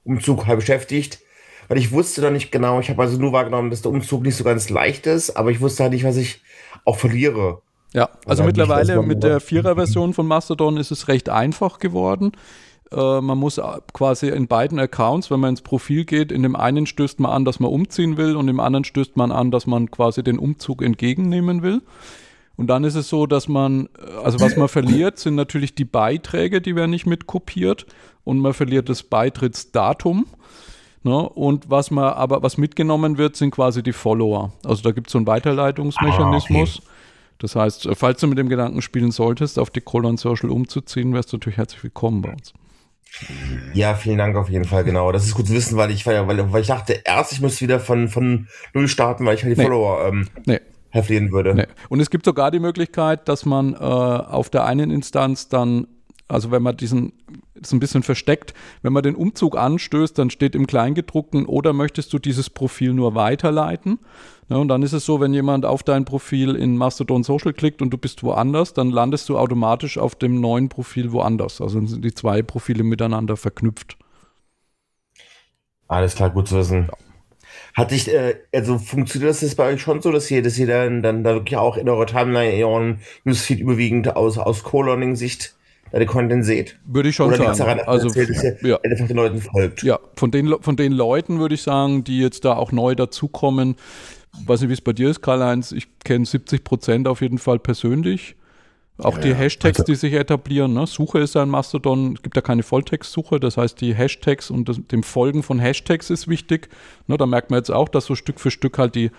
Umzug 0.03 0.47
halt 0.47 0.59
beschäftigt. 0.59 1.19
Weil 1.67 1.77
ich 1.77 1.91
wusste 1.91 2.21
noch 2.21 2.31
nicht 2.31 2.51
genau, 2.51 2.79
ich 2.79 2.89
habe 2.89 3.01
also 3.01 3.17
nur 3.17 3.31
wahrgenommen, 3.31 3.69
dass 3.69 3.81
der 3.81 3.91
Umzug 3.91 4.23
nicht 4.23 4.35
so 4.35 4.43
ganz 4.43 4.69
leicht 4.69 5.07
ist, 5.07 5.31
aber 5.31 5.49
ich 5.49 5.61
wusste 5.61 5.83
halt 5.83 5.93
nicht, 5.93 6.03
was 6.03 6.17
ich 6.17 6.41
auch 6.83 6.97
verliere. 6.97 7.61
Ja, 7.93 8.09
also 8.25 8.43
mittlerweile 8.43 9.01
mit 9.01 9.23
der 9.23 9.39
Vierer-Version 9.39 10.13
von 10.13 10.27
Mastodon 10.27 10.77
ist 10.77 10.91
es 10.91 11.07
recht 11.07 11.29
einfach 11.29 11.79
geworden. 11.79 12.31
Äh, 12.93 13.21
man 13.21 13.37
muss 13.37 13.59
quasi 13.93 14.29
in 14.29 14.47
beiden 14.47 14.79
Accounts, 14.79 15.31
wenn 15.31 15.39
man 15.39 15.51
ins 15.51 15.61
Profil 15.61 16.05
geht, 16.05 16.31
in 16.31 16.43
dem 16.43 16.55
einen 16.55 16.85
stößt 16.85 17.19
man 17.19 17.31
an, 17.31 17.45
dass 17.45 17.59
man 17.59 17.71
umziehen 17.71 18.17
will 18.17 18.35
und 18.35 18.47
im 18.47 18.59
anderen 18.59 18.83
stößt 18.83 19.17
man 19.17 19.31
an, 19.31 19.51
dass 19.51 19.67
man 19.67 19.89
quasi 19.91 20.23
den 20.23 20.39
Umzug 20.39 20.81
entgegennehmen 20.81 21.63
will. 21.63 21.81
Und 22.55 22.67
dann 22.67 22.83
ist 22.83 22.95
es 22.95 23.09
so, 23.09 23.25
dass 23.25 23.47
man, 23.47 23.89
also 24.23 24.39
was 24.39 24.55
man 24.55 24.67
verliert, 24.69 25.17
sind 25.17 25.35
natürlich 25.35 25.73
die 25.75 25.85
Beiträge, 25.85 26.61
die 26.61 26.75
werden 26.75 26.91
nicht 26.91 27.07
mitkopiert 27.07 27.85
und 28.23 28.39
man 28.39 28.53
verliert 28.53 28.89
das 28.89 29.03
Beitrittsdatum. 29.03 30.27
Ne? 31.01 31.17
Und 31.17 31.69
was 31.69 31.91
man 31.91 32.13
aber, 32.13 32.43
was 32.43 32.57
mitgenommen 32.57 33.17
wird, 33.17 33.35
sind 33.35 33.51
quasi 33.51 33.81
die 33.83 33.91
Follower. 33.91 34.53
Also 34.63 34.83
da 34.83 34.91
gibt 34.91 35.07
es 35.07 35.13
so 35.13 35.17
einen 35.17 35.27
Weiterleitungsmechanismus. 35.27 36.77
Ah, 36.77 36.79
okay. 36.79 36.89
Das 37.39 37.55
heißt, 37.55 37.89
falls 37.95 38.21
du 38.21 38.27
mit 38.27 38.37
dem 38.37 38.47
Gedanken 38.47 38.81
spielen 38.81 39.11
solltest, 39.11 39.59
auf 39.59 39.69
die 39.69 39.81
Colon 39.81 40.17
Social 40.17 40.49
umzuziehen, 40.49 41.13
wärst 41.13 41.33
du 41.33 41.37
natürlich 41.37 41.57
herzlich 41.57 41.83
willkommen 41.83 42.21
bei 42.21 42.31
uns. 42.31 42.53
Ja, 43.73 43.93
vielen 43.93 44.17
Dank 44.17 44.35
auf 44.35 44.49
jeden 44.49 44.65
Fall, 44.65 44.83
genau. 44.83 45.11
Das 45.11 45.25
ist 45.25 45.35
gut 45.35 45.47
zu 45.47 45.53
wissen, 45.53 45.77
weil 45.77 45.91
ich, 45.91 46.05
weil, 46.05 46.27
weil 46.27 46.61
ich 46.61 46.67
dachte 46.67 47.01
erst, 47.05 47.31
ich 47.31 47.41
muss 47.41 47.61
wieder 47.61 47.79
von, 47.79 48.07
von 48.07 48.47
null 48.73 48.87
starten, 48.87 49.25
weil 49.25 49.35
ich 49.35 49.43
halt 49.43 49.55
die 49.55 49.59
nee. 49.59 49.63
Follower 49.63 50.07
ähm, 50.07 50.27
nee 50.45 50.59
verlieren 51.01 51.31
würde. 51.31 51.55
Nee. 51.55 51.67
Und 51.89 51.99
es 51.99 52.09
gibt 52.09 52.25
sogar 52.25 52.51
die 52.51 52.59
Möglichkeit, 52.59 53.27
dass 53.27 53.45
man 53.45 53.73
äh, 53.73 53.77
auf 53.77 54.49
der 54.49 54.65
einen 54.65 54.91
Instanz 54.91 55.49
dann, 55.49 55.87
also 56.27 56.51
wenn 56.51 56.61
man 56.61 56.77
diesen, 56.77 57.13
ist 57.65 57.73
ein 57.73 57.79
bisschen 57.79 58.03
versteckt, 58.03 58.53
wenn 58.81 58.93
man 58.93 59.03
den 59.03 59.15
Umzug 59.15 59.57
anstößt, 59.57 60.17
dann 60.17 60.29
steht 60.29 60.55
im 60.55 60.67
Kleingedruckten, 60.67 61.45
oder 61.45 61.73
möchtest 61.73 62.13
du 62.13 62.19
dieses 62.19 62.49
Profil 62.49 62.93
nur 62.93 63.15
weiterleiten? 63.15 63.99
Ja, 64.49 64.57
und 64.57 64.67
dann 64.67 64.83
ist 64.83 64.93
es 64.93 65.05
so, 65.05 65.21
wenn 65.21 65.33
jemand 65.33 65.65
auf 65.65 65.83
dein 65.83 66.05
Profil 66.05 66.55
in 66.55 66.77
Mastodon 66.77 67.23
Social 67.23 67.53
klickt 67.53 67.81
und 67.81 67.91
du 67.91 67.97
bist 67.97 68.23
woanders, 68.23 68.73
dann 68.73 68.89
landest 68.89 69.29
du 69.29 69.37
automatisch 69.37 69.97
auf 69.97 70.15
dem 70.15 70.41
neuen 70.41 70.69
Profil 70.69 71.11
woanders. 71.11 71.61
Also 71.61 71.79
dann 71.79 71.87
sind 71.87 72.03
die 72.03 72.13
zwei 72.13 72.41
Profile 72.41 72.83
miteinander 72.83 73.37
verknüpft. 73.37 73.97
Alles 75.87 76.15
klar, 76.15 76.29
gut 76.29 76.47
zu 76.47 76.57
wissen. 76.57 76.87
Ja. 76.87 76.97
Hat 77.75 77.89
sich, 77.89 78.11
äh, 78.13 78.35
also 78.53 78.77
funktioniert 78.77 79.31
das 79.31 79.41
jetzt 79.41 79.57
bei 79.57 79.73
euch 79.73 79.81
schon 79.81 80.01
so, 80.01 80.11
dass 80.11 80.29
ihr, 80.29 80.43
dass 80.43 80.57
ihr 80.57 80.67
dann, 80.67 81.01
dann 81.01 81.23
da 81.23 81.33
wirklich 81.33 81.57
auch 81.57 81.77
in 81.77 81.89
eurer 81.89 82.05
Timeline, 82.05 82.51
in 82.51 82.63
eurem 82.63 82.99
Newsfeed 83.23 83.59
überwiegend 83.59 84.15
aus, 84.15 84.37
aus 84.37 84.63
Co-Learning-Sicht 84.63 85.55
den 85.99 86.07
Content 86.07 86.43
seht? 86.45 86.77
Würde 86.85 87.09
ich 87.09 87.15
schon 87.15 87.27
Oder 87.27 87.37
sagen. 87.53 87.57
daran, 87.57 87.79
also, 87.81 88.07
erzählt, 88.07 88.61
ja. 88.63 88.79
einfach 88.81 89.07
den 89.07 89.15
Leuten 89.17 89.41
folgt? 89.41 89.83
Ja, 89.83 89.99
von 90.15 90.31
den, 90.31 90.55
von 90.61 90.75
den 90.75 90.91
Leuten 90.91 91.39
würde 91.39 91.55
ich 91.55 91.61
sagen, 91.61 92.03
die 92.03 92.19
jetzt 92.19 92.45
da 92.45 92.55
auch 92.55 92.71
neu 92.71 92.95
dazukommen, 92.95 93.75
weiß 94.45 94.61
nicht, 94.61 94.69
wie 94.69 94.73
es 94.73 94.81
bei 94.81 94.93
dir 94.93 95.09
ist, 95.09 95.21
Karl-Heinz, 95.21 95.71
ich 95.71 95.87
kenne 96.03 96.25
70 96.25 96.63
Prozent 96.63 97.07
auf 97.07 97.21
jeden 97.21 97.37
Fall 97.37 97.59
persönlich. 97.59 98.35
Auch 98.99 99.15
Ja, 99.17 99.23
die. 99.23 99.35
Hashtags, 99.35 99.79
Also- 99.79 99.91
die 99.91 99.95
sich 99.95 100.13
etablieren. 100.13 100.73
Ne? 100.73 100.85
Suche 100.85 101.19
ist 101.19 101.35
ein 101.35 101.49
Mastodon, 101.49 102.13
es 102.15 102.21
gibt 102.21 102.35
ja 102.35 102.41
keine 102.43 102.61
Volltextsuche, 102.63 103.39
das 103.39 103.57
heißt, 103.57 103.81
die 103.81 103.93
Hashtags 103.95 104.51
und 104.51 104.69
das, 104.69 104.79
dem 104.91 105.01
Folgen 105.03 105.41
von 105.41 105.57
Hashtags 105.59 106.09
ist 106.11 106.27
wichtig. 106.27 106.69
Ne? 107.07 107.17
Da 107.17 107.25
merkt 107.25 107.49
man 107.49 107.57
jetzt 107.59 107.71
auch, 107.71 107.89
dass 107.89 108.05
so 108.05 108.13
Stück 108.15 108.39
für 108.39 108.51
Stück 108.51 108.77
halt 108.77 108.93
die 108.95 109.09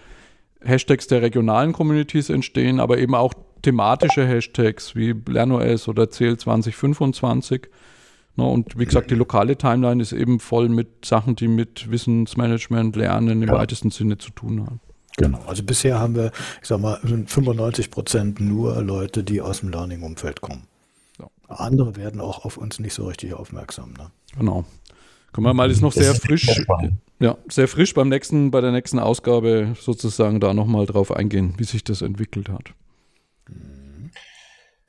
Hashtags 0.64 1.08
der 1.08 1.22
regionalen 1.22 1.72
Communities 1.72 2.30
entstehen, 2.30 2.78
aber 2.80 2.98
eben 2.98 3.14
auch 3.14 3.34
thematische 3.64 4.26
Hashtags 4.26 4.94
wie 4.94 5.14
LernOS 5.28 5.88
oder 5.88 6.04
CL2025. 6.04 7.66
Ne, 8.36 8.44
und 8.44 8.78
wie 8.78 8.84
gesagt, 8.84 9.10
die 9.10 9.14
lokale 9.14 9.56
Timeline 9.56 10.02
ist 10.02 10.12
eben 10.12 10.40
voll 10.40 10.68
mit 10.68 11.04
Sachen, 11.04 11.36
die 11.36 11.48
mit 11.48 11.90
Wissensmanagement, 11.90 12.96
Lernen 12.96 13.42
im 13.42 13.48
Ja. 13.48 13.54
weitesten 13.54 13.90
Sinne 13.90 14.18
zu 14.18 14.30
tun 14.30 14.60
haben. 14.66 14.80
Genau. 15.16 15.38
Also 15.46 15.62
bisher 15.62 16.00
haben 16.00 16.16
wir, 16.16 16.32
ich 16.60 16.66
sag 16.66 16.80
mal, 16.80 16.98
95 17.04 17.90
Prozent 17.90 18.40
nur 18.40 18.82
Leute, 18.82 19.22
die 19.22 19.40
aus 19.40 19.60
dem 19.60 19.68
Learning-Umfeld 19.68 20.40
kommen. 20.40 20.66
Ja. 21.20 21.28
Andere 21.48 21.94
werden 21.94 22.20
auch 22.20 22.44
auf 22.44 22.56
uns 22.56 22.80
nicht 22.80 22.94
so 22.94 23.06
richtig 23.06 23.34
aufmerksam. 23.34 23.92
Ne? 23.92 24.10
Genau. 24.36 24.64
Können 25.32 25.46
wir 25.46 25.54
mal, 25.54 25.70
ist 25.70 25.80
noch 25.82 25.92
sehr 25.92 26.12
ist 26.12 26.22
frisch, 26.24 26.64
ja, 27.20 27.36
sehr 27.48 27.68
frisch 27.68 27.94
beim 27.94 28.08
nächsten, 28.08 28.50
bei 28.50 28.60
der 28.60 28.72
nächsten 28.72 28.98
Ausgabe 28.98 29.74
sozusagen 29.80 30.40
da 30.40 30.54
nochmal 30.54 30.86
drauf 30.86 31.14
eingehen, 31.14 31.54
wie 31.58 31.64
sich 31.64 31.84
das 31.84 32.02
entwickelt 32.02 32.48
hat. 32.48 32.72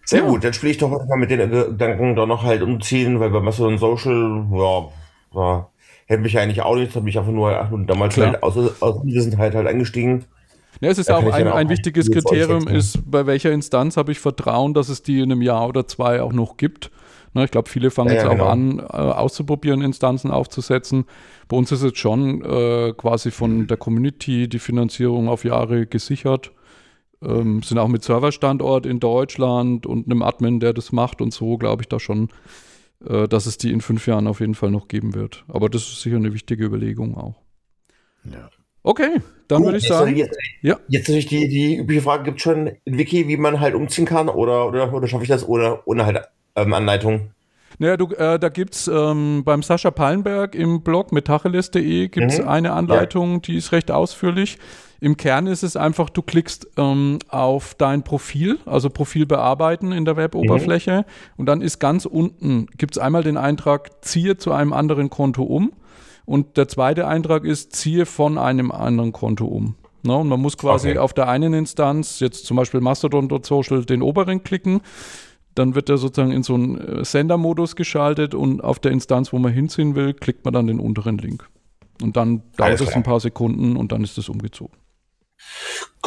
Sehr 0.05 0.21
Ja. 0.21 0.27
gut, 0.27 0.43
dann 0.43 0.53
spiele 0.53 0.71
ich 0.71 0.77
doch 0.77 0.89
mal 0.89 1.17
mit 1.17 1.31
den 1.31 1.49
Gedanken 1.49 2.15
da 2.15 2.25
noch 2.25 2.43
halt 2.43 2.61
umziehen, 2.61 3.19
weil 3.19 3.29
bei 3.31 3.39
Mastodon 3.39 3.77
Social, 3.77 4.45
ja, 4.51 4.87
ja 5.33 5.67
hätte 6.07 6.21
mich 6.21 6.37
eigentlich 6.37 6.61
auch 6.61 6.75
nicht, 6.75 6.95
habe 6.95 7.05
mich 7.05 7.17
einfach 7.17 7.31
nur 7.31 7.69
und 7.71 7.87
damals 7.87 8.13
Klar. 8.13 8.33
halt 8.33 8.43
aus, 8.43 8.55
aus 8.57 8.97
Unwissenheit 8.97 9.55
halt 9.55 9.67
eingestiegen. 9.67 10.25
Ja, 10.81 10.89
es 10.89 10.97
ist 10.97 11.09
Da 11.09 11.17
auch 11.17 11.31
ein, 11.33 11.47
auch 11.47 11.55
ein 11.55 11.69
wichtiges 11.69 12.11
Kriterium 12.11 12.67
ist, 12.67 12.99
bei 13.09 13.25
welcher 13.25 13.51
Instanz 13.51 13.97
habe 13.97 14.11
ich 14.11 14.19
Vertrauen, 14.19 14.73
dass 14.73 14.89
es 14.89 15.01
die 15.01 15.19
in 15.19 15.31
einem 15.31 15.41
Jahr 15.41 15.67
oder 15.67 15.87
zwei 15.87 16.21
auch 16.21 16.33
noch 16.33 16.57
gibt. 16.57 16.91
Na, 17.33 17.43
ich 17.43 17.51
glaube, 17.51 17.69
viele 17.69 17.91
fangen 17.91 18.09
Ja, 18.09 18.15
jetzt 18.15 18.23
ja, 18.23 18.29
auch 18.29 18.33
genau. 18.33 18.47
an, 18.47 18.79
äh, 18.79 18.83
auszuprobieren, 18.83 19.81
Instanzen 19.81 20.31
aufzusetzen. 20.31 21.05
Bei 21.47 21.57
uns 21.57 21.71
ist 21.71 21.83
jetzt 21.83 21.97
schon 21.97 22.41
äh, 22.43 22.93
quasi 22.95 23.31
von 23.31 23.67
der 23.67 23.77
Community 23.77 24.47
die 24.47 24.59
Finanzierung 24.59 25.27
auf 25.27 25.43
Jahre 25.43 25.85
gesichert. 25.85 26.51
Ähm, 27.25 27.63
sind 27.63 27.77
auch 27.77 27.87
mit 27.87 28.03
Serverstandort 28.03 28.85
in 28.85 28.99
Deutschland 28.99 29.85
und 29.85 30.05
einem 30.05 30.21
Admin, 30.21 30.59
der 30.59 30.73
das 30.73 30.91
macht 30.91 31.21
und 31.21 31.33
so, 31.33 31.57
glaube 31.57 31.83
ich 31.83 31.89
da 31.89 31.99
schon, 31.99 32.29
äh, 33.07 33.27
dass 33.27 33.45
es 33.45 33.57
die 33.57 33.71
in 33.71 33.81
fünf 33.81 34.07
Jahren 34.07 34.27
auf 34.27 34.39
jeden 34.39 34.55
Fall 34.55 34.71
noch 34.71 34.87
geben 34.87 35.15
wird. 35.15 35.43
Aber 35.47 35.69
das 35.69 35.83
ist 35.83 36.01
sicher 36.01 36.17
eine 36.17 36.33
wichtige 36.33 36.65
Überlegung 36.65 37.17
auch. 37.17 37.35
Ja. 38.25 38.49
Okay, 38.83 39.19
dann 39.47 39.59
Gut, 39.59 39.67
würde 39.67 39.77
ich 39.79 39.87
sagen, 39.87 40.15
Jetzt, 40.15 40.37
ja. 40.61 40.77
jetzt 40.87 41.07
natürlich 41.07 41.25
die, 41.25 41.47
die 41.47 41.77
übliche 41.77 42.03
Frage, 42.03 42.23
gibt 42.23 42.37
es 42.37 42.43
schon 42.43 42.67
ein 42.67 42.97
Wiki, 42.97 43.27
wie 43.27 43.37
man 43.37 43.59
halt 43.59 43.73
umziehen 43.73 44.05
kann 44.05 44.29
oder, 44.29 44.67
oder, 44.67 44.93
oder 44.93 45.07
schaffe 45.07 45.23
ich 45.23 45.29
das 45.29 45.47
ohne, 45.47 45.79
ohne 45.85 46.05
halt 46.05 46.21
ähm, 46.55 46.71
Anleitung? 46.71 47.31
Naja, 47.79 47.97
du, 47.97 48.07
äh, 48.15 48.39
da 48.39 48.49
gibt's 48.49 48.87
ähm, 48.87 49.43
beim 49.43 49.61
Sascha 49.63 49.91
Pallenberg 49.91 50.55
im 50.55 50.81
Blog 50.81 51.11
metacheles.de 51.11 52.07
gibt's 52.07 52.39
Mhm. 52.39 52.47
eine 52.47 52.73
Anleitung, 52.73 53.41
die 53.41 53.55
ist 53.57 53.71
recht 53.71 53.91
ausführlich. 53.91 54.57
Im 55.01 55.17
Kern 55.17 55.45
ist 55.47 55.61
es 55.61 55.75
einfach, 55.75 56.09
du 56.09 56.21
klickst 56.21 56.67
ähm, 56.77 57.19
auf 57.27 57.75
dein 57.75 58.03
Profil, 58.03 58.59
also 58.65 58.89
Profil 58.89 59.25
bearbeiten 59.25 59.91
in 59.91 60.05
der 60.05 60.15
Weboberfläche 60.17 61.05
und 61.37 61.47
dann 61.47 61.61
ist 61.61 61.79
ganz 61.79 62.05
unten, 62.05 62.67
gibt's 62.77 62.97
einmal 62.97 63.23
den 63.23 63.37
Eintrag, 63.37 64.03
ziehe 64.05 64.37
zu 64.37 64.51
einem 64.53 64.71
anderen 64.73 65.09
Konto 65.09 65.43
um 65.43 65.73
und 66.25 66.55
der 66.57 66.67
zweite 66.69 67.07
Eintrag 67.07 67.43
ist, 67.43 67.75
ziehe 67.75 68.05
von 68.05 68.37
einem 68.37 68.71
anderen 68.71 69.11
Konto 69.11 69.45
um. 69.45 69.75
Ne, 70.01 70.15
und 70.15 70.27
man 70.29 70.39
muss 70.39 70.55
quasi 70.57 70.89
Okay. 70.91 70.99
auf 70.99 71.13
der 71.13 71.27
einen 71.27 71.53
Instanz, 71.55 72.19
jetzt 72.19 72.45
zum 72.45 72.57
Beispiel 72.57 72.79
Mastodon.social, 72.79 73.85
den 73.85 74.01
oberen 74.03 74.43
klicken 74.43 74.81
dann 75.55 75.73
wird 75.75 75.89
er 75.89 75.97
sozusagen 75.97 76.31
in 76.31 76.43
so 76.43 76.53
einen 76.53 76.77
äh, 76.77 77.05
Sendermodus 77.05 77.75
geschaltet 77.75 78.35
und 78.35 78.63
auf 78.63 78.79
der 78.79 78.91
Instanz, 78.91 79.33
wo 79.33 79.39
man 79.39 79.51
hinziehen 79.51 79.95
will, 79.95 80.13
klickt 80.13 80.45
man 80.45 80.53
dann 80.53 80.67
den 80.67 80.79
unteren 80.79 81.17
Link. 81.17 81.47
Und 82.01 82.17
dann 82.17 82.43
dauert 82.57 82.81
es 82.81 82.93
ein 82.93 83.03
paar 83.03 83.19
Sekunden 83.21 83.77
und 83.77 83.91
dann 83.91 84.03
ist 84.03 84.17
es 84.17 84.27
umgezogen. 84.29 84.75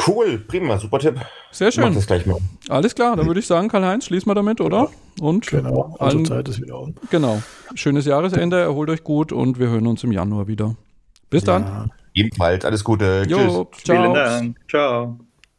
Cool, 0.07 0.37
prima, 0.39 0.77
super 0.77 0.99
Tipp. 0.99 1.15
Sehr 1.51 1.69
Ich 1.69 1.77
mach 1.77 1.85
schön. 1.85 1.95
das 1.95 2.07
gleich 2.07 2.25
mal. 2.25 2.37
Alles 2.69 2.95
klar, 2.95 3.15
dann 3.15 3.27
würde 3.27 3.39
ich 3.39 3.47
sagen, 3.47 3.67
Karl-Heinz, 3.67 4.05
schließen 4.05 4.29
wir 4.29 4.35
damit, 4.35 4.61
oder? 4.61 4.89
Und 5.19 5.47
Genau. 5.47 5.95
Unsere 5.99 6.05
allen, 6.05 6.25
Zeit 6.25 6.47
ist 6.47 6.61
wieder 6.61 6.79
um. 6.79 6.95
genau. 7.09 7.41
Schönes 7.75 8.05
Jahresende, 8.05 8.59
erholt 8.59 8.89
euch 8.89 9.03
gut 9.03 9.31
und 9.31 9.59
wir 9.59 9.67
hören 9.69 9.87
uns 9.87 10.03
im 10.03 10.11
Januar 10.11 10.47
wieder. 10.47 10.75
Bis 11.29 11.43
dann. 11.43 11.63
Ja. 11.63 11.85
Ebenfalls, 12.13 12.65
alles 12.65 12.83
Gute. 12.83 13.23
Tschüss. 13.27 13.37
Jo, 13.37 13.69
ciao. 13.83 14.01
Vielen 14.01 14.13
Dank. 14.13 14.57
Ciao. 14.69 15.19